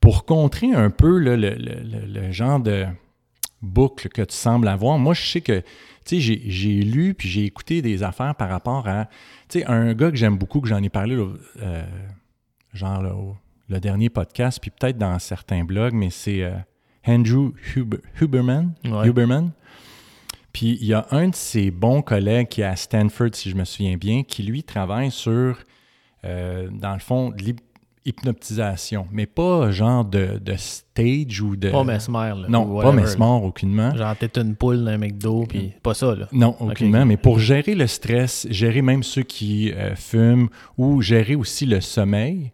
Pour 0.00 0.24
contrer 0.24 0.72
un 0.72 0.90
peu 0.90 1.18
là, 1.18 1.36
le, 1.36 1.50
le- 1.50 1.82
le- 1.82 2.20
le 2.20 2.30
genre 2.32 2.60
de 2.60 2.86
boucle 3.62 4.08
que 4.08 4.22
tu 4.22 4.36
sembles 4.36 4.68
avoir, 4.68 4.98
moi, 4.98 5.14
je 5.14 5.22
sais 5.26 5.40
que, 5.40 5.60
tu 5.60 5.64
sais, 6.04 6.20
j'ai- 6.20 6.42
j'ai 6.46 6.82
lu, 6.82 7.14
puis 7.14 7.28
j'ai 7.28 7.44
écouté 7.44 7.80
des 7.82 8.02
affaires 8.02 8.34
par 8.34 8.50
rapport 8.50 8.86
à, 8.86 9.06
tu 9.48 9.60
sais, 9.60 9.64
un 9.66 9.94
gars 9.94 10.10
que 10.10 10.16
j'aime 10.16 10.36
beaucoup, 10.36 10.60
que 10.60 10.68
j'en 10.68 10.82
ai 10.82 10.90
parlé, 10.90 11.16
euh, 11.16 11.82
genre 12.74 13.02
le 13.68 13.80
dernier 13.80 14.10
podcast, 14.10 14.58
puis 14.60 14.70
peut-être 14.70 14.98
dans 14.98 15.18
certains 15.18 15.64
blogs, 15.64 15.94
mais 15.94 16.10
c'est 16.10 16.42
euh, 16.42 16.52
Andrew 17.06 17.52
Huber- 17.76 18.02
Huberman. 18.20 18.74
Ouais. 18.84 19.08
Huberman. 19.08 19.52
Puis 20.52 20.78
il 20.80 20.86
y 20.86 20.92
a 20.94 21.06
un 21.10 21.28
de 21.28 21.34
ses 21.34 21.70
bons 21.70 22.02
collègues 22.02 22.48
qui 22.48 22.60
est 22.60 22.64
à 22.64 22.76
Stanford, 22.76 23.30
si 23.32 23.50
je 23.50 23.56
me 23.56 23.64
souviens 23.64 23.96
bien, 23.96 24.22
qui 24.22 24.42
lui 24.42 24.62
travaille 24.62 25.10
sur, 25.10 25.58
euh, 26.24 26.68
dans 26.70 26.92
le 26.92 27.00
fond, 27.00 27.32
l'hypnotisation, 28.06 29.06
mais 29.10 29.26
pas 29.26 29.70
genre 29.70 30.04
de, 30.04 30.38
de 30.40 30.54
stage 30.56 31.40
ou 31.40 31.56
de. 31.56 31.70
Pas 31.70 31.84
mesmer, 31.84 32.32
là. 32.36 32.46
non, 32.48 32.80
pas 32.80 32.92
mesmer, 32.92 33.24
aucunement. 33.24 33.96
Genre, 33.96 34.16
t'es 34.16 34.30
une 34.40 34.54
poule 34.54 34.84
d'un 34.84 34.98
McDo, 34.98 35.44
puis 35.48 35.72
pas 35.82 35.94
ça, 35.94 36.14
là. 36.14 36.28
Non, 36.32 36.54
aucunement. 36.60 37.04
Mais 37.06 37.16
pour 37.16 37.38
gérer 37.38 37.74
le 37.74 37.86
stress, 37.86 38.46
gérer 38.50 38.82
même 38.82 39.02
ceux 39.02 39.22
qui 39.22 39.72
euh, 39.72 39.94
fument 39.96 40.48
ou 40.78 41.00
gérer 41.02 41.34
aussi 41.34 41.66
le 41.66 41.80
sommeil. 41.80 42.52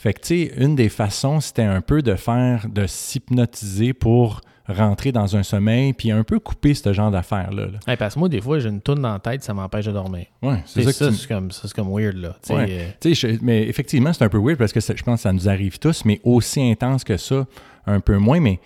Fait 0.00 0.14
que, 0.14 0.20
tu 0.20 0.26
sais, 0.46 0.52
une 0.56 0.76
des 0.76 0.88
façons, 0.88 1.40
c'était 1.40 1.62
un 1.64 1.80
peu 1.80 2.02
de 2.02 2.14
faire, 2.14 2.66
de 2.72 2.86
s'hypnotiser 2.86 3.92
pour 3.92 4.40
rentrer 4.68 5.12
dans 5.12 5.34
un 5.34 5.42
sommeil, 5.42 5.92
puis 5.94 6.10
un 6.12 6.22
peu 6.24 6.38
couper 6.38 6.74
ce 6.74 6.92
genre 6.92 7.10
d'affaires-là. 7.10 7.66
là. 7.66 7.78
Hey, 7.86 7.96
parce 7.96 8.14
que 8.14 8.18
moi, 8.20 8.28
des 8.28 8.40
fois, 8.40 8.58
j'ai 8.58 8.68
une 8.68 8.80
toune 8.82 9.00
dans 9.00 9.12
la 9.14 9.18
tête, 9.18 9.42
ça 9.42 9.54
m'empêche 9.54 9.86
de 9.86 9.92
dormir. 9.92 10.26
Ouais, 10.42 10.62
C'est 10.66 10.82
ça, 10.92 11.10
c'est 11.10 11.26
comme, 11.26 11.48
comme 11.74 11.88
weird, 11.90 12.16
là. 12.16 12.36
Tu 12.42 12.48
sais, 12.48 12.54
Ouais. 12.54 12.94
euh, 13.06 13.14
je- 13.14 13.38
mais 13.42 13.62
effectivement, 13.66 14.12
c'est 14.12 14.24
un 14.24 14.28
peu 14.28 14.38
weird 14.38 14.58
parce 14.58 14.72
que 14.72 14.80
je 14.80 15.02
pense 15.02 15.16
que 15.16 15.22
ça 15.22 15.32
nous 15.32 15.48
arrive 15.48 15.78
tous, 15.78 16.04
mais 16.04 16.20
aussi 16.22 16.60
intense 16.60 17.02
que 17.02 17.16
ça, 17.16 17.46
un 17.86 18.00
peu 18.00 18.18
moins. 18.18 18.40
Mais 18.40 18.60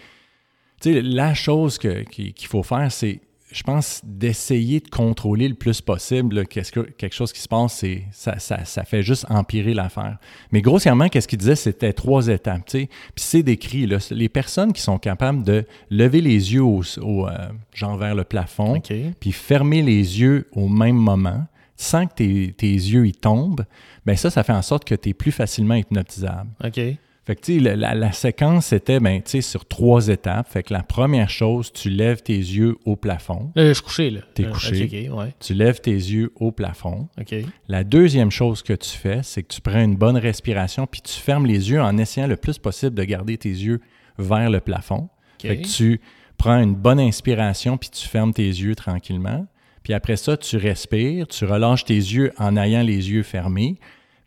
tu 0.83 0.93
sais, 0.93 1.01
la 1.03 1.33
chose 1.35 1.79
qu'il 1.79 2.35
faut 2.49 2.65
faire, 2.65 2.91
c'est, 2.91 3.21
je 3.53 3.63
pense, 3.63 4.01
d'essayer 4.05 4.81
de 4.81 4.89
contrôler 4.89 5.49
le 5.49 5.55
plus 5.55 5.81
possible. 5.81 6.37
là, 6.37 6.45
qu'est-ce 6.45 6.73
que, 6.73 6.81
quelque 6.81 7.15
chose 7.15 7.33
qui 7.33 7.41
se 7.41 7.49
passe, 7.49 7.75
c'est, 7.75 8.05
ça, 8.13 8.39
ça, 8.39 8.65
ça 8.65 8.85
fait 8.85 9.03
juste 9.03 9.27
empirer 9.29 9.75
l'affaire. 9.75 10.19
Mais 10.51 10.63
grossièrement, 10.63 11.09
qu'est-ce 11.09 11.29
qu'il 11.29 11.39
disait, 11.39 11.57
c'était 11.57 11.93
trois 11.93 12.29
étapes. 12.29 12.67
tu 12.67 12.81
sais. 12.81 12.87
Puis 13.15 13.25
c'est 13.25 13.43
décrit, 13.43 13.87
là, 13.87 13.99
les 14.11 14.29
personnes 14.29 14.73
qui 14.73 14.83
sont 14.83 14.99
capables 14.99 15.43
de 15.43 15.65
lever 15.91 16.21
les 16.21 16.55
yeux 16.55 16.63
au, 16.63 16.83
au, 17.01 17.29
euh, 17.29 17.49
genre 17.75 17.97
vers 17.97 18.15
le 18.15 18.25
plafond, 18.25 18.81
puis 19.21 19.33
fermer 19.33 19.83
les 19.83 20.21
yeux 20.21 20.49
au 20.53 20.69
même 20.69 20.97
moment. 20.97 21.47
Tu 21.77 21.85
sens 21.85 22.07
que 22.07 22.15
tes, 22.15 22.53
tes 22.53 22.73
yeux 22.73 23.07
ils 23.07 23.17
tombent, 23.17 23.65
ben 24.07 24.17
ça, 24.17 24.31
ça 24.31 24.43
fait 24.45 24.53
en 24.53 24.63
sorte 24.63 24.85
que 24.85 24.95
tu 24.95 25.11
es 25.11 25.15
plus 25.15 25.33
facilement 25.33 25.75
hypnotisable. 25.75 26.51
OK. 26.63 26.81
Fait 27.25 27.37
que, 27.37 27.41
tu 27.43 27.55
sais, 27.55 27.61
la, 27.61 27.77
la- 27.77 27.95
la 27.95 28.11
séquence, 28.13 28.67
c'était, 28.67 28.99
ben, 28.99 29.23
tu 29.23 29.31
sais, 29.31 29.41
sur 29.43 29.65
trois 29.65 30.09
étapes. 30.09 30.49
Fait 30.49 30.65
que 30.65 30.73
la 30.73 30.83
première 30.83 31.31
chose, 31.31 31.73
tu 31.73 31.89
lèves 31.89 32.21
tes 32.23 32.37
yeux 32.37 32.77
au 32.85 32.97
plafond. 32.97 33.53
Là, 33.55 33.69
je 33.69 33.75
suis 33.75 33.83
couché, 33.85 34.11
là. 34.11 34.21
T'es 34.35 34.45
Euh, 34.47 34.51
couché. 34.51 35.09
Ouais. 35.11 35.33
Tu 35.39 35.55
lèves 35.55 35.81
tes 35.81 35.93
yeux 35.93 36.33
au 36.35 36.51
plafond. 36.51 37.09
OK. 37.21 37.35
La 37.69 37.85
deuxième 37.85 38.33
chose 38.33 38.63
que 38.63 38.73
tu 38.73 38.91
fais, 38.91 39.21
c'est 39.23 39.45
que 39.45 39.55
tu 39.55 39.61
prends 39.61 39.83
une 39.85 39.95
bonne 39.97 40.17
respiration, 40.17 40.87
puis 40.89 41.01
tu 41.01 41.13
fermes 41.13 41.47
les 41.47 41.71
yeux 41.71 41.81
en 41.81 41.97
essayant 41.97 42.27
le 42.27 42.37
plus 42.37 42.59
possible 42.59 42.95
de 42.97 43.05
garder 43.05 43.39
tes 43.39 43.51
yeux 43.51 43.81
vers 44.19 44.51
le 44.51 44.59
plafond. 44.59 45.09
Fait 45.41 45.61
que 45.63 45.67
tu 45.69 46.01
prends 46.39 46.61
une 46.61 46.75
bonne 46.75 46.99
inspiration, 46.99 47.77
puis 47.79 47.91
tu 47.91 48.09
fermes 48.09 48.33
tes 48.33 48.47
yeux 48.49 48.75
tranquillement. 48.75 49.47
Puis 49.85 49.93
après 49.95 50.17
ça, 50.17 50.37
tu 50.37 50.57
respires, 50.57 51.29
tu 51.29 51.45
relâches 51.45 51.85
tes 51.85 51.95
yeux 51.95 52.33
en 52.39 52.57
ayant 52.57 52.83
les 52.83 53.11
yeux 53.11 53.23
fermés, 53.23 53.79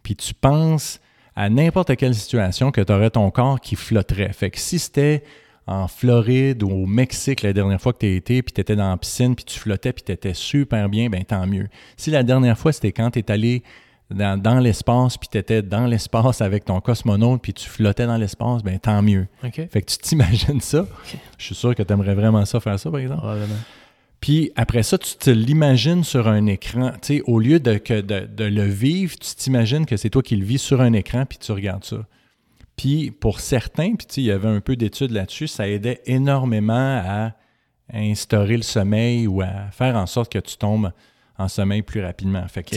puis 0.02 0.16
tu 0.16 0.34
penses 0.34 1.00
à 1.36 1.50
n'importe 1.50 1.96
quelle 1.96 2.16
situation 2.16 2.72
que 2.72 2.82
tu 2.82 2.92
aurais 2.92 3.10
ton 3.10 3.30
corps 3.32 3.60
qui 3.60 3.76
flotterait. 3.76 4.34
Fait 4.34 4.50
que 4.50 4.60
si 4.60 4.80
c'était 4.80 5.24
en 5.68 5.88
Floride 5.88 6.64
ou 6.64 6.70
au 6.70 6.86
Mexique 6.86 7.42
la 7.42 7.52
dernière 7.52 7.82
fois 7.82 7.92
que 7.92 8.00
tu 8.00 8.16
été, 8.16 8.42
puis 8.42 8.54
tu 8.54 8.62
étais 8.62 8.76
dans 8.76 8.90
la 8.90 8.98
piscine, 8.98 9.36
puis 9.36 9.46
tu 9.46 9.60
flottais, 9.60 9.94
puis 9.94 10.04
tu 10.04 10.12
étais 10.12 10.34
super 10.34 10.90
bien, 10.90 11.10
ben 11.10 11.24
tant 11.24 11.46
mieux. 11.48 11.68
Si 11.98 12.12
la 12.12 12.24
dernière 12.24 12.58
fois, 12.58 12.72
c'était 12.72 12.92
quand 12.92 13.12
tu 13.12 13.20
es 13.20 13.32
allé 13.32 13.64
dans, 14.12 14.40
dans 14.40 14.60
l'espace, 14.60 15.18
puis 15.18 15.28
tu 15.30 15.38
étais 15.38 15.64
dans 15.64 15.88
l'espace 15.88 16.42
avec 16.42 16.66
ton 16.66 16.80
cosmonaute, 16.80 17.42
puis 17.42 17.54
tu 17.54 17.68
flottais 17.68 18.06
dans 18.06 18.18
l'espace, 18.18 18.62
ben 18.64 18.78
tant 18.78 19.02
mieux. 19.02 19.28
Fait 19.72 19.82
que 19.82 19.92
tu 19.92 19.98
t'imagines 19.98 20.62
ça? 20.62 20.86
Je 21.38 21.44
suis 21.44 21.56
sûr 21.56 21.74
que 21.74 21.82
tu 21.82 21.92
aimerais 21.92 22.14
vraiment 22.14 22.46
ça 22.46 22.60
faire 22.60 22.80
ça, 22.80 22.92
par 22.92 23.00
exemple. 23.00 23.22
Probablement. 23.22 23.56
Puis 24.20 24.52
après 24.56 24.84
ça, 24.84 24.98
tu 24.98 25.16
te 25.16 25.30
l'imagines 25.30 26.04
sur 26.04 26.28
un 26.28 26.46
écran. 26.48 26.92
Tu 27.02 27.18
sais, 27.18 27.22
au 27.26 27.40
lieu 27.40 27.60
de, 27.60 27.78
que 27.78 28.02
de, 28.02 28.44
le 28.44 28.64
vivre, 28.64 29.16
tu 29.18 29.36
t'imagines 29.36 29.86
que 29.86 29.98
c'est 29.98 30.10
toi 30.10 30.24
qui 30.24 30.36
le 30.36 30.46
vis 30.46 30.58
sur 30.58 30.82
un 30.82 30.94
écran, 30.94 31.26
puis 31.26 31.38
tu 31.38 31.52
regardes 31.52 31.84
ça. 31.84 32.06
Puis 32.76 33.12
pour 33.12 33.40
certains, 33.40 33.96
puis 33.96 34.08
tu 34.08 34.16
sais, 34.16 34.22
il 34.22 34.26
y 34.26 34.32
avait 34.32 34.48
un 34.48 34.62
peu 34.62 34.76
d'études 34.76 35.12
là-dessus, 35.12 35.48
ça 35.48 35.70
aidait 35.70 36.02
énormément 36.06 37.02
à 37.06 37.36
instaurer 37.94 38.58
le 38.58 38.64
sommeil 38.64 39.28
ou 39.28 39.42
à 39.42 39.70
faire 39.72 39.96
en 39.96 40.08
sorte 40.08 40.32
que 40.32 40.40
tu 40.40 40.58
tombes 40.58 40.92
en 41.38 41.48
sommeil 41.48 41.82
plus 41.82 42.02
rapidement. 42.02 42.46
Fait 42.48 42.64
que, 42.64 42.76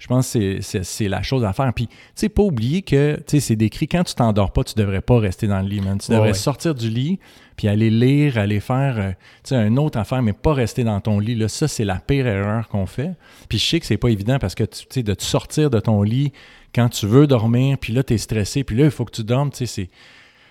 je 0.00 0.06
pense 0.08 0.32
que 0.32 0.60
c'est- 0.60 1.08
la 1.08 1.22
chose 1.22 1.44
à 1.44 1.52
faire. 1.52 1.72
Puis, 1.74 1.86
tu 1.86 1.94
sais, 2.16 2.28
pas 2.30 2.42
oublier 2.42 2.80
que, 2.82 3.16
tu 3.18 3.22
sais, 3.26 3.40
c'est 3.40 3.54
décrit, 3.56 3.86
quand 3.86 4.02
tu 4.02 4.14
t'endors 4.14 4.50
pas, 4.52 4.64
tu 4.64 4.74
devrais 4.74 5.02
pas 5.02 5.18
rester 5.20 5.46
dans 5.46 5.60
le 5.60 5.68
lit, 5.68 5.80
man. 5.80 5.98
Tu 5.98 6.10
devrais 6.10 6.28
ouais. 6.30 6.34
sortir 6.34 6.74
du 6.74 6.88
lit, 6.88 7.20
puis 7.56 7.68
aller 7.68 7.90
lire, 7.90 8.38
aller 8.38 8.60
faire, 8.60 8.98
euh, 8.98 9.10
tu 9.44 9.50
sais, 9.50 9.56
une 9.56 9.78
autre 9.78 9.98
affaire, 9.98 10.22
mais 10.22 10.32
pas 10.32 10.54
rester 10.54 10.82
dans 10.84 10.98
ton 11.00 11.18
lit. 11.20 11.34
Là, 11.34 11.48
ça, 11.48 11.68
c'est 11.68 11.84
la 11.84 11.96
pire 11.96 12.26
erreur 12.26 12.66
qu'on 12.68 12.86
fait. 12.86 13.12
Puis 13.48 13.58
je 13.58 13.66
sais 13.66 13.78
que 13.78 13.84
c'est 13.86 13.98
pas 13.98 14.08
évident 14.08 14.38
parce 14.38 14.54
que, 14.54 14.64
tu 14.64 14.86
sais, 14.88 15.02
de 15.02 15.12
te 15.14 15.22
sortir 15.22 15.68
de 15.70 15.78
ton 15.78 16.02
lit 16.02 16.32
quand 16.74 16.88
tu 16.88 17.06
veux 17.06 17.26
dormir, 17.26 17.76
puis 17.78 17.92
là, 17.92 18.02
tu 18.02 18.14
es 18.14 18.18
stressé, 18.18 18.64
puis 18.64 18.76
là, 18.76 18.86
il 18.86 18.90
faut 18.90 19.04
que 19.04 19.12
tu 19.12 19.22
dormes, 19.22 19.50
tu 19.50 19.58
sais, 19.58 19.66
c'est... 19.66 19.90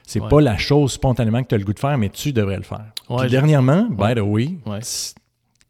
C'est 0.05 0.19
Ouais. 0.21 0.27
pas 0.27 0.41
la 0.41 0.57
chose 0.57 0.93
spontanément 0.93 1.43
que 1.43 1.49
tu 1.49 1.53
as 1.55 1.59
le 1.59 1.63
goût 1.63 1.73
de 1.73 1.77
faire, 1.79 1.95
mais 1.95 2.09
tu 2.09 2.33
devrais 2.33 2.57
le 2.57 2.63
faire. 2.63 2.85
Ouais, 3.09 3.21
Puis 3.21 3.29
dernièrement, 3.29 3.87
by 3.91 4.15
the 4.15 4.21
way, 4.23 4.55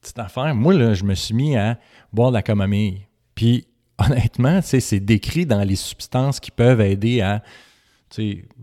petite 0.01 0.17
affaire, 0.19 0.55
moi, 0.55 0.73
là, 0.73 0.93
je 0.93 1.03
me 1.03 1.13
suis 1.13 1.33
mis 1.33 1.57
à 1.57 1.77
boire 2.13 2.29
de 2.31 2.35
la 2.35 2.41
camomille. 2.41 3.01
Puis, 3.35 3.65
honnêtement, 3.99 4.59
c'est 4.61 4.99
décrit 4.99 5.45
dans 5.45 5.63
les 5.63 5.75
substances 5.75 6.39
qui 6.39 6.51
peuvent 6.51 6.81
aider 6.81 7.21
à 7.21 7.43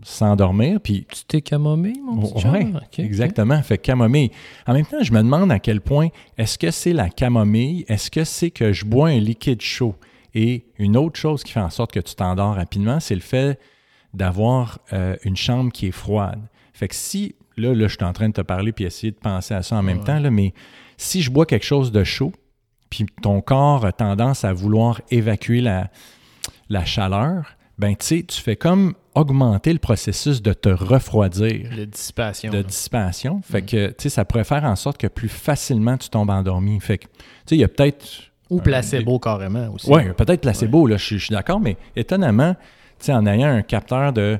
s'endormir. 0.03 0.79
Puis, 0.81 1.05
Tu 1.09 1.23
t'es 1.25 1.41
camomille, 1.41 2.01
mon 2.01 2.21
petit 2.21 2.47
Ouais? 2.47 2.67
OK, 2.75 2.99
exactement. 2.99 3.61
Fait 3.63 3.77
camomille. 3.77 4.31
En 4.65 4.73
même 4.73 4.85
temps, 4.85 5.01
je 5.01 5.11
me 5.13 5.19
demande 5.21 5.51
à 5.51 5.59
quel 5.59 5.81
point 5.81 6.09
est-ce 6.37 6.57
que 6.57 6.71
c'est 6.71 6.93
la 6.93 7.09
camomille, 7.09 7.85
est-ce 7.87 8.11
que 8.11 8.23
c'est 8.23 8.51
que 8.51 8.73
je 8.73 8.85
bois 8.85 9.09
un 9.09 9.19
liquide 9.19 9.61
chaud? 9.61 9.95
Et 10.35 10.65
une 10.77 10.97
autre 10.97 11.19
chose 11.19 11.43
qui 11.43 11.51
fait 11.53 11.59
en 11.61 11.69
sorte 11.69 11.91
que 11.91 11.99
tu 11.99 12.13
t'endors 12.15 12.55
rapidement, 12.55 12.99
c'est 12.99 13.15
le 13.15 13.21
fait 13.21 13.59
d'avoir 14.13 14.79
euh, 14.93 15.15
une 15.23 15.37
chambre 15.37 15.71
qui 15.71 15.87
est 15.87 15.91
froide. 15.91 16.39
Fait 16.73 16.87
que 16.87 16.95
si, 16.95 17.35
là, 17.55 17.73
là, 17.73 17.87
je 17.87 17.95
suis 17.95 18.03
en 18.05 18.13
train 18.13 18.29
de 18.29 18.33
te 18.33 18.41
parler 18.41 18.71
puis 18.71 18.85
essayer 18.85 19.11
de 19.11 19.17
penser 19.17 19.53
à 19.53 19.63
ça 19.63 19.75
en 19.77 19.81
même 19.83 19.99
Ouais. 19.99 20.03
temps, 20.03 20.19
là, 20.19 20.29
mais 20.29 20.53
si 20.97 21.21
je 21.21 21.31
bois 21.31 21.45
quelque 21.45 21.65
chose 21.65 21.91
de 21.91 22.03
chaud, 22.03 22.31
puis 22.89 23.05
ton 23.21 23.41
corps 23.41 23.85
a 23.85 23.91
tendance 23.91 24.43
à 24.45 24.53
vouloir 24.53 25.01
évacuer 25.11 25.61
la, 25.61 25.89
la 26.69 26.85
chaleur, 26.85 27.45
ben 27.77 27.95
tu 27.95 28.05
sais, 28.05 28.23
tu 28.23 28.41
fais 28.41 28.55
comme 28.55 28.93
augmenter 29.13 29.73
le 29.73 29.79
processus 29.79 30.41
de 30.41 30.53
te 30.53 30.69
refroidir 30.69 31.69
De 31.75 31.85
dissipation. 31.85 32.51
de 32.51 32.57
là. 32.57 32.63
dispensation. 32.63 33.41
Fait 33.43 33.61
Mm. 33.61 33.65
que, 33.65 33.87
tu 33.89 33.93
sais, 33.99 34.09
ça 34.09 34.25
pourrait 34.25 34.43
faire 34.43 34.63
en 34.63 34.75
sorte 34.75 34.97
que 34.97 35.07
plus 35.07 35.29
facilement 35.29 35.97
tu 35.97 36.09
tombes 36.09 36.29
endormi. 36.29 36.79
Fait 36.79 36.97
que, 36.99 37.05
tu 37.05 37.11
sais, 37.47 37.55
il 37.55 37.59
y 37.59 37.63
a 37.63 37.67
peut-être. 37.67 38.05
Ou 38.49 38.61
placebo 38.61 39.19
carrément 39.19 39.69
aussi. 39.73 39.89
Oui, 39.91 40.03
peut-être 40.15 40.41
placebo, 40.41 40.87
là, 40.87 40.97
je 40.97 41.03
suis- 41.03 41.19
je 41.19 41.25
suis 41.25 41.33
d'accord, 41.35 41.59
mais 41.59 41.75
étonnamment, 41.95 42.53
tu 42.99 43.05
sais, 43.05 43.13
en 43.13 43.25
ayant 43.25 43.49
un 43.49 43.61
capteur 43.61 44.13
de. 44.13 44.39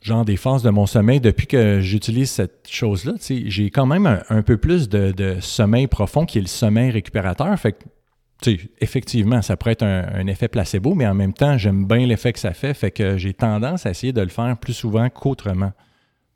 Genre 0.00 0.24
des 0.24 0.36
phases 0.36 0.62
de 0.62 0.70
mon 0.70 0.86
sommeil, 0.86 1.20
depuis 1.20 1.46
que 1.46 1.80
j'utilise 1.80 2.30
cette 2.30 2.68
chose-là, 2.68 3.14
j'ai 3.20 3.70
quand 3.70 3.86
même 3.86 4.22
un, 4.28 4.42
peu 4.42 4.56
plus 4.56 4.88
de, 4.88 5.36
sommeil 5.40 5.86
profond 5.86 6.24
qui 6.26 6.38
est 6.38 6.42
le 6.42 6.46
sommeil 6.46 6.90
récupérateur. 6.90 7.58
Fait 7.58 7.72
que, 7.72 8.50
effectivement, 8.80 9.42
ça 9.42 9.56
pourrait 9.56 9.72
être 9.72 9.82
un, 9.82 10.06
un 10.14 10.26
effet 10.26 10.48
placebo, 10.48 10.94
mais 10.94 11.06
en 11.06 11.14
même 11.14 11.34
temps, 11.34 11.58
j'aime 11.58 11.86
bien 11.86 12.06
l'effet 12.06 12.32
que 12.32 12.38
ça 12.38 12.54
fait. 12.54 12.74
Fait 12.74 12.90
que 12.90 13.18
j'ai 13.18 13.34
tendance 13.34 13.84
à 13.86 13.90
essayer 13.90 14.12
de 14.12 14.22
le 14.22 14.28
faire 14.28 14.56
plus 14.58 14.74
souvent 14.74 15.08
qu'autrement. 15.10 15.72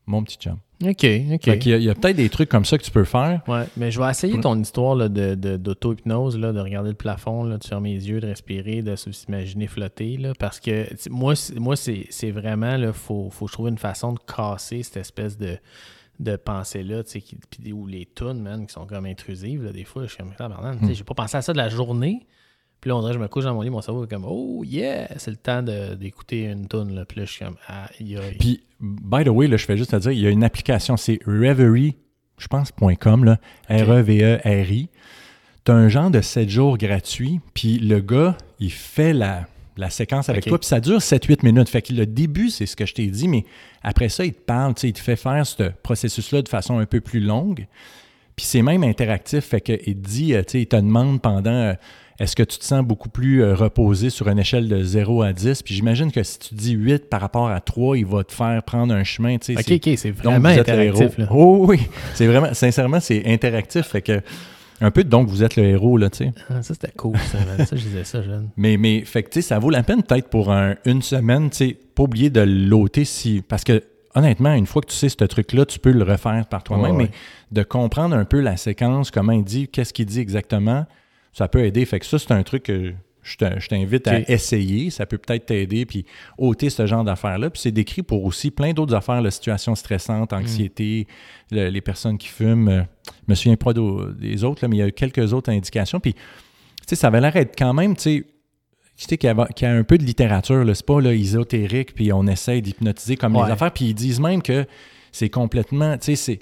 Mon 0.06 0.22
petit 0.22 0.36
chum. 0.36 0.58
OK, 0.82 0.88
OK. 1.32 1.44
Fait 1.44 1.58
qu'il 1.58 1.70
y 1.70 1.74
a, 1.74 1.78
il 1.78 1.84
y 1.84 1.88
a 1.90 1.94
peut-être 1.94 2.16
des 2.16 2.28
trucs 2.28 2.48
comme 2.48 2.64
ça 2.64 2.76
que 2.76 2.82
tu 2.82 2.90
peux 2.90 3.04
faire. 3.04 3.42
Ouais, 3.46 3.64
mais 3.76 3.90
je 3.90 4.00
vais 4.00 4.10
essayer 4.10 4.38
ton 4.40 4.60
histoire 4.60 4.94
là, 4.96 5.08
de, 5.08 5.34
de- 5.34 5.56
d'auto-hypnose, 5.56 6.36
là, 6.38 6.52
de 6.52 6.58
regarder 6.60 6.90
le 6.90 6.96
plafond, 6.96 7.44
là, 7.44 7.58
de 7.58 7.64
fermer 7.64 7.94
les 7.94 8.08
yeux, 8.08 8.20
de 8.20 8.26
respirer, 8.26 8.82
de 8.82 8.96
s'imaginer 8.96 9.66
flotter, 9.68 10.16
là, 10.16 10.32
parce 10.38 10.58
que 10.60 10.86
moi, 11.10 11.36
c'est- 11.36 11.54
moi 11.58 11.76
c'est, 11.76 12.06
c'est 12.10 12.30
vraiment, 12.32 12.76
il 12.76 12.92
faut, 12.92 13.30
faut 13.30 13.44
que 13.46 13.50
je 13.50 13.54
trouve 13.54 13.68
une 13.68 13.78
façon 13.78 14.12
de 14.12 14.18
casser 14.18 14.82
cette 14.82 14.96
espèce 14.98 15.38
de, 15.38 15.56
de 16.20 16.36
pensée-là, 16.36 17.02
ou 17.72 17.86
les 17.86 18.06
tunes, 18.14 18.40
man, 18.42 18.66
qui 18.66 18.72
sont 18.72 18.86
comme 18.86 19.06
intrusives, 19.06 19.64
là, 19.64 19.72
des 19.72 19.84
fois, 19.84 20.02
je 20.04 20.08
suis 20.08 20.18
comme, 20.18 20.32
sais, 20.88 20.94
j'ai 20.94 21.04
pas 21.04 21.14
pensé 21.14 21.36
à 21.36 21.42
ça 21.42 21.52
de 21.52 21.58
la 21.58 21.68
journée, 21.68 22.26
puis 22.84 22.90
là, 22.90 22.96
on 22.96 23.00
dirait, 23.00 23.14
je 23.14 23.18
me 23.18 23.28
couche 23.28 23.44
dans 23.44 23.54
mon 23.54 23.62
lit, 23.62 23.70
mon 23.70 23.80
cerveau 23.80 24.04
est 24.04 24.10
comme, 24.10 24.26
oh 24.28 24.62
yeah, 24.62 25.08
c'est 25.16 25.30
le 25.30 25.38
temps 25.38 25.62
d'écouter 25.62 26.42
une 26.42 26.68
tune, 26.68 26.94
là, 26.94 27.06
puis 27.06 27.18
là, 27.18 27.24
je 27.24 27.32
suis 27.32 27.42
comme, 27.42 27.56
ah, 27.66 27.88
aïe. 27.98 28.18
Puis, 28.38 28.60
by 28.78 29.24
the 29.24 29.28
way, 29.28 29.46
là, 29.46 29.56
je 29.56 29.64
fais 29.64 29.78
juste 29.78 29.94
à 29.94 29.98
dire, 30.00 30.12
il 30.12 30.18
y 30.18 30.26
a 30.26 30.28
une 30.28 30.44
application, 30.44 30.98
c'est 30.98 31.18
Reverie, 31.26 31.96
je 32.36 32.46
pense, 32.46 32.72
.com, 33.00 33.24
là, 33.24 33.38
R-E-V-E-R-I. 33.70 34.90
Tu 35.64 35.72
as 35.72 35.74
un 35.74 35.88
genre 35.88 36.10
de 36.10 36.20
7 36.20 36.50
jours 36.50 36.76
gratuit, 36.76 37.40
puis 37.54 37.78
le 37.78 38.00
gars, 38.00 38.36
il 38.60 38.70
fait 38.70 39.14
la, 39.14 39.46
la 39.78 39.88
séquence 39.88 40.28
avec 40.28 40.44
toi, 40.44 40.58
puis 40.58 40.68
ça 40.68 40.78
dure 40.78 40.98
7-8 40.98 41.38
minutes. 41.42 41.70
Fait 41.70 41.80
que 41.80 41.94
le 41.94 42.04
début, 42.04 42.50
c'est 42.50 42.66
ce 42.66 42.76
que 42.76 42.84
je 42.84 42.92
t'ai 42.92 43.06
dit, 43.06 43.28
mais 43.28 43.46
après 43.82 44.10
ça, 44.10 44.26
il 44.26 44.34
te 44.34 44.42
parle, 44.42 44.74
tu 44.74 44.82
sais, 44.82 44.88
il 44.90 44.92
te 44.92 45.00
fait 45.00 45.16
faire 45.16 45.46
ce 45.46 45.70
processus-là 45.82 46.42
de 46.42 46.50
façon 46.50 46.76
un 46.76 46.84
peu 46.84 47.00
plus 47.00 47.20
longue. 47.20 47.66
Puis 48.36 48.44
c'est 48.44 48.60
même 48.60 48.84
interactif, 48.84 49.46
fait 49.46 49.62
qu'il 49.62 49.78
te 49.78 49.90
dit, 50.06 50.34
euh, 50.34 50.42
tu 50.42 50.52
sais, 50.52 50.60
il 50.60 50.66
te 50.66 50.76
demande 50.76 51.22
pendant, 51.22 51.50
euh, 51.50 51.74
est-ce 52.20 52.36
que 52.36 52.42
tu 52.42 52.58
te 52.58 52.64
sens 52.64 52.84
beaucoup 52.84 53.08
plus 53.08 53.42
euh, 53.42 53.54
reposé 53.54 54.08
sur 54.10 54.28
une 54.28 54.38
échelle 54.38 54.68
de 54.68 54.82
0 54.82 55.22
à 55.22 55.32
10? 55.32 55.62
Puis 55.62 55.74
j'imagine 55.74 56.12
que 56.12 56.22
si 56.22 56.38
tu 56.38 56.54
dis 56.54 56.72
8 56.72 57.08
par 57.10 57.20
rapport 57.20 57.48
à 57.48 57.60
3, 57.60 57.98
il 57.98 58.06
va 58.06 58.22
te 58.24 58.32
faire 58.32 58.62
prendre 58.62 58.94
un 58.94 59.04
chemin, 59.04 59.36
tu 59.38 59.54
sais. 59.54 59.58
Ok, 59.58 59.64
c'est- 59.66 59.74
ok, 59.92 59.98
c'est 59.98 60.10
vraiment 60.10 60.48
interactif, 60.48 61.18
là. 61.18 61.26
Oh 61.30 61.64
oui, 61.68 61.80
c'est 62.14 62.26
vraiment, 62.26 62.54
sincèrement, 62.54 63.00
c'est 63.00 63.26
interactif, 63.26 63.86
fait 63.86 64.02
que, 64.02 64.20
un 64.80 64.90
peu, 64.90 65.02
donc, 65.04 65.28
vous 65.28 65.42
êtes 65.42 65.56
le 65.56 65.64
héros, 65.64 65.96
là, 65.96 66.10
tu 66.10 66.18
sais. 66.18 66.32
Ah, 66.50 66.62
ça, 66.62 66.74
c'était 66.74 66.92
cool, 66.96 67.16
ça, 67.18 67.64
ça, 67.64 67.76
je 67.76 67.82
disais 67.82 68.04
ça, 68.04 68.22
jeune. 68.22 68.48
Mais, 68.56 68.76
mais 68.76 69.04
fait 69.04 69.22
que, 69.22 69.30
tu 69.30 69.40
sais, 69.40 69.48
ça 69.48 69.58
vaut 69.58 69.70
la 69.70 69.82
peine 69.82 70.02
peut-être 70.02 70.28
pour 70.28 70.52
un- 70.52 70.74
une 70.84 71.00
semaine, 71.02 71.50
tu 71.50 71.56
sais, 71.56 71.78
pas 71.94 72.02
oublier 72.04 72.30
de 72.30 72.40
l'ôter 72.40 73.04
si. 73.04 73.42
Parce 73.48 73.62
que, 73.64 73.82
honnêtement, 74.14 74.52
une 74.54 74.66
fois 74.66 74.82
que 74.82 74.88
tu 74.88 74.96
sais 74.96 75.08
ce 75.08 75.24
truc-là, 75.24 75.64
tu 75.66 75.78
peux 75.78 75.92
le 75.92 76.02
refaire 76.04 76.46
par 76.46 76.62
toi-même, 76.64 76.96
Ouais, 76.96 77.02
ouais. 77.04 77.10
mais 77.52 77.56
de 77.56 77.62
comprendre 77.64 78.14
un 78.16 78.24
peu 78.24 78.40
la 78.40 78.56
séquence, 78.56 79.10
comment 79.10 79.32
il 79.32 79.44
dit, 79.44 79.68
qu'est-ce 79.68 79.92
qu'il 79.92 80.06
dit 80.06 80.20
exactement, 80.20 80.86
ça 81.34 81.46
peut 81.48 81.62
aider. 81.64 81.84
Fait 81.84 82.00
que 82.00 82.06
ça, 82.06 82.18
c'est 82.18 82.32
un 82.32 82.42
truc 82.42 82.62
que 82.62 82.92
je 83.22 83.36
te- 83.36 83.58
je 83.58 83.68
t'invite 83.68 84.06
à 84.08 84.20
essayer. 84.30 84.90
Ça 84.90 85.04
peut 85.06 85.18
peut-être 85.18 85.46
t'aider, 85.46 85.84
puis 85.86 86.04
ôter 86.38 86.68
ce 86.70 86.86
genre 86.86 87.04
d'affaires-là. 87.04 87.48
Puis 87.50 87.60
c'est 87.62 87.70
décrit 87.72 88.02
pour 88.02 88.24
aussi 88.24 88.50
plein 88.50 88.72
d'autres 88.74 88.94
affaires, 88.94 89.20
la 89.22 89.30
situation 89.30 89.74
stressante, 89.74 90.32
Mm. 90.32 90.36
anxiété, 90.36 91.06
le- 91.50 91.68
les 91.68 91.80
personnes 91.80 92.16
qui 92.18 92.28
fument. 92.28 92.68
Euh, 92.68 92.82
Je 93.06 93.12
me 93.28 93.34
souviens 93.34 93.56
pas 93.56 93.72
des 93.74 94.44
autres, 94.44 94.62
là, 94.62 94.68
mais 94.68 94.76
il 94.76 94.80
y 94.80 94.82
a 94.82 94.88
eu 94.88 94.92
quelques 94.92 95.32
autres 95.34 95.50
indications. 95.50 96.00
Puis, 96.00 96.12
tu 96.14 96.20
sais, 96.86 96.96
ça 96.96 97.08
avait 97.08 97.20
l'air 97.20 97.32
d'être 97.32 97.54
quand 97.58 97.72
même, 97.74 97.96
tu 97.96 98.02
sais, 98.02 98.24
tu 98.96 99.04
sais, 99.08 99.16
qu'il 99.18 99.28
y, 99.28 99.30
a, 99.32 99.46
qu'il 99.48 99.66
y 99.66 99.70
a 99.70 99.74
un 99.74 99.82
peu 99.84 99.96
de 99.98 100.04
littérature, 100.04 100.64
c'est 100.74 100.84
pas 100.86 101.00
là, 101.00 101.12
ésotérique, 101.14 101.94
puis 101.94 102.12
on 102.12 102.26
essaye 102.26 102.60
d'hypnotiser 102.62 103.16
comme 103.16 103.34
Ouais. 103.36 103.46
les 103.46 103.52
affaires, 103.52 103.72
puis 103.72 103.86
ils 103.86 103.94
disent 103.94 104.20
même 104.20 104.40
que 104.42 104.66
c'est 105.12 105.30
complètement, 105.30 105.96
tu 105.98 106.04
sais, 106.04 106.16
c'est, 106.16 106.38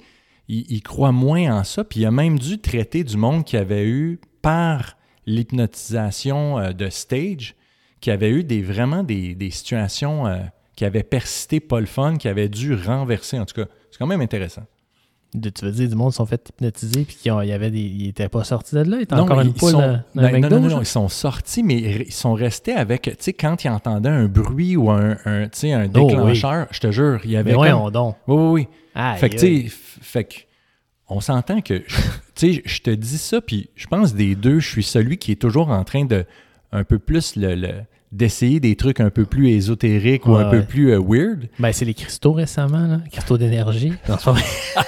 ils, 0.49 0.65
ils 0.69 0.81
croient 0.81 1.11
moins 1.13 1.57
en 1.59 1.63
ça, 1.63 1.83
puis 1.85 2.01
il 2.01 2.05
a 2.05 2.11
même 2.11 2.37
dû 2.37 2.59
traiter 2.59 3.03
du 3.05 3.15
monde 3.17 3.43
qui 3.45 3.55
avait 3.57 3.85
eu, 3.87 4.19
par 4.43 4.95
l'hypnotisation 5.25 6.59
euh, 6.59 6.71
de 6.73 6.89
stage, 6.89 7.55
qui 8.01 8.11
avait 8.11 8.29
eu 8.29 8.43
des, 8.43 8.61
vraiment 8.61 9.01
des, 9.03 9.33
des 9.33 9.49
situations 9.49 10.27
euh, 10.27 10.37
qui 10.75 10.83
avaient 10.85 11.03
persisté 11.03 11.59
pas 11.59 11.79
le 11.79 11.85
fun, 11.85 12.17
qui 12.17 12.27
avaient 12.27 12.49
dû 12.49 12.75
renverser, 12.75 13.39
en 13.39 13.45
tout 13.45 13.55
cas, 13.55 13.67
c'est 13.89 13.97
quand 13.97 14.07
même 14.07 14.21
intéressant. 14.21 14.63
De, 15.33 15.49
tu 15.49 15.65
veux 15.65 15.71
dire, 15.71 15.89
du 15.89 15.95
monde 15.95 16.13
sont 16.13 16.25
fait 16.27 16.47
hypnotiser 16.49 17.05
puis 17.05 17.15
qu'ils 17.15 17.31
ont- 17.31 17.41
il 17.41 17.47
y 17.47 17.53
avait 17.53 17.71
des, 17.71 17.79
ils 17.79 18.09
étaient 18.09 18.29
pas 18.29 18.43
sortis 18.43 18.75
de 18.75 18.81
là, 18.81 18.97
ils 18.97 19.03
étaient 19.03 19.15
Non, 19.15 19.23
encore 19.23 19.41
une 19.41 19.53
ils 19.55 19.59
sont- 19.59 19.71
dans, 19.71 20.03
dans 20.13 20.21
ben, 20.21 20.39
non, 20.41 20.49
non, 20.59 20.69
non, 20.69 20.81
ils 20.81 20.85
sont 20.85 21.07
sortis, 21.09 21.63
mais 21.63 21.75
ils 22.05 22.11
sont 22.11 22.33
restés 22.33 22.73
avec, 22.73 23.03
tu 23.03 23.15
sais, 23.17 23.33
quand 23.33 23.63
ils 23.63 23.69
entendaient 23.69 24.09
un 24.09 24.25
bruit 24.27 24.75
ou 24.75 24.91
un, 24.91 25.17
un, 25.25 25.45
Oh, 25.45 25.47
oui. 25.63 25.87
déclencheur, 26.07 26.67
je 26.69 26.79
te 26.79 26.91
jure, 26.91 27.21
il 27.23 27.31
y 27.31 27.37
avait 27.37 27.55
Mais 27.55 27.71
comme... 27.71 27.89
donc. 27.91 28.15
Oui, 28.27 28.35
oui, 28.35 28.51
oui. 28.51 28.67
Aïe, 28.93 29.17
Fait 29.19 29.29
que, 29.29 29.37
tu 29.37 29.69
sais, 29.69 29.75
fait 30.01 30.23
que, 30.25 30.35
on 31.09 31.19
s'entend 31.19 31.61
que, 31.61 31.75
tu 31.79 31.85
sais, 32.35 32.61
je 32.65 32.81
te 32.81 32.89
dis 32.89 33.17
ça, 33.17 33.41
puis 33.41 33.69
je 33.75 33.87
pense 33.87 34.13
des 34.15 34.35
deux, 34.35 34.59
je 34.59 34.67
suis 34.69 34.83
celui 34.83 35.17
qui 35.17 35.31
est 35.31 35.35
toujours 35.41 35.69
en 35.69 35.83
train 35.83 36.05
de, 36.05 36.25
un 36.71 36.83
peu 36.83 36.99
plus, 36.99 37.35
le, 37.35 37.55
le- 37.55 37.81
d'essayer 38.11 38.59
des 38.59 38.75
trucs 38.75 38.99
un 38.99 39.09
peu 39.09 39.25
plus 39.25 39.49
ésotériques 39.49 40.27
ou 40.27 40.35
Ouais, 40.35 40.43
un 40.43 40.49
peu 40.51 40.61
plus 40.63 40.91
euh, 40.91 40.99
weird. 40.99 41.47
Ben, 41.57 41.71
c'est 41.73 41.83
les 41.85 41.95
cristaux 41.95 42.33
récemment, 42.33 42.85
là. 42.85 42.99
Cristaux 43.11 43.37
d'énergie. 43.39 43.89
Non, 44.07 44.15
c'est 44.19 44.25
pas 44.25 44.31
vrai. 44.33 44.43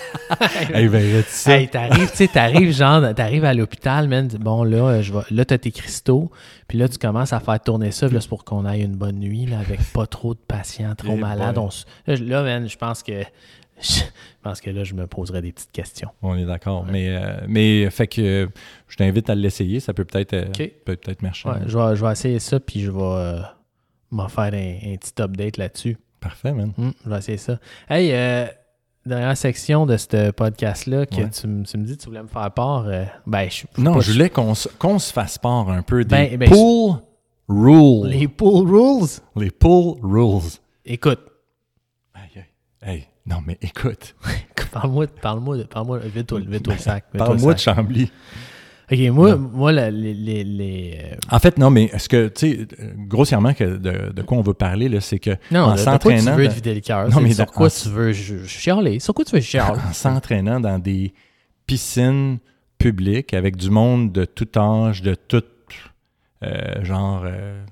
Hey, 0.74 0.88
ben, 0.88 1.04
là, 1.14 1.22
tu 1.22 1.30
sais, 1.30 1.62
Hey, 1.62 1.68
t'arrives, 1.68 2.10
tu 2.10 2.16
sais, 2.18 2.28
t'arrives, 2.28 2.72
genre, 2.72 3.14
t'arrives 3.14 3.46
à 3.46 3.54
l'hôpital, 3.54 4.08
man. 4.08 4.28
Bon, 4.40 4.64
là, 4.64 5.02
je 5.04 5.14
vais, 5.14 5.20
là, 5.30 5.46
t'as 5.46 5.60
tes 5.60 5.72
cristaux. 5.72 6.32
Puis 6.68 6.80
là, 6.80 6.88
tu 6.90 6.98
commences 6.98 7.32
à 7.32 7.40
faire 7.40 7.60
tourner 7.62 7.92
ça. 7.92 8.08
Là, 8.08 8.20
c'est 8.22 8.28
pour 8.30 8.44
qu'on 8.44 8.66
aille 8.66 8.82
une 8.82 8.96
bonne 8.96 9.20
nuit, 9.20 9.46
là, 9.46 9.60
avec 9.60 9.80
pas 9.94 10.08
trop 10.08 10.34
de 10.34 10.40
patients, 10.40 10.96
trop 10.96 11.14
Eh 11.16 11.20
malades. 11.20 11.58
On 11.60 11.68
s- 11.70 11.86
là, 12.08 12.42
man, 12.44 12.68
je 12.68 12.76
pense 12.78 13.04
que, 13.04 13.24
je 13.82 14.02
pense 14.42 14.62
que 14.62 14.70
là, 14.70 14.84
je 14.84 14.94
me 14.94 15.08
poserais 15.08 15.42
des 15.42 15.52
petites 15.52 15.72
questions. 15.72 16.10
on 16.22 16.36
est 16.36 16.46
d'accord. 16.46 16.86
Mais, 16.86 17.10
euh, 17.10 17.38
mais, 17.48 17.90
fait 17.90 18.08
que, 18.08 18.22
euh, 18.22 18.48
je 18.88 18.96
t'invite 18.98 19.30
à 19.30 19.36
l'essayer, 19.36 19.80
ça 19.80 19.94
peut 19.94 20.06
peut-être, 20.06 20.34
euh, 20.34 20.46
peut 20.86 20.96
peut-être 20.96 21.22
marcher. 21.22 21.50
Ouais, 21.50 21.56
je 21.66 21.78
vais, 21.78 21.96
je 21.96 22.06
vais 22.06 22.12
essayer 22.12 22.40
ça, 22.40 22.60
puis 22.60 22.82
je 22.82 22.92
vais 22.92 23.02
euh, 23.02 23.40
m'en 24.12 24.28
faire 24.30 24.54
un, 24.54 24.94
un 24.94 24.96
petit 24.98 25.22
update 25.22 25.58
là-dessus. 25.58 25.98
Parfait, 26.20 26.54
man. 26.54 26.72
Hum, 26.78 26.94
je 27.04 27.10
vais 27.10 27.18
essayer 27.18 27.38
ça. 27.38 27.60
Hey, 27.90 28.12
euh, 28.14 28.46
dernière 29.06 29.36
section 29.38 29.86
de 29.86 29.98
ce 29.98 30.32
podcast-là, 30.32 31.06
que 31.06 31.16
Ouais. 31.18 31.30
tu, 31.30 31.42
tu 31.42 31.78
me 31.78 31.84
dis 31.86 31.98
que 31.98 32.02
tu 32.02 32.08
voulais 32.08 32.24
me 32.24 32.28
faire 32.28 32.50
part. 32.52 32.86
euh, 32.88 33.04
ben, 33.28 33.48
je 33.50 33.66
Non, 33.78 34.00
je 34.00 34.12
voulais 34.14 34.30
qu'on 34.30 34.56
se, 34.56 34.70
qu'on 34.70 34.98
se 35.00 35.12
fasse 35.14 35.38
part 35.38 35.70
un 35.70 35.82
peu 35.84 36.04
des 36.04 36.10
Ben, 36.16 36.38
ben, 36.38 36.50
pool 36.50 36.96
rules. 37.50 38.10
Les 38.10 38.28
pool 38.28 38.68
rules? 38.68 39.10
Les 39.36 39.52
pool 39.52 39.98
rules. 40.02 40.50
Écoute, 40.86 41.20
Aïe, 42.14 42.46
aïe. 42.82 42.90
Hey, 42.94 43.08
non, 43.28 43.38
mais 43.46 43.58
écoute, 43.62 44.16
parle-moi, 44.72 45.08
parle-moi, 45.22 45.58
parle-moi, 45.70 46.00
vite-toi, 46.00 46.42
vite-toi 46.48 46.74
le 46.74 46.80
sac. 46.80 47.06
parle-moi 47.18 47.54
de. 47.54 47.60
Chambly. 47.60 48.12
Ok, 48.92 49.00
moi, 49.12 49.36
moi 49.36 49.72
la- 49.72 49.90
les, 49.90 50.14
les, 50.14 50.44
les, 50.44 51.00
euh, 51.04 51.16
En 51.32 51.40
fait, 51.40 51.58
non, 51.58 51.72
mais 51.72 51.86
est-ce 51.86 52.08
que, 52.08 52.28
tu 52.28 52.52
sais, 52.56 52.68
grossièrement, 52.96 53.56
que 53.56 53.64
de, 53.78 54.12
de 54.14 54.22
quoi 54.22 54.38
on 54.38 54.42
veut 54.42 54.54
parler, 54.54 54.90
là, 54.90 55.02
c'est 55.02 55.18
que 55.18 55.32
non, 55.50 55.62
en 55.62 55.72
de, 55.74 55.78
de 55.80 55.84
quoi 55.84 55.94
tu 55.96 56.20
s'entraînant 56.20 56.36
veux 56.36 56.48
te 56.48 56.54
vider 56.54 56.76
le 56.76 56.82
cœur. 56.82 57.10
Non, 57.10 57.20
mais 57.20 57.34
sur 57.34 57.46
dans- 57.46 57.52
quoi 57.52 57.66
en- 57.68 57.70
tu 57.72 57.90
veux 57.90 58.14
chialer? 58.14 59.00
Sur 59.00 59.16
quoi 59.16 59.26
tu 59.26 59.36
veux 59.36 59.42
chialer? 59.42 59.80
en 59.90 59.92
s'entraînant 59.94 60.60
dans 60.60 60.78
des 60.78 61.16
piscines 61.66 62.38
publiques 62.78 63.34
avec 63.34 63.56
du 63.56 63.72
monde 63.72 64.12
de 64.12 64.24
tout 64.26 64.48
âge, 64.56 65.02
de 65.02 65.16
tout 65.16 65.42
euh, 66.44 66.84
genre 66.84 67.24
euh, 67.26 67.64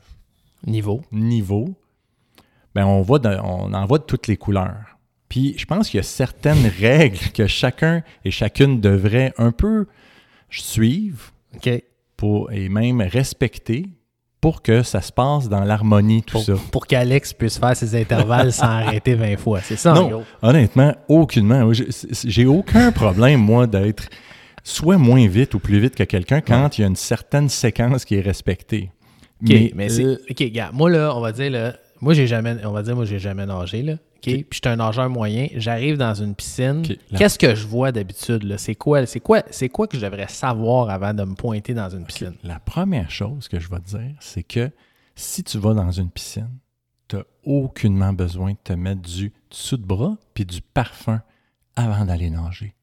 Niveau. 0.66 1.02
niveau, 1.12 1.76
ben 2.74 2.86
on, 2.86 3.02
voit 3.04 3.20
de- 3.20 3.38
on 3.44 3.72
en 3.74 3.86
voit 3.86 4.00
de 4.00 4.04
toutes 4.06 4.26
les 4.28 4.38
couleurs. 4.38 4.93
Puis 5.34 5.56
je 5.58 5.66
pense 5.66 5.90
qu'il 5.90 5.98
y 5.98 6.00
a 6.00 6.04
certaines 6.04 6.72
règles 6.80 7.18
que 7.34 7.48
chacun 7.48 8.04
et 8.24 8.30
chacune 8.30 8.80
devrait 8.80 9.34
un 9.40 9.52
peu 9.52 9.88
suivre 10.52 11.32
pour, 12.16 12.52
et 12.52 12.70
même 12.70 13.02
respecter 13.02 13.88
pour 14.40 14.62
que 14.62 14.84
ça 14.84 15.02
se 15.02 15.12
passe 15.12 15.50
dans 15.50 15.64
l'harmonie, 15.64 16.22
tout 16.22 16.34
Pour, 16.34 16.44
ça. 16.44 16.54
pour 16.72 16.86
qu'Alex 16.86 17.34
puisse 17.34 17.58
faire 17.58 17.76
ses 17.76 18.00
intervalles 18.00 18.54
sans 18.54 18.66
arrêter 18.82 19.16
20 19.16 19.38
fois. 19.38 19.60
C'est 19.62 19.76
ça, 19.76 19.94
Non, 19.96 20.24
honnêtement, 20.44 20.94
aucunement. 21.08 21.68
J'ai- 22.24 22.46
aucun 22.46 22.92
problème, 22.92 23.40
moi, 23.40 23.66
d'être 23.66 24.10
soit 24.64 25.00
moins 25.00 25.28
vite 25.28 25.56
ou 25.56 25.60
plus 25.60 25.80
vite 25.80 25.96
que 25.96 26.04
quelqu'un 26.04 26.42
quand 26.42 26.78
il 26.78 26.82
y 26.82 26.84
a 26.84 26.88
une 26.88 26.96
certaine 26.96 27.50
séquence 27.50 28.06
qui 28.06 28.18
est 28.18 28.22
respectée. 28.22 28.92
OK, 29.42 29.52
mais, 29.74 29.90
c'est. 29.90 30.04
euh, 30.06 30.22
OK, 30.30 30.44
gars, 30.52 30.70
moi, 30.72 30.92
là, 30.92 31.12
on 31.18 31.22
va 31.22 31.32
dire, 31.32 31.50
là, 31.50 31.74
moi, 32.02 32.14
j'ai 32.14 32.28
jamais, 32.28 32.56
on 32.66 32.72
va 32.72 32.84
dire, 32.84 32.96
moi, 32.96 33.06
j'ai 33.06 33.18
jamais 33.18 33.48
nagé, 33.48 33.82
là. 33.82 33.96
Puis 34.32 34.46
je 34.52 34.56
suis 34.56 34.62
un 34.72 34.78
nageur 34.78 35.10
moyen. 35.10 35.48
J'arrive 35.56 35.98
dans 35.98 36.14
une 36.14 36.34
piscine. 36.36 36.84
Qu'est-ce 37.18 37.38
que 37.38 37.56
je 37.56 37.68
vois 37.68 37.92
d'habitude, 37.92 38.44
là? 38.44 38.58
C'est 38.58 38.76
quoi, 38.76 39.06
c'est 39.06 39.20
quoi, 39.20 39.44
c'est 39.52 39.70
quoi 39.70 39.88
que 39.88 39.98
je 39.98 40.06
devrais 40.06 40.28
savoir 40.30 40.90
avant 40.90 41.14
de 41.14 41.24
me 41.24 41.36
pointer 41.36 41.74
dans 41.74 41.90
une 41.90 42.06
piscine? 42.06 42.34
La 42.44 42.60
première 42.60 43.12
chose 43.12 43.48
que 43.48 43.60
je 43.60 43.70
vais 43.70 43.80
te 43.80 43.90
dire, 43.98 44.16
c'est 44.20 44.44
que 44.44 44.72
si 45.16 45.44
tu 45.44 45.58
vas 45.58 45.74
dans 45.74 45.92
une 45.92 46.10
piscine, 46.10 46.50
tu 47.08 47.18
n'as 47.18 47.24
aucunement 47.44 48.14
besoin 48.14 48.52
de 48.54 48.58
te 48.64 48.74
mettre 48.74 49.02
du 49.02 49.32
dessous 49.52 49.78
de 49.78 49.86
bras 49.86 50.18
puis 50.34 50.46
du 50.46 50.62
parfum 50.62 51.22
avant 51.76 52.06
d'aller 52.06 52.30
nager. 52.30 52.74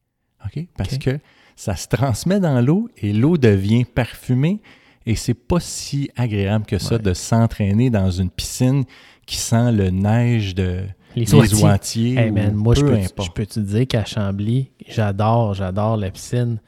OK? 0.45 0.67
Parce 0.77 0.99
que 0.99 1.19
ça 1.57 1.77
se 1.77 1.89
transmet 1.89 2.41
dans 2.41 2.61
l'eau 2.61 2.89
et 2.97 3.13
l'eau 3.13 3.37
devient 3.37 3.85
parfumée 3.85 4.61
et 5.07 5.15
c'est 5.17 5.35
pas 5.35 5.61
si 5.61 6.11
agréable 6.17 6.67
que 6.67 6.79
ça 6.79 6.97
Ouais. 6.97 7.03
de 7.03 7.15
s'entraîner 7.15 7.91
dans 7.91 8.11
une 8.11 8.31
piscine 8.31 8.85
qui 9.27 9.37
sent 9.37 9.73
le 9.73 9.91
neige 9.91 10.55
de 10.55 10.85
Les 11.17 11.25
des 11.25 11.35
oitiers. 11.35 11.65
oitiers 11.65 12.17
Hey 12.17 12.31
man, 12.31 12.55
moi, 12.55 12.75
je 12.75 12.83
peu 12.83 12.89
peux, 12.89 12.95
importe. 12.95 13.29
je 13.29 13.33
peux 13.33 13.47
te 13.47 13.61
dire 13.61 13.87
qu'à 13.87 14.05
Chambly, 14.05 14.71
j'adore, 14.89 15.55
j'adore 15.55 15.97
la 15.97 16.11
piscine. 16.11 16.61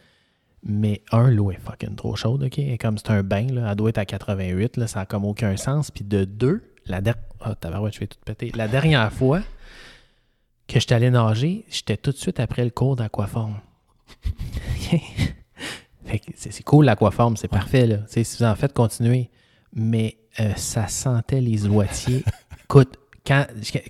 Mais 0.64 1.02
un, 1.10 1.28
l'eau 1.30 1.50
est 1.50 1.58
fucking 1.60 1.96
trop 1.96 2.14
chaude, 2.14 2.44
OK? 2.44 2.58
Et 2.58 2.78
comme 2.78 2.96
c'est 2.96 3.10
un 3.10 3.22
bain, 3.24 3.46
là, 3.48 3.70
elle 3.70 3.76
doit 3.76 3.90
être 3.90 3.98
à 3.98 4.04
88, 4.04 4.76
là, 4.76 4.86
ça 4.86 5.00
n'a 5.00 5.06
comme 5.06 5.24
aucun 5.24 5.56
sens. 5.56 5.90
Puis 5.90 6.04
de 6.04 6.24
deux, 6.24 6.62
la 6.86 7.00
dernière... 7.00 7.22
Ah, 7.40 7.56
je 7.92 7.98
vais 7.98 8.06
tout 8.06 8.18
péter. 8.24 8.52
La 8.54 8.68
dernière 8.68 9.12
fois 9.18 9.40
que 10.68 10.78
j'étais 10.78 10.94
allé 10.94 11.10
nager, 11.10 11.64
j'étais 11.68 11.96
tout 11.96 12.12
de 12.12 12.16
suite 12.16 12.38
après 12.38 12.64
le 12.64 12.70
cours 12.70 12.94
d'aquaforme. 12.96 13.56
C'est 16.36 16.62
cool 16.62 16.84
l'aquaforme, 16.84 17.38
c'est 17.38 17.48
parfait, 17.48 17.86
là. 17.86 17.96
Si 18.06 18.22
vous 18.22 18.44
en 18.44 18.54
faites, 18.54 18.74
continuez. 18.74 19.30
Mais 19.72 20.18
euh, 20.40 20.52
ça 20.56 20.86
sentait 20.86 21.40
les 21.40 21.66
oitiers. 21.66 22.22
Écoute, 22.64 22.98
quand, 23.26 23.46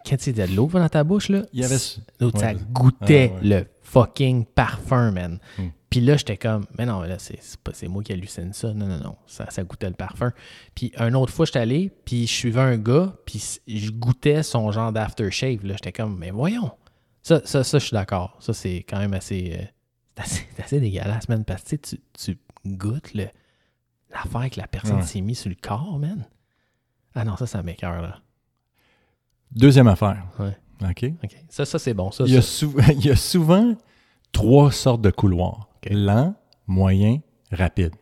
quand 0.07 0.17
tu 0.17 0.33
de 0.33 0.43
l'eau 0.55 0.69
dans 0.69 0.89
ta 0.89 1.05
bouche, 1.05 1.29
là, 1.29 1.43
Il 1.53 1.61
y 1.61 1.65
avait- 1.65 1.77
l'autre, 2.21 2.39
ça 2.41 2.53
Ouais. 2.53 2.57
goûtait 2.71 3.33
Ah, 3.35 3.39
ouais. 3.43 3.49
le 3.61 3.67
fucking 3.83 4.45
parfum, 4.47 5.11
man. 5.13 5.39
Mm. 5.59 5.63
Puis 5.91 6.01
là, 6.01 6.17
j'étais 6.17 6.39
comme, 6.39 6.65
mais 6.79 6.87
non, 6.87 7.03
là, 7.03 7.19
c'est 7.19 7.39
c'est 7.73 7.89
moi 7.89 8.03
qui 8.03 8.13
hallucine 8.13 8.53
ça. 8.55 8.73
Non, 8.73 8.87
non, 8.87 8.99
non, 8.99 9.17
ça, 9.27 9.51
ça 9.51 9.63
goûtait 9.63 9.89
le 9.89 9.95
parfum. 9.95 10.33
Puis 10.75 10.91
une 10.99 11.15
autre 11.17 11.33
fois, 11.33 11.45
j'étais 11.45 11.59
allé, 11.59 11.91
puis 12.05 12.27
je 12.27 12.33
suivais 12.33 12.61
un 12.63 12.79
gars, 12.79 13.15
puis 13.27 13.61
je 13.67 13.91
goûtais 13.91 14.43
son 14.43 14.71
genre 14.73 14.91
d'aftershave. 14.93 15.65
Là, 15.67 15.75
j'étais 15.75 15.93
comme, 15.93 16.19
mais 16.19 16.31
voyons. 16.31 16.71
Ça, 17.23 17.43
ça, 17.45 17.63
ça 17.63 17.79
je 17.79 17.85
suis 17.87 17.95
d'accord. 17.95 18.37
Ça, 18.41 18.53
c'est 18.55 18.79
quand 18.89 18.99
même 18.99 19.13
assez, 19.15 19.59
euh, 19.61 20.23
c'est 20.25 20.63
assez, 20.63 20.81
dégueulasse, 20.81 21.29
man, 21.29 21.45
parce 21.45 21.63
que 21.63 21.77
tu, 21.77 22.01
tu, 22.15 22.39
goûtes 22.67 23.13
le, 23.15 23.27
l'affaire 24.11 24.49
que 24.51 24.61
la 24.61 24.67
personne 24.69 24.97
Ouais. 24.97 25.03
s'est 25.07 25.21
mise 25.21 25.41
sur 25.41 25.51
le 25.51 25.57
corps, 25.61 25.99
man. 25.99 26.27
Ah 27.15 27.25
non, 27.25 27.37
ça, 27.37 27.47
ça 27.47 27.63
m'écoeure, 27.63 28.01
là. 28.01 28.21
Deuxième 29.55 29.87
affaire. 29.89 30.25
Ouais. 30.39 30.57
OK? 30.89 31.05
OK. 31.25 31.37
Ça, 31.49 31.65
ça 31.65 31.79
c'est 31.79 31.95
bon. 31.95 32.11
Ça, 32.11 32.25
Il 32.27 32.33
y, 32.35 32.37
a 32.37 32.43
ça. 32.43 32.49
sou- 32.49 32.75
il 32.93 33.05
y 33.07 33.11
a 33.11 33.17
souvent 33.17 33.77
trois 34.33 34.73
sortes 34.73 35.03
de 35.03 35.11
couloirs. 35.11 35.69
OK. 35.77 35.91
Lent, 35.93 36.35
moyen, 36.67 37.19
rapide. 37.51 37.93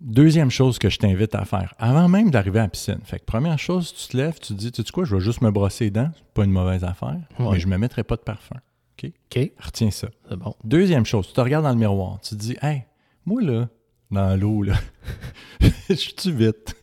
Deuxième 0.00 0.50
chose 0.50 0.78
que 0.80 0.88
je 0.88 0.98
t'invite 0.98 1.34
à 1.36 1.44
faire, 1.44 1.74
avant 1.78 2.08
même 2.08 2.30
d'arriver 2.32 2.58
à 2.58 2.62
la 2.62 2.68
piscine. 2.68 2.98
Fait 3.04 3.20
que 3.20 3.24
première 3.24 3.58
chose, 3.58 3.94
tu 3.94 4.08
te 4.08 4.16
lèves, 4.16 4.34
tu 4.40 4.48
te 4.48 4.54
dis, 4.54 4.72
tu 4.72 4.82
sais 4.82 4.90
quoi, 4.90 5.04
je 5.04 5.14
vais 5.14 5.20
juste 5.22 5.42
me 5.42 5.50
brosser 5.52 5.84
les 5.84 5.90
dents, 5.92 6.10
c'est 6.16 6.24
pas 6.34 6.44
une 6.44 6.50
mauvaise 6.50 6.82
affaire, 6.82 7.18
Ouais. 7.38 7.52
mais 7.52 7.60
je 7.60 7.68
me 7.68 7.76
mettrai 7.78 8.02
pas 8.02 8.16
de 8.16 8.22
parfum. 8.22 8.56
OK, 9.04 9.52
Retiens 9.60 9.90
ça. 9.92 10.08
c'est 10.28 10.36
bon. 10.36 10.54
Deuxième 10.64 11.04
chose, 11.06 11.28
tu 11.28 11.32
te 11.32 11.40
regardes 11.40 11.64
dans 11.64 11.70
le 11.72 11.76
miroir, 11.78 12.18
tu 12.20 12.30
te 12.30 12.40
dis, 12.40 12.56
hey, 12.62 12.84
moi 13.24 13.42
là, 13.42 13.68
dans 14.10 14.38
l'eau, 14.38 14.62
là, 14.64 14.74
je 15.88 15.94
suis 15.94 16.32
vite? 16.32 16.74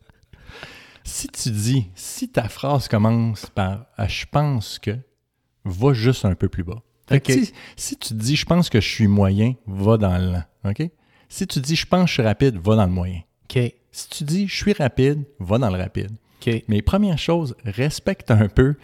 Si 1.10 1.28
tu 1.28 1.50
dis, 1.50 1.88
si 1.96 2.30
ta 2.30 2.48
phrase 2.48 2.88
commence 2.88 3.48
par 3.48 3.88
Ah, 3.98 4.08
je 4.08 4.26
pense 4.32 4.78
que, 4.80 4.96
va 5.66 5.94
juste 5.94 6.24
un 6.24 6.36
peu 6.36 6.50
plus 6.50 6.64
bas. 6.64 6.82
Si, 7.28 7.52
si 7.76 7.98
tu 7.98 8.14
dis 8.14 8.36
je 8.36 8.46
pense 8.46 8.70
que 8.70 8.80
je 8.80 8.88
suis 8.88 9.08
moyen, 9.08 9.56
va 9.66 9.98
dans 9.98 10.18
le 10.18 10.32
lent. 10.32 10.44
OK? 10.66 10.90
Si 11.28 11.48
tu 11.48 11.60
dis 11.60 11.76
je 11.76 11.88
pense 11.88 12.04
que 12.04 12.08
je 12.08 12.14
suis 12.14 12.24
rapide, 12.24 12.58
va 12.64 12.76
dans 12.76 12.86
le 12.86 12.92
moyen. 12.92 13.22
OK, 13.44 13.74
Si 13.92 14.10
tu 14.10 14.24
dis 14.24 14.48
je 14.48 14.56
suis 14.56 14.74
rapide, 14.74 15.24
va 15.40 15.58
dans 15.58 15.70
le 15.70 15.78
rapide. 15.78 16.12
Mais 16.68 16.82
première 16.82 17.18
chose, 17.18 17.56
respecte 17.66 18.32
un 18.32 18.48
peu 18.48 18.76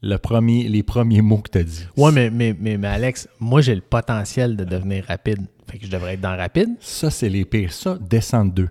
le 0.00 0.16
premier, 0.16 0.68
les 0.68 0.82
premiers 0.82 1.22
mots 1.22 1.38
que 1.38 1.50
tu 1.50 1.58
as 1.58 1.64
dit. 1.64 1.86
Ouais, 1.96 2.12
mais, 2.12 2.30
mais, 2.30 2.54
mais, 2.58 2.78
mais 2.78 2.88
Alex, 2.88 3.28
moi, 3.40 3.60
j'ai 3.60 3.74
le 3.74 3.80
potentiel 3.80 4.56
de 4.56 4.64
devenir 4.64 5.04
rapide. 5.06 5.46
Fait 5.68 5.78
que 5.78 5.86
je 5.86 5.90
devrais 5.90 6.14
être 6.14 6.20
dans 6.20 6.36
rapide. 6.36 6.70
Ça, 6.80 7.10
c'est 7.10 7.28
les 7.28 7.44
pires. 7.44 7.72
Ça, 7.72 7.98
descends 8.00 8.44
de 8.44 8.50
deux. 8.50 8.68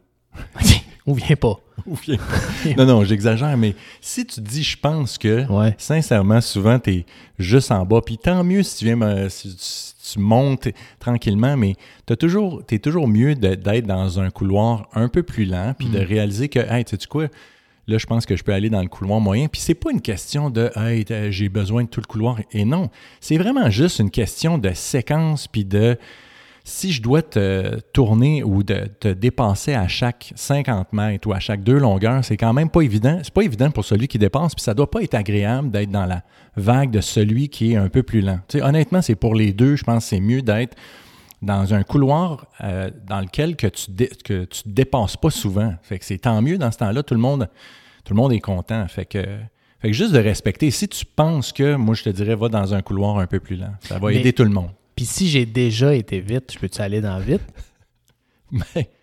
Ou 1.06 1.16
viens 1.16 1.36
pas. 1.36 1.60
Ou 1.86 1.96
viens 1.96 2.18
pas. 2.18 2.70
non, 2.78 2.86
non, 2.86 3.04
j'exagère, 3.04 3.58
mais 3.58 3.76
si 4.00 4.26
tu 4.26 4.40
dis 4.42 4.64
je 4.64 4.78
pense 4.78 5.18
que, 5.18 5.46
Ouais. 5.52 5.76
sincèrement, 5.78 6.40
souvent, 6.40 6.80
tu 6.80 6.92
es 6.92 7.06
juste 7.40 7.72
en 7.72 7.86
bas. 7.86 8.00
Puis 8.06 8.18
tant 8.18 8.44
mieux 8.44 8.64
si 8.64 8.78
tu 8.78 8.86
viens 8.86 8.96
me- 8.96 9.28
si, 9.30 9.54
si 9.58 10.14
tu 10.14 10.20
montes 10.20 10.68
tranquillement, 11.00 11.58
mais 11.58 11.76
tu 12.06 12.16
toujours, 12.16 12.62
es 12.72 12.80
toujours 12.80 13.08
mieux 13.08 13.36
d'être 13.36 13.86
dans 13.86 14.20
un 14.20 14.30
couloir 14.30 14.88
un 14.94 15.08
peu 15.10 15.24
plus 15.24 15.46
lent, 15.46 15.74
puis 15.78 15.88
de 15.90 16.00
réaliser 16.00 16.48
que, 16.48 16.60
hey, 16.60 16.84
sais-tu 16.88 17.08
quoi, 17.08 17.28
là, 17.88 17.98
je 17.98 18.06
pense 18.06 18.26
que 18.26 18.38
je 18.38 18.44
peux 18.44 18.54
aller 18.54 18.70
dans 18.70 18.82
le 18.82 18.88
couloir 18.88 19.20
moyen. 19.20 19.48
Puis 19.48 19.60
c'est 19.60 19.74
pas 19.76 19.92
une 19.92 20.02
question 20.02 20.50
de 20.50 20.72
hey, 20.78 21.04
j'ai 21.32 21.50
besoin 21.50 21.84
de 21.84 21.90
tout 21.90 22.00
le 22.00 22.06
couloir. 22.08 22.38
Et 22.54 22.64
non, 22.64 22.90
c'est 23.20 23.38
vraiment 23.38 23.70
juste 23.70 24.00
une 24.00 24.12
question 24.12 24.58
de 24.58 24.72
séquence 24.74 25.48
puis 25.48 25.66
de 25.66 25.98
si 26.64 26.94
je 26.94 27.02
dois 27.02 27.22
te 27.22 27.80
tourner 27.92 28.42
ou 28.42 28.64
de, 28.64 28.88
te 29.00 29.10
dépenser 29.10 29.74
à 29.74 29.88
chaque 29.88 30.32
50 30.36 30.94
mètres 30.94 31.28
ou 31.28 31.34
à 31.34 31.40
chaque 31.40 31.62
deux 31.62 31.78
longueurs, 31.78 32.24
c'est 32.24 32.38
quand 32.38 32.54
même 32.54 32.70
pas 32.70 32.82
évident. 32.82 33.20
C'est 33.22 33.34
pas 33.34 33.42
évident 33.42 33.70
pour 33.70 33.84
celui 33.84 34.08
qui 34.08 34.18
dépense, 34.18 34.56
puis 34.56 34.64
ça 34.64 34.74
doit 34.74 34.90
pas 34.90 35.02
être 35.02 35.14
agréable 35.14 35.72
d'être 35.72 35.92
dans 35.92 36.06
la 36.06 36.24
vague 36.56 36.92
de 36.92 37.02
celui 37.02 37.50
qui 37.50 37.74
est 37.74 37.76
un 37.76 37.90
peu 37.90 38.02
plus 38.02 38.22
lent. 38.22 38.40
Tu 38.48 38.60
sais, 38.60 38.64
honnêtement, 38.64 39.02
c'est 39.02 39.16
pour 39.16 39.36
les 39.36 39.52
deux, 39.52 39.76
je 39.76 39.84
pense 39.84 40.04
que 40.04 40.10
c'est 40.10 40.22
mieux 40.22 40.42
d'être 40.42 40.78
dans 41.42 41.74
un 41.74 41.84
couloir 41.84 42.48
euh, 42.62 42.90
dans 43.06 43.20
lequel 43.20 43.58
que 43.58 43.68
tu, 43.68 43.92
que 44.24 44.46
tu 44.46 44.64
te 44.64 44.70
dépenses 44.70 45.18
pas 45.18 45.32
souvent. 45.32 45.74
Fait 45.82 46.00
que 46.00 46.06
c'est 46.06 46.20
tant 46.20 46.42
mieux 46.42 46.58
dans 46.58 46.72
ce 46.72 46.78
temps-là, 46.78 47.04
tout 47.04 47.14
le 47.14 47.20
monde, 47.20 47.50
tout 48.06 48.14
le 48.14 48.18
monde 48.18 48.32
est 48.32 48.40
content. 48.40 48.88
Fait 48.88 49.06
que, 49.06 49.22
fait 49.80 49.90
que 49.90 49.94
juste 49.94 50.14
de 50.14 50.20
respecter. 50.20 50.72
Si 50.72 50.88
tu 50.88 51.06
penses 51.06 51.52
que, 51.52 51.76
moi 51.76 51.94
je 51.94 52.04
te 52.04 52.10
dirais, 52.10 52.36
va 52.36 52.48
dans 52.48 52.74
un 52.74 52.82
couloir 52.82 53.18
un 53.18 53.28
peu 53.28 53.42
plus 53.42 53.58
lent. 53.58 53.74
Ça 53.82 54.00
va 54.00 54.14
aider 54.14 54.32
tout 54.32 54.46
le 54.46 54.50
monde. 54.50 54.70
Puis 54.96 55.06
si 55.06 55.28
j'ai 55.28 55.46
déjà 55.46 55.94
été 55.96 56.20
vite, 56.20 56.52
je 56.54 56.60
peux-tu 56.60 56.82
aller 56.82 57.02
dans 57.02 57.20
vite? 57.20 57.44
Mais. 58.52 58.90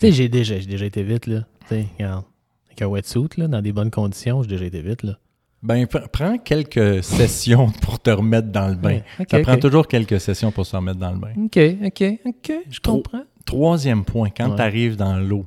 Tu 0.00 0.06
sais, 0.06 0.12
j'ai 0.12 0.28
déjà, 0.28 0.56
déjà 0.60 0.86
été 0.86 1.02
vite, 1.02 1.26
là. 1.26 1.40
Tu 1.62 1.74
sais, 1.74 1.86
regarde. 1.98 2.24
Avec 2.66 2.82
un 2.82 2.86
wetsuit, 2.86 3.30
là, 3.36 3.48
dans 3.48 3.60
des 3.60 3.72
bonnes 3.72 3.90
conditions, 3.90 4.44
j'ai 4.44 4.48
déjà 4.50 4.64
été 4.66 4.80
vite, 4.80 5.02
là. 5.02 5.18
Ben, 5.60 5.88
prends 5.88 6.38
quelques 6.38 7.02
sessions 7.02 7.70
pour 7.82 7.98
te 7.98 8.10
remettre 8.10 8.48
dans 8.48 8.68
le 8.68 8.76
bain. 8.76 9.00
ça 9.28 9.40
prend 9.40 9.56
toujours 9.56 9.88
quelques 9.88 10.20
sessions 10.20 10.52
pour 10.52 10.66
se 10.66 10.76
remettre 10.76 11.00
dans 11.00 11.10
le 11.10 11.18
bain. 11.18 11.32
OK, 11.36 11.58
OK, 11.84 12.20
OK, 12.26 12.52
je 12.70 12.78
comprends. 12.78 13.24
Troisième 13.44 14.04
point, 14.04 14.30
quand 14.30 14.54
tu 14.54 14.62
arrives 14.62 14.94
dans 14.94 15.16
l'eau, 15.16 15.46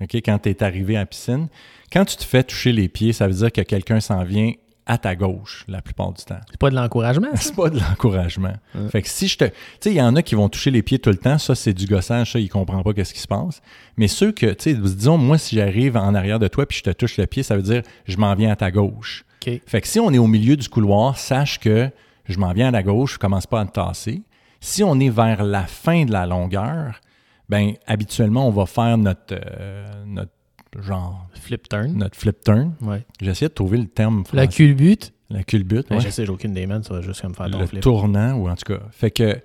OK, 0.00 0.14
quand 0.16 0.40
tu 0.40 0.48
es 0.48 0.62
arrivé 0.62 0.96
à 0.96 1.00
la 1.00 1.06
piscine, 1.06 1.46
quand 1.92 2.04
tu 2.04 2.16
te 2.16 2.24
fais 2.24 2.42
toucher 2.42 2.72
les 2.72 2.88
pieds, 2.88 3.12
ça 3.12 3.28
veut 3.28 3.34
dire 3.34 3.52
que 3.52 3.60
quelqu'un 3.60 4.00
s'en 4.00 4.24
vient 4.24 4.52
à 4.88 4.98
ta 4.98 5.14
gauche 5.14 5.64
la 5.68 5.82
plupart 5.82 6.12
du 6.12 6.24
temps. 6.24 6.40
C'est 6.50 6.58
pas 6.58 6.70
de 6.70 6.74
l'encouragement. 6.74 7.28
C'est 7.34 7.54
pas 7.54 7.70
de 7.70 7.78
l'encouragement. 7.78 8.54
Fait 8.90 9.02
que 9.02 9.08
si 9.08 9.28
je 9.28 9.36
te. 9.36 9.44
Tu 9.44 9.52
sais, 9.80 9.90
il 9.90 9.96
y 9.96 10.02
en 10.02 10.16
a 10.16 10.22
qui 10.22 10.34
vont 10.34 10.48
toucher 10.48 10.70
les 10.70 10.82
pieds 10.82 10.98
tout 10.98 11.10
le 11.10 11.16
temps, 11.16 11.38
ça, 11.38 11.54
c'est 11.54 11.74
du 11.74 11.86
gossage, 11.86 12.32
ça, 12.32 12.40
ils 12.40 12.48
comprennent 12.48 12.82
pas 12.82 12.92
qu'est-ce 12.94 13.14
qui 13.14 13.20
se 13.20 13.28
passe. 13.28 13.60
Mais 13.96 14.08
ceux 14.08 14.32
que, 14.32 14.46
tu 14.46 14.70
sais, 14.70 14.74
disons, 14.74 15.18
moi, 15.18 15.38
si 15.38 15.56
j'arrive 15.56 15.96
en 15.96 16.14
arrière 16.14 16.38
de 16.38 16.48
toi 16.48 16.66
puis 16.66 16.78
je 16.78 16.82
te 16.82 16.90
touche 16.90 17.18
le 17.18 17.26
pied, 17.26 17.42
ça 17.42 17.54
veut 17.54 17.62
dire 17.62 17.82
je 18.06 18.16
m'en 18.16 18.34
viens 18.34 18.50
à 18.50 18.56
ta 18.56 18.70
gauche. 18.70 19.24
Fait 19.66 19.80
que 19.80 19.88
si 19.88 20.00
on 20.00 20.12
est 20.12 20.18
au 20.18 20.26
milieu 20.26 20.56
du 20.56 20.68
couloir, 20.68 21.16
sache 21.16 21.58
que 21.58 21.90
je 22.26 22.38
m'en 22.38 22.52
viens 22.52 22.68
à 22.68 22.70
la 22.70 22.82
gauche, 22.82 23.14
je 23.14 23.18
commence 23.18 23.46
pas 23.46 23.60
à 23.60 23.64
te 23.64 23.72
tasser. 23.72 24.22
Si 24.60 24.82
on 24.82 24.98
est 25.00 25.10
vers 25.10 25.44
la 25.44 25.62
fin 25.62 26.04
de 26.04 26.12
la 26.12 26.26
longueur, 26.26 27.00
ben 27.48 27.74
habituellement, 27.86 28.46
on 28.46 28.50
va 28.50 28.66
faire 28.66 28.98
notre, 28.98 29.32
euh, 29.32 30.04
notre 30.06 30.32
genre. 30.80 31.28
Flip 31.34 31.68
turn. 31.68 31.92
Notre 31.94 32.16
flip 32.16 32.42
turn. 32.44 32.74
Ouais. 32.80 33.04
J'essaie 33.20 33.48
de 33.48 33.54
trouver 33.54 33.78
le 33.78 33.86
terme 33.86 34.24
français. 34.24 34.36
La 34.36 34.46
culbute. 34.46 35.12
La 35.30 35.42
culbute, 35.42 35.90
ouais. 35.90 36.00
Je 36.00 36.08
sais, 36.08 36.24
j'ai 36.24 36.32
aucune 36.32 36.54
des 36.54 36.66
mains, 36.66 36.82
ça 36.82 36.94
va 36.94 37.02
juste 37.02 37.20
comme 37.20 37.34
faire 37.34 37.48
le 37.48 37.80
tournant, 37.80 38.32
ou 38.34 38.48
en 38.48 38.54
tout 38.54 38.72
cas. 38.72 38.80
Fait 38.92 39.10
que, 39.10 39.34
tu 39.34 39.40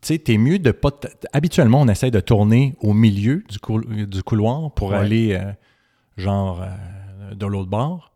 sais, 0.00 0.18
t'es 0.18 0.38
mieux 0.38 0.58
de 0.58 0.72
pas. 0.72 0.90
Habituellement, 1.32 1.82
on 1.82 1.88
essaie 1.88 2.10
de 2.10 2.18
tourner 2.18 2.74
au 2.80 2.92
milieu 2.94 3.44
du, 3.48 4.06
du 4.06 4.22
couloir 4.24 4.72
pour 4.72 4.92
aller, 4.92 5.34
euh, 5.34 5.52
genre, 6.16 6.62
euh, 6.62 7.34
de 7.34 7.46
l'autre 7.46 7.70
bord. 7.70 8.10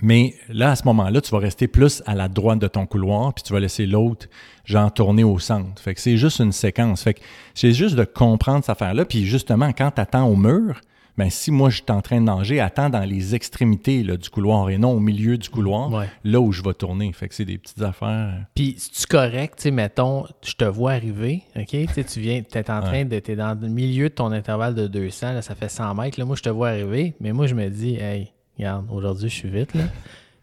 Mais 0.00 0.34
là, 0.48 0.72
à 0.72 0.76
ce 0.76 0.84
moment-là, 0.84 1.20
tu 1.20 1.30
vas 1.30 1.38
rester 1.38 1.68
plus 1.68 2.02
à 2.06 2.14
la 2.14 2.28
droite 2.28 2.58
de 2.58 2.68
ton 2.68 2.86
couloir, 2.86 3.32
puis 3.34 3.42
tu 3.42 3.52
vas 3.52 3.60
laisser 3.60 3.86
l'autre, 3.86 4.26
genre, 4.64 4.92
tourner 4.92 5.24
au 5.24 5.38
centre. 5.38 5.80
Fait 5.82 5.94
que 5.94 6.00
c'est 6.00 6.18
juste 6.18 6.38
une 6.38 6.52
séquence. 6.52 7.02
Fait 7.02 7.14
que 7.14 7.20
c'est 7.54 7.72
juste 7.72 7.96
de 7.96 8.04
comprendre 8.04 8.60
cette 8.60 8.70
affaire-là. 8.70 9.06
Puis 9.06 9.24
justement, 9.24 9.72
quand 9.72 9.90
tu 9.92 10.00
attends 10.00 10.28
au 10.28 10.36
mur, 10.36 10.80
ben 11.16 11.30
si 11.30 11.50
moi 11.50 11.70
je 11.70 11.76
suis 11.76 11.84
en 11.88 12.02
train 12.02 12.20
de 12.20 12.26
nager, 12.26 12.60
attends 12.60 12.90
dans 12.90 13.04
les 13.04 13.34
extrémités 13.34 14.02
là, 14.02 14.16
du 14.16 14.28
couloir 14.28 14.70
et 14.70 14.78
non 14.78 14.92
au 14.92 15.00
milieu 15.00 15.38
du 15.38 15.48
couloir, 15.48 15.90
là 16.24 16.40
où 16.40 16.52
je 16.52 16.62
vais 16.62 16.74
tourner. 16.74 17.12
Fait 17.12 17.28
que 17.28 17.34
c'est 17.34 17.44
des 17.44 17.58
petites 17.58 17.82
affaires. 17.82 18.46
Puis 18.54 18.74
si 18.78 18.90
tu 18.90 19.06
correct, 19.06 19.58
tu 19.60 19.70
mettons, 19.70 20.26
je 20.44 20.54
te 20.54 20.64
vois 20.64 20.92
arriver, 20.92 21.42
OK? 21.56 21.68
tu 21.70 22.20
viens, 22.20 22.42
tu 22.42 22.58
es 22.58 22.70
en 22.70 22.80
train 22.80 23.04
de, 23.04 23.18
t'es 23.18 23.36
dans 23.36 23.58
le 23.60 23.68
milieu 23.68 24.08
de 24.08 24.14
ton 24.14 24.32
intervalle 24.32 24.74
de 24.74 24.86
200, 24.86 25.32
là, 25.32 25.42
ça 25.42 25.54
fait 25.54 25.68
100 25.68 25.94
mètres, 25.94 26.18
là, 26.18 26.24
moi 26.24 26.36
je 26.36 26.42
te 26.42 26.50
vois 26.50 26.68
arriver, 26.68 27.14
mais 27.20 27.32
moi 27.32 27.46
je 27.46 27.54
me 27.54 27.68
dis, 27.68 27.96
hey, 27.96 28.32
regarde, 28.58 28.86
aujourd'hui 28.90 29.28
je 29.28 29.34
suis 29.34 29.50
vite, 29.50 29.74
là. 29.74 29.84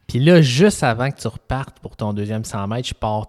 Puis 0.07 0.19
là, 0.19 0.41
juste 0.41 0.83
avant 0.83 1.09
que 1.09 1.19
tu 1.19 1.27
repartes 1.27 1.79
pour 1.79 1.95
ton 1.95 2.13
deuxième 2.13 2.43
100 2.43 2.67
mètres, 2.67 2.89
je 2.89 2.93
pars 2.93 3.27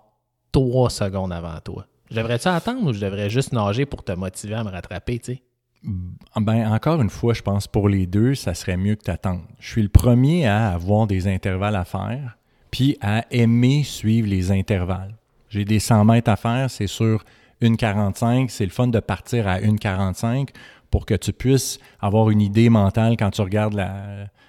trois 0.52 0.90
secondes 0.90 1.32
avant 1.32 1.58
toi. 1.64 1.86
Je 2.10 2.16
devrais-tu 2.16 2.48
attendre 2.48 2.88
ou 2.88 2.92
je 2.92 3.00
devrais 3.00 3.30
juste 3.30 3.52
nager 3.52 3.86
pour 3.86 4.04
te 4.04 4.12
motiver 4.12 4.54
à 4.54 4.64
me 4.64 4.70
rattraper, 4.70 5.18
tu 5.18 5.34
sais? 5.34 5.42
Ben, 5.84 6.72
encore 6.72 7.00
une 7.00 7.10
fois, 7.10 7.34
je 7.34 7.42
pense 7.42 7.66
pour 7.66 7.88
les 7.88 8.06
deux, 8.06 8.34
ça 8.34 8.54
serait 8.54 8.76
mieux 8.76 8.94
que 8.94 9.04
tu 9.04 9.10
attendes. 9.10 9.42
Je 9.60 9.68
suis 9.70 9.82
le 9.82 9.88
premier 9.88 10.46
à 10.46 10.70
avoir 10.70 11.06
des 11.06 11.28
intervalles 11.28 11.76
à 11.76 11.84
faire, 11.84 12.38
puis 12.70 12.96
à 13.00 13.24
aimer 13.30 13.84
suivre 13.84 14.28
les 14.28 14.50
intervalles. 14.50 15.14
J'ai 15.48 15.64
des 15.64 15.78
100 15.78 16.04
mètres 16.06 16.30
à 16.30 16.36
faire, 16.36 16.70
c'est 16.70 16.86
sur 16.86 17.24
1,45. 17.62 18.48
C'est 18.48 18.64
le 18.64 18.70
fun 18.70 18.88
de 18.88 19.00
partir 19.00 19.46
à 19.46 19.60
1,45 19.60 20.48
pour 20.90 21.06
que 21.06 21.14
tu 21.14 21.32
puisses 21.32 21.78
avoir 22.00 22.30
une 22.30 22.40
idée 22.40 22.70
mentale 22.70 23.16
quand 23.16 23.30
tu 23.30 23.42
regardes 23.42 23.80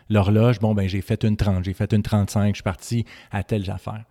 l'horloge. 0.09 0.59
Bon, 0.59 0.73
ben 0.73 0.87
j'ai 0.87 1.01
fait 1.01 1.23
une 1.23 1.37
30, 1.37 1.63
j'ai 1.63 1.73
fait 1.73 1.91
une 1.93 2.03
35, 2.03 2.49
je 2.49 2.53
suis 2.53 2.63
parti 2.63 3.05
à 3.31 3.43
telle 3.43 3.69
affaire. 3.69 4.05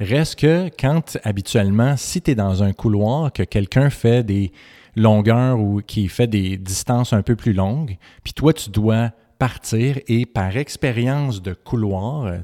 Reste 0.00 0.36
que 0.38 0.70
quand 0.78 1.18
habituellement, 1.24 1.96
si 1.96 2.22
tu 2.22 2.30
es 2.30 2.34
dans 2.34 2.62
un 2.62 2.72
couloir, 2.72 3.32
que 3.32 3.42
quelqu'un 3.42 3.90
fait 3.90 4.22
des 4.22 4.52
longueur 4.96 5.60
ou 5.60 5.80
qui 5.80 6.08
fait 6.08 6.26
des 6.26 6.56
distances 6.56 7.12
un 7.12 7.22
peu 7.22 7.36
plus 7.36 7.52
longues, 7.52 7.96
puis 8.22 8.32
toi, 8.32 8.52
tu 8.52 8.70
dois 8.70 9.12
partir 9.38 9.98
et 10.08 10.26
par 10.26 10.56
expérience 10.56 11.40
de 11.42 11.54
couloir, 11.54 12.26
euh, 12.26 12.38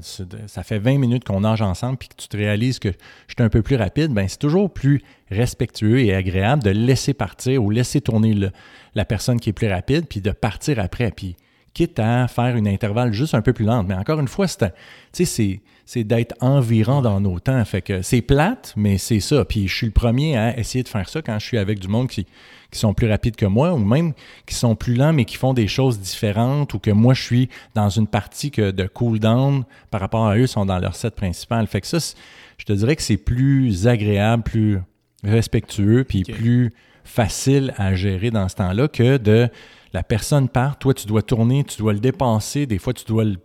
ça 0.47 0.63
fait 0.63 0.79
20 0.79 0.97
minutes 0.97 1.25
qu'on 1.25 1.41
nage 1.41 1.61
ensemble 1.61 1.97
puis 1.97 2.07
que 2.07 2.15
tu 2.15 2.27
te 2.27 2.37
réalises 2.37 2.79
que 2.79 2.89
je 3.27 3.33
suis 3.37 3.43
un 3.43 3.49
peu 3.49 3.61
plus 3.61 3.75
rapide, 3.75 4.13
ben 4.13 4.27
c'est 4.29 4.39
toujours 4.39 4.71
plus 4.71 5.01
respectueux 5.29 5.99
et 5.99 6.15
agréable 6.15 6.63
de 6.63 6.69
laisser 6.69 7.13
partir 7.13 7.61
ou 7.63 7.69
laisser 7.69 7.99
tourner 7.99 8.49
la 8.95 9.05
personne 9.05 9.39
qui 9.39 9.49
est 9.49 9.53
plus 9.53 9.67
rapide 9.67 10.05
puis 10.09 10.21
de 10.21 10.31
partir 10.31 10.79
après. 10.79 11.11
Puis 11.11 11.35
quitte 11.75 11.99
à 11.99 12.27
faire 12.27 12.55
une 12.55 12.67
intervalle 12.67 13.13
juste 13.13 13.35
un 13.35 13.41
peu 13.41 13.53
plus 13.53 13.65
lente. 13.65 13.87
Mais 13.87 13.93
encore 13.93 14.19
une 14.19 14.27
fois, 14.27 14.47
c'est 14.47 15.61
c'est 15.87 16.03
d'être 16.03 16.33
environ 16.41 17.03
dans 17.03 17.21
nos 17.21 17.39
temps. 17.39 17.63
Fait 17.63 17.83
que 17.83 18.01
c'est 18.01 18.23
plate, 18.23 18.73
mais 18.75 18.97
c'est 18.97 19.19
ça. 19.19 19.45
Puis 19.45 19.67
je 19.67 19.75
suis 19.75 19.85
le 19.85 19.91
premier 19.91 20.35
à 20.35 20.57
essayer 20.57 20.83
de 20.83 20.89
faire 20.89 21.07
ça 21.07 21.21
quand 21.21 21.37
je 21.37 21.45
suis 21.45 21.59
avec 21.59 21.77
du 21.77 21.87
monde 21.87 22.07
qui, 22.07 22.25
qui 22.71 22.79
sont 22.79 22.95
plus 22.95 23.07
rapides 23.07 23.35
que 23.35 23.45
moi, 23.45 23.71
ou 23.73 23.77
même 23.77 24.13
qui 24.47 24.55
sont 24.55 24.75
plus 24.75 24.95
lents, 24.95 25.13
mais 25.13 25.25
qui 25.25 25.35
font 25.35 25.53
des 25.53 25.67
choses 25.67 25.99
différentes, 25.99 26.73
ou 26.73 26.79
que 26.79 26.89
moi, 26.89 27.13
je 27.13 27.21
suis 27.21 27.49
dans 27.75 27.89
une 27.89 28.07
partie 28.07 28.49
que 28.49 28.71
de 28.71 28.87
cool-down 28.87 29.63
par 29.91 30.01
rapport 30.01 30.25
à 30.25 30.37
eux, 30.37 30.47
sont 30.47 30.65
dans 30.65 30.79
leur 30.79 30.95
set 30.95 31.13
principal. 31.13 31.67
Fait 31.67 31.81
que 31.81 31.87
ça, 31.87 31.99
je 32.57 32.65
te 32.65 32.73
dirais 32.73 32.95
que 32.95 33.03
c'est 33.03 33.17
plus 33.17 33.85
agréable, 33.85 34.41
plus 34.41 34.79
respectueux, 35.23 36.03
puis 36.03 36.23
plus 36.23 36.73
facile 37.03 37.73
à 37.77 37.93
gérer 37.93 38.31
dans 38.31 38.49
ce 38.49 38.55
temps-là 38.55 38.87
que 38.87 39.17
de 39.17 39.49
la 39.95 40.03
personne 40.03 40.49
part, 40.49 40.77
toi, 40.77 40.93
tu 40.93 41.07
dois 41.07 41.21
tourner, 41.21 41.63
tu 41.63 41.77
dois 41.77 41.93
le 41.93 41.99
dépenser, 41.99 42.65
des 42.65 42.79
fois, 42.79 42.93
tu 42.93 43.05
dois 43.05 43.23
le 43.23 43.37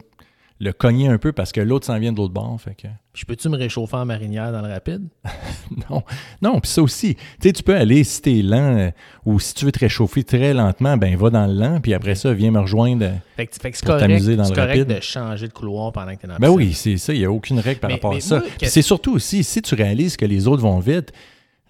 le 0.61 0.75
cogner 0.75 1.09
un 1.09 1.17
peu 1.17 1.33
parce 1.33 1.53
que 1.53 1.61
l'autre 1.61 1.87
s'en 1.87 1.99
vient 1.99 2.13
de 2.13 2.19
l'autre 2.19 2.35
bord. 2.35 2.61
Fait 2.61 2.75
que... 2.75 2.87
Je 3.15 3.25
peux-tu 3.25 3.49
me 3.49 3.57
réchauffer 3.57 3.97
en 3.97 4.05
marinière 4.05 4.53
dans 4.53 4.61
le 4.61 4.69
rapide? 4.69 5.09
non. 5.91 6.03
Non, 6.43 6.61
puis 6.61 6.71
ça 6.71 6.83
aussi. 6.83 7.15
Tu 7.15 7.23
sais, 7.41 7.53
tu 7.55 7.63
peux 7.63 7.75
aller 7.75 8.05
si 8.05 8.21
t'es 8.21 8.43
lent 8.43 8.77
euh, 8.77 8.91
ou 9.25 9.41
si 9.41 9.55
tu 9.55 9.65
veux 9.65 9.73
te 9.73 9.79
réchauffer 9.79 10.23
très 10.23 10.53
lentement, 10.53 10.99
ben 10.99 11.17
va 11.17 11.31
dans 11.31 11.47
le 11.47 11.55
lent, 11.55 11.81
puis 11.81 11.95
après 11.95 12.15
ça, 12.15 12.35
viens 12.35 12.51
me 12.51 12.61
rejoindre 12.61 13.07
fait 13.37 13.47
que, 13.47 13.57
fait 13.57 13.71
que 13.71 13.85
pour 13.85 13.97
t'amuser 13.97 14.37
dans 14.37 14.49
le 14.49 14.55
correct 14.55 14.87
de 14.87 15.01
changer 15.01 15.49
de 15.49 15.53
couloir 15.53 15.93
pendant 15.93 16.15
que 16.15 16.21
tu 16.21 16.27
es 16.27 16.29
dans 16.29 16.37
Ben 16.37 16.51
oui, 16.51 16.75
c'est 16.75 16.99
ça. 16.99 17.15
Il 17.15 17.21
n'y 17.21 17.25
a 17.25 17.33
aucune 17.33 17.59
règle 17.59 17.81
par 17.81 17.91
rapport 17.91 18.15
à 18.15 18.21
ça. 18.21 18.43
c'est 18.63 18.83
surtout 18.83 19.15
aussi, 19.15 19.43
si 19.43 19.63
tu 19.63 19.75
réalises 19.75 20.19
que 20.19 20.27
les 20.27 20.47
autres 20.47 20.63
vont 20.63 20.79
vite, 20.79 21.11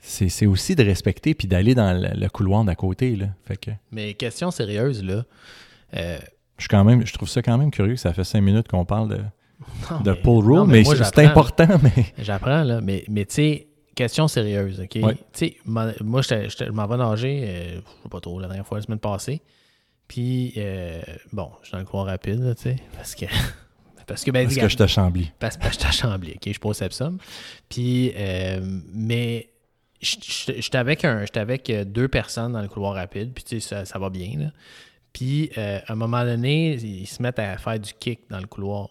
c'est 0.00 0.46
aussi 0.46 0.74
de 0.74 0.82
respecter 0.82 1.34
puis 1.34 1.46
d'aller 1.46 1.74
dans 1.74 1.92
le, 1.92 2.28
couloir 2.28 2.64
d'à 2.64 2.74
côté. 2.74 3.16
Là. 3.16 3.26
Fait 3.44 3.56
que... 3.56 3.70
Mais 3.92 4.14
question 4.14 4.50
sérieuse, 4.50 5.02
là. 5.04 5.24
Euh, 5.94 6.18
je, 6.58 6.68
quand 6.68 6.84
même, 6.84 7.06
je 7.06 7.12
trouve 7.12 7.28
ça 7.28 7.42
quand 7.42 7.58
même 7.58 7.70
curieux. 7.70 7.96
Ça 7.96 8.12
fait 8.12 8.24
cinq 8.24 8.40
minutes 8.40 8.68
qu'on 8.68 8.84
parle 8.84 9.08
de, 9.08 9.20
de 10.04 10.12
pull 10.12 10.44
rule, 10.44 10.66
mais, 10.66 10.84
c'est 10.84 11.18
important. 11.18 11.68
Mais... 11.82 12.06
J'apprends, 12.18 12.62
là. 12.62 12.80
Mais, 12.80 13.04
mais 13.08 13.24
tu 13.24 13.34
sais, 13.34 13.68
question 13.94 14.28
sérieuse, 14.28 14.80
OK? 14.80 14.98
Tu 14.98 15.02
sais, 15.32 15.56
moi, 15.64 15.92
je 16.00 16.70
m'en 16.70 16.86
vais 16.86 16.96
nager, 16.96 17.44
euh, 17.44 17.74
je 17.74 18.02
sais 18.02 18.08
pas 18.10 18.20
trop, 18.20 18.40
la 18.40 18.46
dernière 18.48 18.66
fois, 18.66 18.78
la 18.78 18.82
semaine 18.82 18.98
passée. 18.98 19.42
Puis, 20.08 20.54
euh, 20.56 21.00
bon, 21.32 21.50
je 21.60 21.68
suis 21.68 21.72
dans 21.72 21.78
le 21.78 21.84
courant 21.84 22.04
rapide, 22.04 22.54
tu 22.56 22.62
sais, 22.62 22.76
parce 22.94 23.14
que. 23.14 23.26
Parce 24.06 24.24
que, 24.24 24.32
ben, 24.32 24.44
parce 24.44 24.56
que 24.56 24.68
je 24.68 24.76
t'achamblis. 24.76 25.30
Parce, 25.38 25.56
parce 25.56 25.76
que 25.76 25.82
je 25.82 25.86
t'achamblis, 25.86 26.32
OK? 26.32 26.52
Je 26.52 26.58
pose 26.58 26.76
Sepsum. 26.76 27.18
Puis, 27.68 28.10
euh, 28.16 28.58
mais 28.92 29.50
j'étais 30.00 30.78
avec, 30.78 31.04
un, 31.04 31.24
avec 31.34 31.70
deux 31.86 32.08
personnes 32.08 32.52
dans 32.52 32.62
le 32.62 32.68
couloir 32.68 32.94
rapide, 32.94 33.32
puis 33.34 33.44
tu 33.44 33.60
ça, 33.60 33.84
ça 33.84 33.98
va 33.98 34.10
bien, 34.10 34.38
là. 34.38 34.46
Puis, 35.12 35.50
euh, 35.58 35.80
à 35.86 35.92
un 35.92 35.96
moment 35.96 36.24
donné, 36.24 36.74
ils 36.74 37.06
se 37.06 37.20
mettent 37.22 37.38
à 37.40 37.58
faire 37.58 37.78
du 37.78 37.92
kick 37.92 38.20
dans 38.30 38.38
le 38.38 38.46
couloir. 38.46 38.90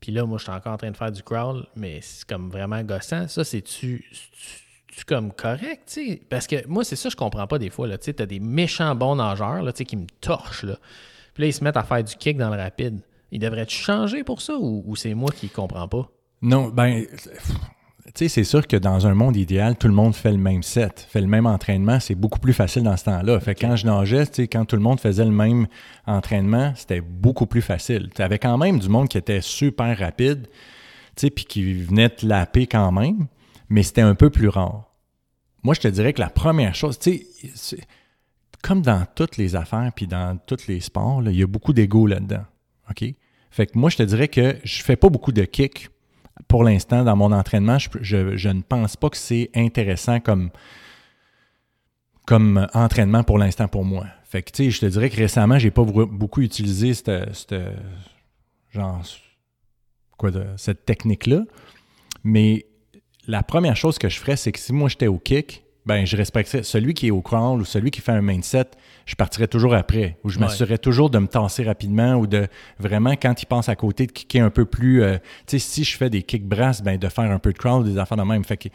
Puis 0.00 0.12
là, 0.12 0.24
moi, 0.24 0.38
je 0.38 0.44
suis 0.44 0.52
encore 0.52 0.72
en 0.72 0.76
train 0.78 0.90
de 0.90 0.96
faire 0.96 1.12
du 1.12 1.22
crawl, 1.22 1.66
mais 1.76 2.00
c'est 2.02 2.26
comme 2.26 2.50
vraiment 2.50 2.82
gossant. 2.82 3.28
Ça, 3.28 3.44
c'est-tu 3.44 4.04
comme 5.06 5.32
correct, 5.32 5.82
tu 5.86 6.08
sais? 6.08 6.22
Parce 6.28 6.46
que 6.46 6.66
moi, 6.66 6.84
c'est 6.84 6.96
ça, 6.96 7.08
je 7.08 7.16
comprends 7.16 7.46
pas 7.46 7.58
des 7.58 7.70
fois, 7.70 7.86
là. 7.86 7.98
Tu 7.98 8.06
sais, 8.06 8.14
t'as 8.14 8.26
des 8.26 8.40
méchants 8.40 8.94
bons 8.94 9.16
nageurs, 9.16 9.62
là, 9.62 9.72
tu 9.72 9.84
qui 9.84 9.96
me 9.96 10.06
torchent, 10.20 10.64
là. 10.64 10.76
Puis 11.34 11.42
là, 11.42 11.46
ils 11.48 11.52
se 11.52 11.64
mettent 11.64 11.76
à 11.76 11.84
faire 11.84 12.04
du 12.04 12.14
kick 12.16 12.36
dans 12.36 12.50
le 12.50 12.56
rapide. 12.56 13.00
Ils 13.30 13.38
devraient-tu 13.38 13.76
changer 13.76 14.24
pour 14.24 14.42
ça 14.42 14.56
ou, 14.58 14.94
c'est 14.96 15.14
moi 15.14 15.30
qui 15.30 15.48
comprends 15.48 15.88
pas? 15.88 16.10
Non, 16.42 16.68
ben, 16.68 17.06
tu 18.14 18.24
sais, 18.24 18.28
c'est 18.28 18.44
sûr 18.44 18.66
que 18.66 18.76
dans 18.76 19.06
un 19.06 19.14
monde 19.14 19.36
idéal, 19.36 19.76
tout 19.76 19.86
le 19.86 19.94
monde 19.94 20.14
fait 20.14 20.32
le 20.32 20.38
même 20.38 20.62
set, 20.62 21.06
fait 21.08 21.20
le 21.20 21.26
même 21.26 21.46
entraînement. 21.46 22.00
C'est 22.00 22.14
beaucoup 22.14 22.38
plus 22.38 22.52
facile 22.52 22.82
dans 22.82 22.96
ce 22.96 23.04
temps-là. 23.04 23.38
Fait 23.40 23.54
que 23.54 23.60
quand 23.60 23.76
je 23.76 23.86
nageais, 23.86 24.26
tu 24.26 24.34
sais, 24.34 24.48
quand 24.48 24.64
tout 24.64 24.76
le 24.76 24.82
monde 24.82 24.98
faisait 25.00 25.24
le 25.24 25.30
même 25.30 25.66
entraînement, 26.06 26.72
c'était 26.76 27.00
beaucoup 27.00 27.46
plus 27.46 27.62
facile. 27.62 28.10
Tu 28.14 28.22
avais 28.22 28.38
quand 28.38 28.58
même 28.58 28.78
du 28.78 28.88
monde 28.88 29.08
qui 29.08 29.18
était 29.18 29.40
super 29.40 29.96
rapide, 29.98 30.48
tu 31.14 31.26
sais, 31.26 31.30
puis 31.30 31.44
qui 31.44 31.74
venait 31.74 32.08
te 32.08 32.26
laper 32.26 32.66
quand 32.66 32.90
même, 32.90 33.26
mais 33.68 33.82
c'était 33.82 34.00
un 34.00 34.14
peu 34.14 34.30
plus 34.30 34.48
rare. 34.48 34.92
Moi, 35.62 35.74
je 35.74 35.80
te 35.80 35.88
dirais 35.88 36.12
que 36.12 36.20
la 36.20 36.30
première 36.30 36.74
chose, 36.74 36.98
tu 36.98 37.22
sais, 37.54 37.78
comme 38.62 38.82
dans 38.82 39.06
toutes 39.14 39.36
les 39.36 39.56
affaires 39.56 39.90
puis 39.94 40.06
dans 40.06 40.38
tous 40.46 40.66
les 40.66 40.80
sports, 40.80 41.22
il 41.26 41.36
y 41.36 41.42
a 41.42 41.46
beaucoup 41.46 41.72
d'ego 41.72 42.06
là-dedans. 42.06 42.44
OK? 42.90 43.04
Fait 43.50 43.66
que 43.66 43.78
moi, 43.78 43.90
je 43.90 43.96
te 43.96 44.02
dirais 44.02 44.28
que 44.28 44.56
je 44.64 44.82
fais 44.82 44.96
pas 44.96 45.08
beaucoup 45.08 45.32
de 45.32 45.42
kicks 45.44 45.88
pour 46.48 46.64
l'instant, 46.64 47.04
dans 47.04 47.16
mon 47.16 47.32
entraînement, 47.32 47.78
je, 47.78 48.48
ne 48.48 48.62
pense 48.62 48.96
pas 48.96 49.10
que 49.10 49.16
c'est 49.16 49.50
intéressant 49.54 50.20
comme, 50.20 50.50
comme 52.26 52.66
entraînement 52.74 53.22
pour 53.22 53.38
l'instant 53.38 53.68
pour 53.68 53.84
moi. 53.84 54.06
Fait 54.24 54.42
que, 54.42 54.50
tu 54.50 54.64
sais, 54.64 54.70
je 54.70 54.80
te 54.80 54.86
dirais 54.86 55.10
que 55.10 55.16
récemment, 55.16 55.58
j'ai 55.58 55.70
pas 55.70 55.84
beaucoup 55.84 56.40
utilisé 56.40 56.94
cette, 56.94 57.54
genre, 58.70 59.02
quoi 60.16 60.30
cette 60.56 60.84
technique-là. 60.84 61.42
Mais 62.24 62.66
la 63.26 63.42
première 63.42 63.76
chose 63.76 63.98
que 63.98 64.08
je 64.08 64.18
ferais, 64.18 64.36
c'est 64.36 64.52
que 64.52 64.58
si 64.58 64.72
moi 64.72 64.88
j'étais 64.88 65.06
au 65.06 65.18
kick, 65.18 65.64
ben 65.86 66.04
je 66.04 66.16
respecterais 66.16 66.62
celui 66.62 66.94
qui 66.94 67.08
est 67.08 67.10
au 67.10 67.22
crawl 67.22 67.60
ou 67.60 67.64
celui 67.64 67.90
qui 67.90 68.00
fait 68.00 68.12
un 68.12 68.22
mindset, 68.22 68.66
je 69.06 69.14
partirais 69.14 69.48
toujours 69.48 69.74
après, 69.74 70.18
ou 70.24 70.28
je 70.28 70.38
m'assurerais 70.38 70.78
toujours 70.78 71.10
de 71.10 71.18
me 71.18 71.26
tasser 71.26 71.64
rapidement 71.64 72.14
ou 72.14 72.26
de 72.26 72.46
vraiment, 72.78 73.12
quand 73.12 73.42
il 73.42 73.46
pense 73.46 73.68
à 73.68 73.76
côté, 73.76 74.06
de 74.06 74.12
kicker 74.12 74.42
un 74.42 74.50
peu 74.50 74.64
plus. 74.64 75.02
Euh, 75.02 75.16
tu 75.46 75.58
sais, 75.58 75.58
si 75.58 75.84
je 75.84 75.96
fais 75.96 76.10
des 76.10 76.22
kick 76.22 76.46
brass, 76.46 76.82
ben 76.82 76.98
de 76.98 77.08
faire 77.08 77.30
un 77.30 77.38
peu 77.38 77.52
de 77.52 77.58
crawl, 77.58 77.84
des 77.84 77.98
affaires 77.98 78.18
de 78.18 78.22
même. 78.22 78.44
Fait 78.44 78.56
que 78.56 78.68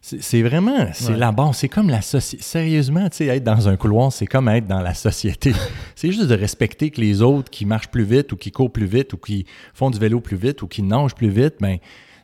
c'est 0.00 0.42
vraiment, 0.42 0.86
c'est 0.92 1.16
la 1.16 1.32
base. 1.32 1.56
C'est 1.58 1.68
comme 1.68 1.90
la 1.90 2.02
société. 2.02 2.42
Sérieusement, 2.42 3.08
tu 3.10 3.16
sais, 3.16 3.26
être 3.26 3.44
dans 3.44 3.68
un 3.68 3.76
couloir, 3.76 4.12
c'est 4.12 4.26
comme 4.26 4.48
être 4.48 4.66
dans 4.66 4.80
la 4.80 4.94
société. 4.94 5.52
c'est 5.96 6.12
juste 6.12 6.28
de 6.28 6.34
respecter 6.34 6.90
que 6.90 7.00
les 7.00 7.20
autres 7.20 7.50
qui 7.50 7.66
marchent 7.66 7.88
plus 7.88 8.04
vite 8.04 8.32
ou 8.32 8.36
qui 8.36 8.52
courent 8.52 8.72
plus 8.72 8.86
vite 8.86 9.12
ou 9.12 9.16
qui 9.16 9.44
font 9.74 9.90
du 9.90 9.98
vélo 9.98 10.20
plus 10.20 10.36
vite 10.36 10.62
ou 10.62 10.68
qui 10.68 10.82
nagent 10.82 11.14
plus 11.14 11.30
vite, 11.30 11.56
ben 11.60 11.78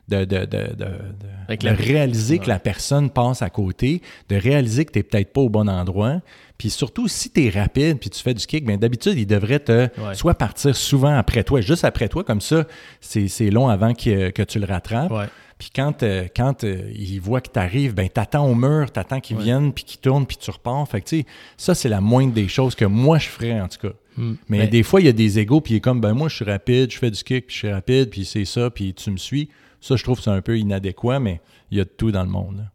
de, 0.07 0.23
de, 0.25 0.45
de, 0.45 1.67
réaliser 1.67 2.39
que 2.39 2.47
la 2.47 2.59
personne 2.59 3.09
passe 3.09 3.41
à 3.41 3.49
côté, 3.49 4.01
de 4.29 4.35
réaliser 4.35 4.85
que 4.85 4.91
tu 4.91 4.99
n'es 4.99 5.03
peut-être 5.03 5.33
pas 5.33 5.41
au 5.41 5.49
bon 5.49 5.67
endroit. 5.67 6.21
Puis 6.57 6.69
surtout, 6.69 7.07
si 7.07 7.31
tu 7.31 7.45
es 7.45 7.49
rapide 7.49 7.99
puis 7.99 8.09
tu 8.09 8.21
fais 8.21 8.33
du 8.33 8.45
kick, 8.45 8.65
bien 8.65 8.77
d'habitude, 8.77 9.17
il 9.17 9.25
devrait 9.25 9.59
te 9.59 9.89
soit 10.13 10.35
partir 10.35 10.75
souvent 10.75 11.15
après 11.15 11.43
toi, 11.43 11.61
juste 11.61 11.85
après 11.85 12.07
toi, 12.07 12.23
comme 12.23 12.41
ça, 12.41 12.65
c'est 13.01 13.49
long 13.49 13.67
avant 13.67 13.93
que, 13.93 14.43
tu 14.43 14.59
le 14.59 14.65
rattrapes. 14.65 15.11
Puis 15.57 15.69
quand, 15.73 16.03
euh, 16.03 16.27
quand 16.35 16.63
euh, 16.63 16.91
il 16.93 17.19
voit 17.19 17.39
que 17.39 17.49
tu 17.49 17.59
arrives, 17.59 17.93
ben 17.93 18.09
t'attends 18.09 18.45
au 18.45 18.55
mur, 18.55 18.91
t'attends 18.91 19.21
qu'il 19.21 19.37
vienne, 19.37 19.71
puis 19.71 19.85
qu'il 19.85 19.99
tourne, 19.99 20.25
puis 20.25 20.37
tu 20.37 20.51
repars. 20.51 20.85
Fait 20.87 20.99
que, 20.99 21.07
tu 21.07 21.19
sais, 21.19 21.25
ça, 21.55 21.73
c'est 21.73 21.87
la 21.87 22.01
moindre 22.01 22.33
des 22.33 22.49
choses 22.49 22.75
que 22.75 22.83
moi, 22.83 23.19
je 23.19 23.29
ferais, 23.29 23.61
en 23.61 23.69
tout 23.69 23.87
cas. 23.87 23.93
Hmm. 24.17 24.35
Mais, 24.49 24.67
des 24.67 24.83
fois, 24.83 24.99
il 24.99 25.05
y 25.05 25.09
a 25.09 25.13
des 25.13 25.39
égaux, 25.39 25.61
puis 25.61 25.75
il 25.75 25.77
est 25.77 25.81
comme, 25.81 26.01
ben 26.01 26.13
moi, 26.13 26.27
je 26.27 26.35
suis 26.35 26.45
rapide, 26.45 26.91
je 26.91 26.97
fais 26.97 27.09
du 27.09 27.23
kick, 27.23 27.47
puis 27.47 27.53
je 27.53 27.59
suis 27.59 27.71
rapide, 27.71 28.09
puis 28.09 28.25
c'est 28.25 28.43
ça, 28.43 28.69
puis 28.69 28.93
tu 28.93 29.11
me 29.11 29.17
suis. 29.17 29.49
Ça, 29.85 29.95
je 29.95 30.03
trouve 30.03 30.17
que 30.17 30.23
c'est 30.23 30.31
un 30.31 30.41
peu 30.41 30.57
inadéquat, 30.57 31.19
mais 31.19 31.41
il 31.69 31.77
y 31.77 31.81
a 31.81 31.83
de 31.83 31.89
tout 31.89 32.11
dans 32.11 32.23
le 32.23 32.29
monde. 32.29 32.67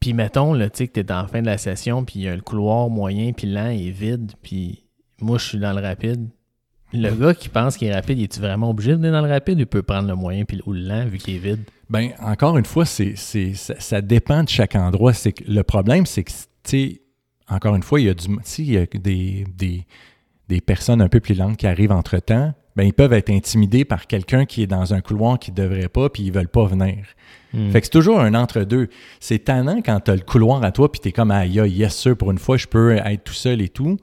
Puis 0.00 0.12
mettons, 0.12 0.52
tu 0.52 0.68
sais, 0.74 0.86
que 0.86 0.92
tu 0.92 1.00
es 1.00 1.02
dans 1.02 1.22
la 1.22 1.26
fin 1.26 1.40
de 1.40 1.46
la 1.46 1.56
session, 1.56 2.04
puis 2.04 2.16
il 2.16 2.22
y 2.24 2.28
a 2.28 2.36
le 2.36 2.42
couloir 2.42 2.90
moyen, 2.90 3.32
puis 3.32 3.46
lent 3.46 3.70
est 3.70 3.88
vide, 3.88 4.32
puis 4.42 4.84
moi, 5.18 5.38
je 5.38 5.46
suis 5.46 5.58
dans 5.58 5.72
le 5.72 5.80
rapide. 5.80 6.28
Le 6.92 7.10
gars 7.12 7.32
qui 7.32 7.48
pense 7.48 7.78
qu'il 7.78 7.88
est 7.88 7.94
rapide, 7.94 8.20
est-tu 8.20 8.40
vraiment 8.40 8.68
obligé 8.68 8.94
d'aller 8.96 9.12
dans 9.12 9.22
le 9.22 9.30
rapide 9.30 9.56
ou 9.56 9.60
il 9.60 9.66
peut 9.66 9.82
prendre 9.82 10.08
le 10.08 10.14
moyen 10.14 10.44
puis, 10.44 10.60
ou 10.66 10.74
le 10.74 10.80
lent 10.80 11.06
vu 11.06 11.16
qu'il 11.16 11.36
est 11.36 11.38
vide? 11.38 11.62
Bien, 11.88 12.10
encore 12.20 12.58
une 12.58 12.66
fois, 12.66 12.84
c'est, 12.84 13.14
ça, 13.16 14.02
dépend 14.02 14.44
de 14.44 14.50
chaque 14.50 14.74
endroit. 14.74 15.14
C'est 15.14 15.32
que, 15.32 15.50
le 15.50 15.62
problème, 15.62 16.04
c'est 16.04 16.22
que, 16.22 16.32
tu 16.32 16.38
sais, 16.64 17.02
encore 17.48 17.76
une 17.76 17.82
fois, 17.82 17.98
il 17.98 18.08
y 18.08 18.10
a, 18.10 18.14
du, 18.14 18.26
il 18.58 18.72
y 18.72 18.76
a 18.76 18.84
des, 18.84 19.46
des, 19.56 19.86
des 20.48 20.60
personnes 20.60 21.00
un 21.00 21.08
peu 21.08 21.20
plus 21.20 21.34
lentes 21.34 21.56
qui 21.56 21.66
arrivent 21.66 21.92
entre-temps 21.92 22.52
ben, 22.78 22.84
ils 22.84 22.92
peuvent 22.92 23.12
être 23.12 23.30
intimidés 23.30 23.84
par 23.84 24.06
quelqu'un 24.06 24.44
qui 24.46 24.62
est 24.62 24.68
dans 24.68 24.94
un 24.94 25.00
couloir 25.00 25.40
qui 25.40 25.50
ne 25.50 25.56
devrait 25.56 25.88
pas, 25.88 26.08
puis 26.10 26.22
ils 26.22 26.32
veulent 26.32 26.46
pas 26.46 26.64
venir. 26.64 26.98
Hmm. 27.52 27.70
Fait 27.70 27.80
que 27.80 27.86
c'est 27.86 27.90
toujours 27.90 28.20
un 28.20 28.34
entre-deux. 28.34 28.86
C'est 29.18 29.40
tannant 29.46 29.82
quand 29.84 29.98
tu 29.98 30.12
as 30.12 30.14
le 30.14 30.20
couloir 30.20 30.62
à 30.62 30.70
toi, 30.70 30.92
puis 30.92 31.00
tu 31.00 31.08
es 31.08 31.12
comme, 31.12 31.32
aïe, 31.32 31.54
yes, 31.54 31.96
sûr, 31.96 32.16
pour 32.16 32.30
une 32.30 32.38
fois, 32.38 32.56
je 32.56 32.68
peux 32.68 32.92
être 32.92 33.24
tout 33.24 33.32
seul 33.34 33.62
et 33.62 33.68
tout. 33.68 33.96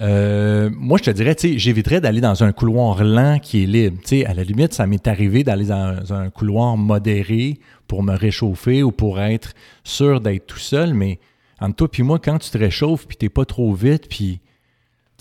Euh, 0.00 0.70
moi, 0.72 0.98
je 0.98 1.04
te 1.04 1.10
dirais, 1.12 1.36
tu 1.36 1.52
sais, 1.52 1.58
j'éviterais 1.60 2.00
d'aller 2.00 2.20
dans 2.20 2.42
un 2.42 2.50
couloir 2.50 3.04
lent 3.04 3.38
qui 3.38 3.62
est 3.62 3.66
libre. 3.66 3.98
Tu 4.00 4.08
sais, 4.08 4.26
à 4.26 4.34
la 4.34 4.42
limite, 4.42 4.74
ça 4.74 4.88
m'est 4.88 5.06
arrivé 5.06 5.44
d'aller 5.44 5.66
dans 5.66 6.12
un 6.12 6.30
couloir 6.30 6.76
modéré 6.76 7.60
pour 7.86 8.02
me 8.02 8.16
réchauffer 8.16 8.82
ou 8.82 8.90
pour 8.90 9.20
être 9.20 9.52
sûr 9.84 10.20
d'être 10.20 10.48
tout 10.48 10.58
seul, 10.58 10.94
mais 10.94 11.20
entre 11.60 11.76
toi 11.76 11.88
puis 11.88 12.02
moi, 12.02 12.18
quand 12.18 12.38
tu 12.38 12.50
te 12.50 12.58
réchauffes, 12.58 13.06
puis 13.06 13.16
t'es 13.16 13.28
pas 13.28 13.44
trop 13.44 13.72
vite, 13.72 14.08
puis 14.08 14.40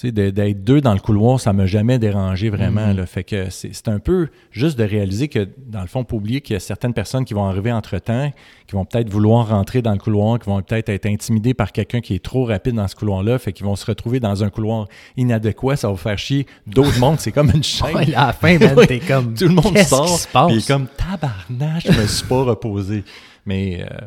d'être 0.03 0.63
deux 0.63 0.79
dans 0.79 0.93
le 0.93 0.99
couloir, 0.99 1.39
ça 1.39 1.53
m'a 1.53 1.65
jamais 1.65 1.97
dérangé 1.97 2.49
vraiment. 2.49 2.93
Mhm. 2.93 3.05
Fait 3.07 3.23
que 3.23 3.49
c'est 3.49 3.87
un 3.87 3.97
peu 3.97 4.27
juste 4.51 4.77
de 4.77 4.83
réaliser 4.83 5.27
que, 5.27 5.47
dans 5.65 5.81
le 5.81 5.87
fond, 5.87 6.03
pas 6.03 6.15
oublier 6.15 6.41
qu'il 6.41 6.53
y 6.53 6.57
a 6.57 6.59
certaines 6.59 6.93
personnes 6.93 7.25
qui 7.25 7.33
vont 7.33 7.45
arriver 7.45 7.71
entre-temps, 7.71 8.31
qui 8.67 8.75
vont 8.75 8.85
peut-être 8.85 9.09
vouloir 9.09 9.49
rentrer 9.49 9.81
dans 9.81 9.93
le 9.93 9.97
couloir, 9.97 10.37
qui 10.37 10.49
vont 10.49 10.61
peut-être 10.61 10.89
être 10.89 11.07
intimidées 11.07 11.55
par 11.55 11.71
quelqu'un 11.71 12.01
qui 12.01 12.13
est 12.13 12.23
trop 12.23 12.45
rapide 12.45 12.75
dans 12.75 12.87
ce 12.87 12.95
couloir-là, 12.95 13.39
fait 13.39 13.53
qu'ils 13.53 13.65
vont 13.65 13.75
se 13.75 13.85
retrouver 13.85 14.19
dans 14.19 14.43
un 14.43 14.49
couloir 14.49 14.87
inadéquat, 15.15 15.75
ça 15.75 15.89
va 15.89 15.95
faire 15.95 16.17
chier 16.17 16.45
d'autres 16.67 16.99
mondes. 16.99 17.19
C'est 17.19 17.31
comme 17.31 17.49
une 17.49 17.63
chaîne. 17.63 18.13
à 18.15 18.27
la 18.27 18.33
fin, 18.33 18.57
t'es 18.85 18.99
comme... 18.99 19.33
Tout 19.33 19.47
le 19.47 19.55
monde 19.55 19.77
sort, 19.79 20.19
est 20.51 20.67
comme 20.67 20.87
«tabarnache, 20.97 21.87
je 21.87 21.99
me 21.99 22.05
suis 22.05 22.27
pas 22.27 22.43
reposé». 22.43 23.03
Mais... 23.47 23.81
Euh, 23.81 23.97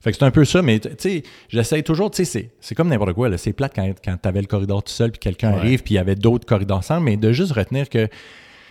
fait 0.00 0.12
que 0.12 0.18
c'est 0.18 0.24
un 0.24 0.30
peu 0.30 0.46
ça, 0.46 0.62
mais 0.62 0.80
tu 0.80 0.88
sais, 0.96 1.22
j'essaie 1.48 1.82
toujours, 1.82 2.10
tu 2.10 2.24
sais, 2.24 2.50
c'est 2.58 2.74
comme 2.74 2.88
n'importe 2.88 3.12
quoi. 3.12 3.36
C'est 3.36 3.52
plate 3.52 3.72
quand, 3.74 3.92
quand 4.02 4.16
tu 4.22 4.28
avais 4.28 4.40
le 4.40 4.46
corridor 4.46 4.82
tout 4.82 4.92
seul, 4.92 5.10
puis 5.10 5.18
quelqu'un 5.18 5.52
arrive, 5.52 5.82
puis 5.82 5.94
il 5.94 5.96
y 5.96 6.00
avait 6.00 6.14
d'autres 6.14 6.46
corridors 6.46 6.78
ensemble, 6.78 7.04
mais 7.04 7.16
de 7.18 7.32
juste 7.32 7.52
retenir 7.52 7.88
que 7.90 8.08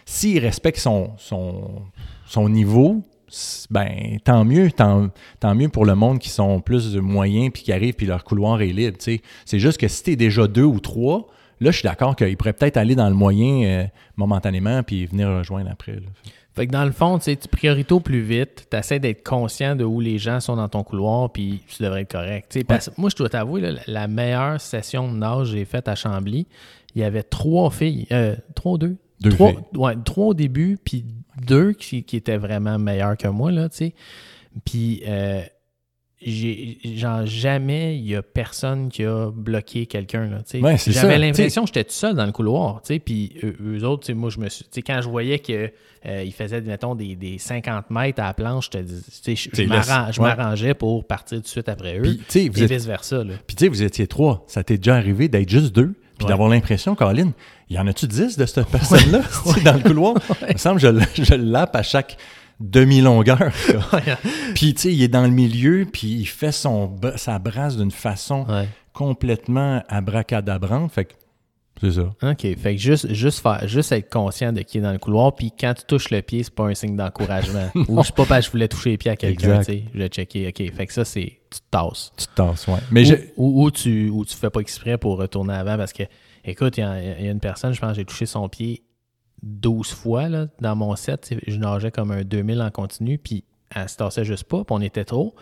s'il 0.06 0.40
respecte 0.40 0.80
son, 0.80 1.12
son, 1.18 1.84
son 2.26 2.50
niveau, 2.50 3.04
ben 3.70 4.18
tant 4.24 4.44
mieux, 4.44 4.72
tant, 4.72 5.12
mieux 5.54 5.70
pour 5.70 5.86
le 5.86 5.94
monde 5.94 6.18
qui 6.18 6.30
sont 6.30 6.62
plus 6.62 6.96
moyens, 6.96 7.52
puis 7.54 7.62
qui 7.62 7.72
arrivent, 7.72 7.94
puis 7.94 8.08
leur 8.08 8.24
couloir 8.24 8.60
est 8.64 8.74
libre. 8.74 8.98
C'est 9.00 9.60
juste 9.60 9.80
que 9.80 9.88
si 9.88 10.02
tu 10.02 10.12
es 10.12 10.16
déjà 10.16 10.48
deux 10.48 10.64
ou 10.64 10.80
trois, 10.80 11.28
là, 11.60 11.70
je 11.70 11.78
suis 11.78 11.88
d'accord 11.88 12.16
qu'il 12.16 12.36
pourrait 12.38 12.54
peut-être 12.54 12.78
aller 12.78 12.96
dans 12.96 13.08
le 13.08 13.16
moyen 13.16 13.64
euh, 13.66 13.84
momentanément, 14.18 14.82
puis 14.82 15.06
venir 15.06 15.30
rejoindre 15.30 15.70
après. 15.72 15.94
Là. 15.94 16.08
Fait 16.56 16.68
que 16.68 16.72
dans 16.72 16.86
le 16.86 16.92
fond, 16.92 17.20
tu 17.20 17.36
priorites 17.52 17.92
au 17.92 18.00
plus 18.00 18.22
vite, 18.22 18.68
tu 18.70 18.78
essaies 18.78 19.00
d'être 19.00 19.24
conscient 19.24 19.76
de 19.76 19.84
où 19.84 20.00
les 20.00 20.18
gens 20.18 20.40
sont 20.40 20.56
dans 20.56 20.68
ton 20.68 20.84
couloir, 20.84 21.32
puis 21.32 21.62
tu 21.68 21.84
devrais 21.84 22.02
être 22.02 22.12
correct. 22.12 22.58
moi, 22.98 23.10
je 23.10 23.16
dois 23.16 23.30
t'avouer, 23.30 23.76
la 23.88 24.08
meilleure 24.08 24.60
session 24.60 25.12
de 25.12 25.18
nage 25.18 25.52
que 25.52 25.58
j'ai 25.58 25.66
faite 25.66 25.88
à 25.88 25.96
Chambly, 25.96 26.48
il 26.96 27.02
y 27.02 27.06
avait 27.06 27.24
trois 27.24 27.70
filles, 27.70 28.08
euh, 28.12 28.36
trois, 28.56 28.78
deux? 28.78 28.98
Deux 29.22 29.30
trois, 29.32 29.54
Ouais, 29.76 29.96
trois 30.04 30.28
au 30.28 30.34
début, 30.34 30.78
puis 30.84 31.06
deux 31.46 31.74
qui, 31.74 31.98
étaient 32.14 32.38
vraiment 32.38 32.80
meilleures 32.80 33.18
que 33.18 33.28
moi, 33.28 33.52
là, 33.52 33.70
tu 33.70 33.78
sais. 33.78 33.94
Puis, 34.66 35.04
euh, 35.08 35.42
genre 36.22 37.26
jamais 37.26 37.96
il 37.98 38.06
y 38.06 38.16
a 38.16 38.22
personne 38.22 38.90
qui 38.90 39.06
a 39.06 39.32
bloqué 39.32 39.86
quelqu'un 39.86 40.28
là 40.28 40.40
j'avais 40.88 41.18
l'impression 41.18 41.62
que 41.62 41.68
j'étais 41.68 41.86
tout 41.86 41.94
seul 41.94 42.16
dans 42.16 42.26
le 42.26 42.34
couloir 42.34 42.82
tu 42.82 42.94
sais 42.94 43.00
puis 43.00 43.34
eux, 43.44 43.84
autres 43.86 44.12
moi 44.12 44.30
je 44.30 44.40
me 44.40 44.50
suis 44.50 44.66
quand 44.86 45.02
je 45.02 45.08
voyais 45.08 45.40
que 45.40 45.72
euh, 46.06 46.32
faisaient 46.32 46.62
mettons 46.62 46.96
des, 46.96 47.16
des, 47.16 47.38
50 47.38 47.90
mètres 47.90 48.22
à 48.22 48.28
la 48.28 48.34
planche 48.34 48.70
je, 48.74 49.34
je 49.34 50.22
m'arrangeais 50.22 50.74
pour 50.74 51.06
partir 51.06 51.38
tout 51.38 51.44
de 51.44 51.48
suite 51.48 51.70
après 51.70 52.00
eux 52.00 52.18
puis, 52.28 52.42
et 52.42 52.50
vice 52.50 52.86
versa 52.86 53.24
puis 53.48 53.56
tu 53.56 53.66
sais 53.66 53.70
vous 53.70 53.84
étiez 53.84 54.08
trois. 54.08 54.44
Ça 54.48 54.64
t'est 54.64 54.78
déjà 54.78 54.96
arrivé 54.96 55.28
d'être 55.28 55.50
juste 55.50 55.74
deux 55.74 55.94
puis 56.18 56.28
d'avoir 56.28 56.50
l'impression, 56.50 56.96
Caroline, 56.96 57.32
il 57.70 57.78
y 57.78 57.80
en 57.80 57.88
a-tu 57.88 58.06
dix 58.06 58.38
de 58.38 58.46
cette 58.46 58.68
personne-là 58.72 59.22
dans 59.64 59.74
le 59.74 59.80
couloir? 59.80 60.16
Il 60.50 60.54
me 60.54 60.58
semble 60.58 60.82
que 60.82 60.88
je, 61.16 61.24
je 61.24 61.34
lappe 61.34 61.78
à 61.78 61.82
chaque 61.82 62.18
demi-longueur. 62.60 63.52
puis, 64.56 64.74
tu 64.74 64.82
sais, 64.82 64.94
il 64.94 65.02
est 65.04 65.08
dans 65.08 65.24
le 65.24 65.30
milieu, 65.30 65.88
puis 65.92 66.08
il 66.08 66.26
fait 66.26 66.52
son, 66.52 66.96
sa 67.16 67.40
brasse 67.40 67.78
d'une 67.78 67.92
façon 67.92 68.46
complètement 68.94 69.84
abracadabrante. 69.88 70.92
Fait 70.92 71.06
que 71.06 71.14
c'est 71.82 71.92
ça. 71.92 72.14
OK. 72.24 72.58
Fait 72.58 72.76
que 72.76 72.78
juste, 72.78 73.12
juste, 73.14 73.40
faire, 73.40 73.66
juste 73.68 73.92
être 73.94 74.10
conscient 74.10 74.52
de 74.52 74.62
qui 74.62 74.80
est 74.80 74.82
dans 74.82 74.92
le 74.92 74.98
couloir, 74.98 75.34
puis 75.34 75.52
quand 75.58 75.74
tu 75.74 75.84
touches 75.86 76.10
le 76.10 76.22
pied, 76.22 76.44
c'est 76.44 76.54
pas 76.54 76.66
un 76.66 76.74
signe 76.74 76.98
d'encouragement. 76.98 77.70
Ou 77.88 78.02
je 78.02 78.08
sais 78.08 78.14
pas 78.14 78.26
parce 78.26 78.42
que 78.42 78.46
je 78.48 78.52
voulais 78.52 78.68
toucher 78.68 78.90
les 78.92 78.98
pieds 78.98 79.12
à 79.12 79.16
quelqu'un, 79.16 79.60
tu 79.60 79.66
sais. 79.66 79.84
Je 79.94 80.00
vais 80.00 80.08
checker. 80.10 80.48
OK. 80.50 80.74
Fait 80.74 80.88
que 80.88 80.94
ça, 80.94 81.06
c'est. 81.06 81.40
Tu 81.50 81.60
te 81.60 81.66
tasses. 81.72 82.12
Tu 82.18 82.28
te 82.28 82.36
tasses, 82.36 82.68
ouais. 82.68 82.80
Mais 82.92 83.32
ou, 83.38 83.64
ou, 83.64 83.72
tu, 83.72 84.10
ou 84.10 84.26
tu 84.26 84.36
fais 84.36 84.50
pas 84.50 84.60
exprès 84.60 84.98
pour 84.98 85.18
retourner 85.18 85.54
avant 85.54 85.78
parce 85.78 85.94
que, 85.94 86.04
écoute, 86.44 86.78
il 86.78 86.82
y, 86.82 87.24
y, 87.24 87.28
a 87.28 87.32
une 87.32 87.40
personne, 87.40 87.74
je 87.74 87.80
pense, 87.80 87.96
j'ai 87.96 88.06
touché 88.06 88.26
son 88.26 88.50
pied 88.50 88.84
12 89.44 89.92
fois 89.92 90.30
là, 90.30 90.48
dans 90.60 90.76
mon 90.76 90.96
set. 90.96 91.34
Je 91.48 91.58
nageais 91.58 91.92
comme 91.92 92.12
un 92.12 92.24
2000 92.24 92.62
en 92.62 92.72
continu, 92.72 93.18
puis 93.18 93.44
elle 93.74 93.90
se 93.90 93.98
tassait 93.98 94.26
juste 94.26 94.46
pas, 94.46 94.64
puis 94.64 94.76
on 94.76 94.82
était 94.82 95.06
trop. 95.06 95.36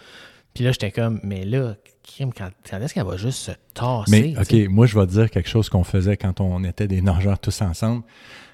Puis 0.53 0.63
là, 0.63 0.71
j'étais 0.71 0.91
comme, 0.91 1.19
mais 1.23 1.45
là, 1.45 1.75
crime, 2.03 2.33
quand, 2.33 2.49
quand 2.67 2.79
est-ce 2.79 2.93
qu'elle 2.93 3.05
va 3.05 3.17
juste 3.17 3.39
se 3.39 3.51
tasser? 3.73 4.09
Mais, 4.09 4.33
OK, 4.39 4.69
moi, 4.71 4.87
je 4.87 4.97
vais 4.97 5.05
te 5.05 5.11
dire 5.11 5.29
quelque 5.29 5.49
chose 5.49 5.69
qu'on 5.69 5.83
faisait 5.83 6.17
quand 6.17 6.41
on 6.41 6.63
était 6.63 6.87
des 6.87 7.01
nageurs 7.01 7.37
tous 7.37 7.61
ensemble. 7.61 8.03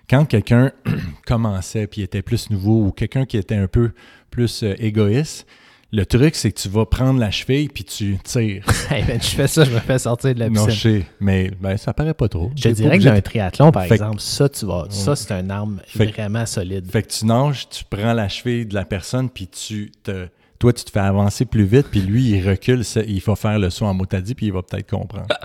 Quand 0.10 0.26
quelqu'un 0.26 0.72
commençait 1.26 1.88
puis 1.88 2.02
était 2.02 2.22
plus 2.22 2.50
nouveau 2.50 2.88
ou 2.88 2.92
quelqu'un 2.92 3.26
qui 3.26 3.38
était 3.38 3.56
un 3.56 3.68
peu 3.68 3.94
plus 4.32 4.64
euh, 4.64 4.76
égoïste, 4.80 5.48
le 5.96 6.08
truc, 6.08 6.34
c'est 6.34 6.52
que 6.52 6.60
tu 6.60 6.70
vas 6.70 6.88
prendre 6.88 7.20
la 7.20 7.30
cheville 7.30 7.70
puis 7.70 7.84
tu 7.84 8.18
tires. 8.24 8.66
Hey, 8.90 9.04
man, 9.08 9.20
je 9.22 9.28
fais 9.28 9.48
ça, 9.48 9.64
je 9.64 9.70
me 9.72 9.80
fais 9.80 10.00
sortir 10.00 10.34
de 10.34 10.40
la 10.40 10.50
non, 10.50 10.66
piscine. 10.66 10.92
je 10.94 11.00
sais, 11.00 11.06
mais 11.20 11.52
ben, 11.62 11.78
ça 11.78 11.94
paraît 11.94 12.16
pas 12.16 12.28
trop. 12.28 12.52
Je 12.56 12.70
dirais 12.70 12.98
que 12.98 13.04
dans 13.04 13.12
un 13.12 13.22
triathlon, 13.22 13.72
par 13.72 13.84
Fait 13.84 13.90
que- 13.90 13.94
exemple, 13.94 14.20
ça, 14.20 14.50
tu 14.50 14.66
vas, 14.66 14.88
ça, 14.90 15.16
c'est 15.16 15.32
un 15.34 15.50
arme 15.52 15.82
Fait 15.86 16.06
vraiment 16.08 16.46
solide. 16.48 16.90
Fait 16.92 17.04
que 17.04 17.10
tu 17.10 17.26
nages, 17.26 17.70
tu 17.70 17.84
prends 17.88 18.14
la 18.14 18.28
cheville 18.28 18.66
de 18.66 18.74
la 18.74 18.86
personne, 18.86 19.30
puis 19.30 19.48
tu 19.48 19.92
te. 20.04 20.28
Toi, 20.60 20.72
tu 20.74 20.84
te 20.86 20.92
fais 20.92 21.00
avancer 21.00 21.46
plus 21.46 21.66
vite, 21.66 21.88
puis 21.92 22.00
lui, 22.02 22.30
il 22.32 22.48
recule, 22.50 22.84
il 23.08 23.20
va 23.22 23.36
faire 23.36 23.60
le 23.60 23.70
saut 23.70 23.86
en 23.86 23.94
motadie, 23.94 24.34
puis 24.36 24.46
il 24.48 24.54
va 24.54 24.62
peut-être 24.62 24.90
comprendre. 24.90 25.28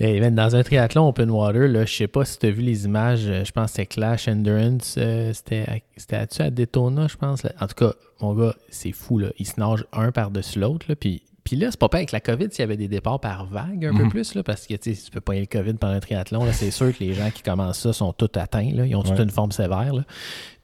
Hey, 0.00 0.18
man, 0.20 0.34
dans 0.34 0.56
un 0.56 0.64
triathlon 0.64 1.06
open 1.10 1.30
water, 1.30 1.68
là, 1.68 1.84
je 1.84 1.94
sais 1.94 2.08
pas 2.08 2.24
si 2.24 2.36
tu 2.36 2.46
as 2.46 2.50
vu 2.50 2.62
les 2.62 2.86
images, 2.86 3.20
euh, 3.26 3.44
je 3.44 3.52
pense 3.52 3.66
que 3.66 3.70
c'était 3.76 3.86
Clash 3.86 4.26
Endurance, 4.26 4.96
euh, 4.98 5.32
c'était 5.32 5.64
à- 6.10 6.44
à 6.44 6.50
Daytona, 6.50 7.06
je 7.06 7.14
pense. 7.16 7.44
là? 7.44 7.52
En 7.60 7.68
tout 7.68 7.74
cas, 7.76 7.92
mon 8.20 8.34
gars, 8.34 8.56
c'est 8.68 8.90
fou, 8.90 9.18
là. 9.18 9.28
Ils 9.38 9.46
se 9.46 9.60
nagent 9.60 9.84
un 9.92 10.10
par-dessus 10.10 10.58
l'autre, 10.58 10.94
puis... 10.94 11.22
Puis 11.44 11.56
là, 11.56 11.68
c'est 11.70 11.78
pas 11.78 11.88
pas 11.88 11.98
avec 11.98 12.10
la 12.12 12.20
COVID 12.20 12.48
s'il 12.50 12.60
y 12.60 12.62
avait 12.62 12.76
des 12.76 12.86
départs 12.88 13.20
par 13.20 13.46
vague 13.46 13.84
un 13.84 13.94
peu 13.96 14.04
Mhm. 14.04 14.10
plus, 14.10 14.34
là, 14.34 14.42
parce 14.42 14.66
que 14.66 14.74
tu 14.74 14.90
sais, 14.90 14.94
si 14.94 15.04
tu 15.06 15.10
peux 15.12 15.20
pas 15.20 15.34
y 15.34 15.38
aller 15.38 15.48
le 15.52 15.58
COVID 15.60 15.74
pendant 15.74 15.94
un 15.94 16.00
triathlon, 16.00 16.46
c'est 16.52 16.70
sûr 16.72 16.96
que 16.96 17.02
les 17.02 17.14
gens 17.14 17.30
qui 17.30 17.42
commencent 17.42 17.80
ça 17.80 17.92
sont 17.92 18.12
tous 18.12 18.30
atteints, 18.38 18.70
là, 18.74 18.86
ils 18.86 18.94
ont 18.96 19.02
toute 19.02 19.18
une 19.18 19.30
forme 19.30 19.52
sévère. 19.52 19.92
là. 19.92 20.04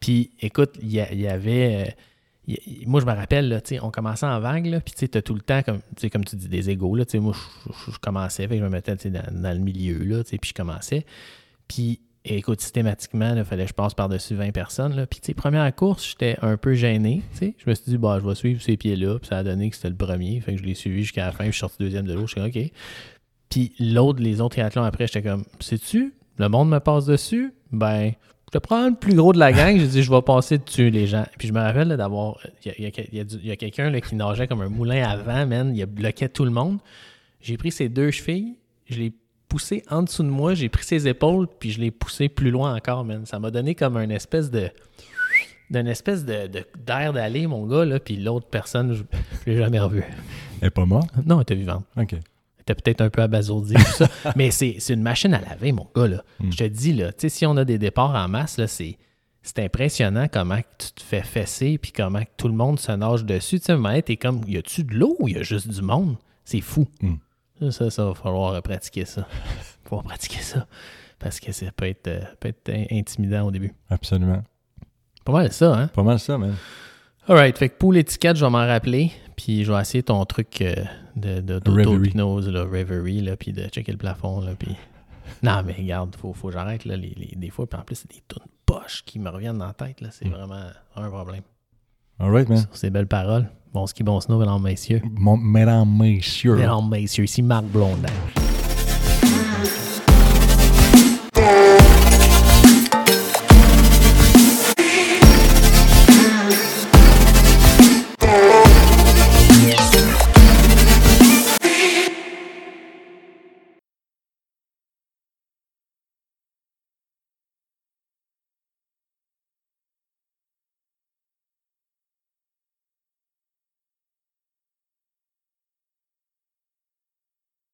Puis 0.01 0.31
écoute, 0.41 0.75
il 0.83 0.93
y, 0.95 1.05
il 1.13 1.29
avait. 1.29 1.95
Moi, 2.87 3.01
je 3.01 3.07
me 3.07 3.13
rappelle, 3.13 3.49
là, 3.49 3.61
on 3.83 3.91
commençait 3.91 4.27
en 4.27 4.41
vague, 4.41 4.81
puis 4.85 4.95
tu 4.97 5.09
t'as 5.09 5.21
tout 5.21 5.35
le 5.35 5.41
temps, 5.41 5.63
comme, 5.63 5.81
comme 6.11 6.25
tu 6.25 6.37
dis, 6.37 6.49
des 6.49 6.71
égaux. 6.71 6.95
Là, 6.97 7.05
moi, 7.15 7.35
je, 7.67 7.99
commençais, 7.99 8.49
fait 8.49 8.55
que 8.55 8.61
je 8.61 8.65
me 8.65 8.71
mettais 8.71 8.97
dans, 9.11 9.53
le 9.53 9.59
milieu, 9.59 10.25
puis 10.25 10.39
je 10.43 10.55
commençais. 10.55 11.05
Puis, 11.67 12.01
écoute, 12.25 12.61
systématiquement, 12.63 13.35
il 13.37 13.45
fallait 13.45 13.65
que 13.65 13.71
je 13.71 13.75
passe 13.75 13.93
par-dessus 13.93 14.35
20 14.35 14.53
personnes. 14.53 15.07
Puis, 15.07 15.35
première 15.35 15.75
course, 15.75 16.09
j'étais 16.09 16.37
un 16.41 16.57
peu 16.57 16.73
gêné. 16.73 17.23
Je 17.41 17.47
me 17.67 17.75
suis 17.75 17.85
dit, 17.87 17.99
bah, 17.99 18.19
je 18.23 18.27
vais 18.27 18.35
suivre 18.35 18.63
ces 18.63 18.79
pieds-là. 18.79 19.19
Puis, 19.19 19.29
ça 19.29 19.39
a 19.39 19.43
donné 19.43 19.69
que 19.69 19.77
c'était 19.77 19.91
le 19.91 19.97
premier. 19.97 20.41
Fait 20.41 20.55
que 20.55 20.59
je 20.59 20.65
l'ai 20.65 20.75
suivi 20.75 21.03
jusqu'à 21.03 21.27
la 21.27 21.33
fin. 21.33 21.45
Puis, 21.45 21.49
je 21.49 21.53
suis 21.53 21.61
sorti 21.61 21.77
deuxième 21.81 22.07
de 22.07 22.15
l'eau. 22.15 22.27
Je 22.27 22.33
suis 22.33 22.41
OK. 22.41 22.73
Puis, 23.51 23.75
l'autre, 23.79 24.23
les 24.23 24.41
autres 24.41 24.57
triathlons 24.57 24.85
après, 24.85 25.07
j'étais 25.07 25.23
comme, 25.23 25.45
sais-tu, 25.61 26.15
le 26.39 26.49
monde 26.49 26.71
me 26.71 26.79
passe 26.81 27.05
dessus? 27.05 27.53
Ben, 27.73 28.13
je 28.53 28.59
le 28.89 28.95
plus 28.95 29.15
gros 29.15 29.33
de 29.33 29.39
la 29.39 29.53
gang. 29.53 29.79
J'ai 29.79 29.87
dit, 29.87 30.03
je 30.03 30.11
vais 30.11 30.23
passer 30.23 30.59
dessus, 30.59 30.91
les 30.91 31.07
gens. 31.07 31.25
Puis, 31.39 31.49
je 31.49 31.53
me 31.53 31.61
rappelle 31.61 31.89
d'avoir. 31.97 32.39
Il 32.65 32.73
y 32.83 32.87
a, 32.87 32.89
y 32.89 33.51
y 33.53 33.57
quelqu'un 33.57 33.99
qui 34.01 34.15
nageait 34.15 34.47
comme 34.49 34.63
un 34.63 34.69
moulin 34.69 35.07
à 35.09 35.17
vent, 35.17 35.47
man. 35.47 35.75
Il 35.77 35.83
a 35.83 35.87
bloqué 35.87 36.29
tout 36.29 36.45
le 36.45 36.51
monde. 36.51 36.79
J'ai 37.41 37.57
pris 37.57 37.71
ses 37.71 37.89
deux 37.89 38.11
chevilles, 38.11 38.57
je 38.87 38.99
l'ai 38.99 39.13
poussé 39.49 39.83
en 39.91 40.03
dessous 40.03 40.23
de 40.25 40.29
moi, 40.29 40.55
j'ai 40.55 40.69
pris 40.69 40.85
ses 40.85 41.07
épaules, 41.09 41.47
puis 41.59 41.71
je 41.71 41.81
l'ai 41.81 41.91
poussé 41.91 42.29
plus 42.29 42.51
loin 42.51 42.75
encore, 42.75 43.05
man. 43.05 43.25
Ça 43.27 43.39
m'a 43.39 43.51
donné 43.51 43.75
comme 43.75 43.97
une 43.97 44.11
espèce 44.11 44.51
de. 44.51 44.69
d'une 45.71 45.87
espèce 45.87 46.25
de, 46.25 46.47
de- 46.49 46.65
d'air 46.85 47.13
d'aller, 47.13 47.47
mon 47.47 47.67
gars, 47.67 47.85
là, 47.85 48.01
puis 48.01 48.17
l'autre 48.17 48.47
personne, 48.49 48.93
je, 48.95 49.03
je 49.47 49.51
l'ai 49.53 49.57
jamais 49.59 49.79
revu. 49.79 50.03
Elle 50.61 50.67
est 50.69 50.71
pas 50.71 50.85
morte? 50.85 51.11
Non, 51.25 51.37
elle 51.37 51.43
était 51.43 51.55
vivante. 51.55 51.85
OK. 51.97 52.17
Était 52.69 52.75
peut-être 52.75 53.01
un 53.01 53.09
peu 53.09 53.23
abasourdie, 53.23 53.75
tout 53.75 53.81
ça. 53.81 54.09
Mais 54.37 54.51
c'est, 54.51 54.77
une 54.91 55.03
machine 55.03 55.33
à 55.33 55.41
laver, 55.41 55.73
mon 55.73 55.87
gars, 55.97 56.07
là. 56.07 56.23
Mm. 56.39 56.53
Je 56.53 56.57
te 56.59 56.65
dis, 56.65 56.93
là, 56.93 57.13
tu 57.13 57.21
sais, 57.21 57.29
si 57.31 57.47
on 57.47 57.57
a 57.57 57.65
des 57.65 57.79
départs 57.79 58.15
en 58.15 58.29
masse, 58.29 58.61
c'est. 58.67 58.99
C'est 59.41 59.61
impressionnant 59.61 60.27
comment 60.31 60.59
tu 60.77 60.93
te 60.93 61.01
fais 61.01 61.23
fesser 61.23 61.79
puis 61.79 61.93
comment 61.93 62.21
tout 62.37 62.49
le 62.49 62.55
monde 62.55 62.79
se 62.79 62.93
nage 62.93 63.25
dessus. 63.25 63.61
Tu 63.61 63.73
sais, 63.73 64.03
t'es 64.03 64.17
comme, 64.17 64.43
y 64.47 64.59
a-tu 64.59 64.85
de 64.85 64.95
l'eau 64.95 65.17
ou 65.21 65.29
y 65.29 65.37
a 65.39 65.43
juste 65.43 65.69
du 65.69 65.81
monde? 65.81 66.17
C'est 66.45 66.61
fou. 66.61 66.87
Mm. 67.01 67.15
Ça, 67.61 67.71
ça, 67.71 67.91
ça 67.91 68.05
va 68.05 68.15
falloir 68.15 68.61
pratiquer 68.63 69.07
ça. 69.07 69.27
Il 69.91 69.97
va 69.97 70.03
pratiquer 70.03 70.43
ça. 70.43 70.67
Parce 71.19 71.41
que 71.41 71.53
ça 71.53 71.67
peut 71.75 71.87
être, 71.87 72.09
euh, 72.09 72.21
peut 72.41 72.49
être 72.49 72.69
in- 72.69 72.99
intimidant 72.99 73.47
au 73.47 73.51
début. 73.51 73.73
Absolument. 73.89 74.43
Pas 75.25 75.33
mal 75.33 75.53
ça, 75.53 75.75
hein? 75.75 75.87
Pas 75.89 76.03
mal 76.03 76.19
ça, 76.19 76.37
man. 76.37 76.55
Alright, 77.27 77.57
fait 77.57 77.71
que 77.71 77.79
pour 77.79 77.93
l'étiquette, 77.93 78.37
je 78.37 78.45
vais 78.45 78.51
m'en 78.51 78.67
rappeler. 78.67 79.13
Puis 79.37 79.65
je 79.65 79.73
vais 79.73 79.81
essayer 79.81 80.03
ton 80.03 80.25
truc 80.25 80.61
euh, 80.63 80.75
de, 81.19 81.41
de, 81.41 81.55
Reverie. 81.71 81.85
d'auto-hypnose, 81.85 82.49
là, 82.49 82.63
Reverie, 82.65 83.21
là, 83.21 83.37
puis 83.37 83.53
de 83.53 83.63
checker 83.69 83.93
le 83.93 83.99
plafond, 83.99 84.41
là, 84.41 84.53
puis... 84.59 84.75
Non, 85.43 85.63
mais 85.65 85.75
regarde, 85.75 86.17
faut, 86.17 86.33
faut 86.33 86.49
que 86.49 86.55
j'arrête, 86.55 86.85
là, 86.87 86.97
les, 86.97 87.15
les- 87.17 87.37
des 87.37 87.51
fois. 87.51 87.67
Puis 87.69 87.79
en 87.79 87.83
plus, 87.85 87.97
c'est 87.97 88.11
des 88.11 88.23
tunes 88.27 88.43
poches 88.65 89.03
qui 89.05 89.19
me 89.19 89.29
reviennent 89.29 89.59
dans 89.59 89.67
la 89.67 89.75
tête, 89.75 90.01
là. 90.01 90.09
C'est 90.11 90.25
Mm. 90.27 90.31
vraiment 90.33 90.63
un 90.97 91.11
problème. 91.11 91.43
All 92.19 92.31
right, 92.33 92.49
man. 92.49 92.59
Sur 92.59 92.75
ces 92.77 92.91
belles 92.91 93.07
paroles. 93.07 93.49
Bon 93.75 93.87
ski, 93.87 94.03
bon 94.03 94.19
snow, 94.21 94.39
mesdames, 94.39 94.63
messieurs. 94.63 95.03
Mon, 95.05 95.37
mesdames, 95.37 95.89
messieurs. 95.97 96.57
Mesdames, 96.57 96.89
messieurs, 96.89 97.25
ici 97.25 97.43
Marc 97.43 97.67
Blondin. 97.67 98.09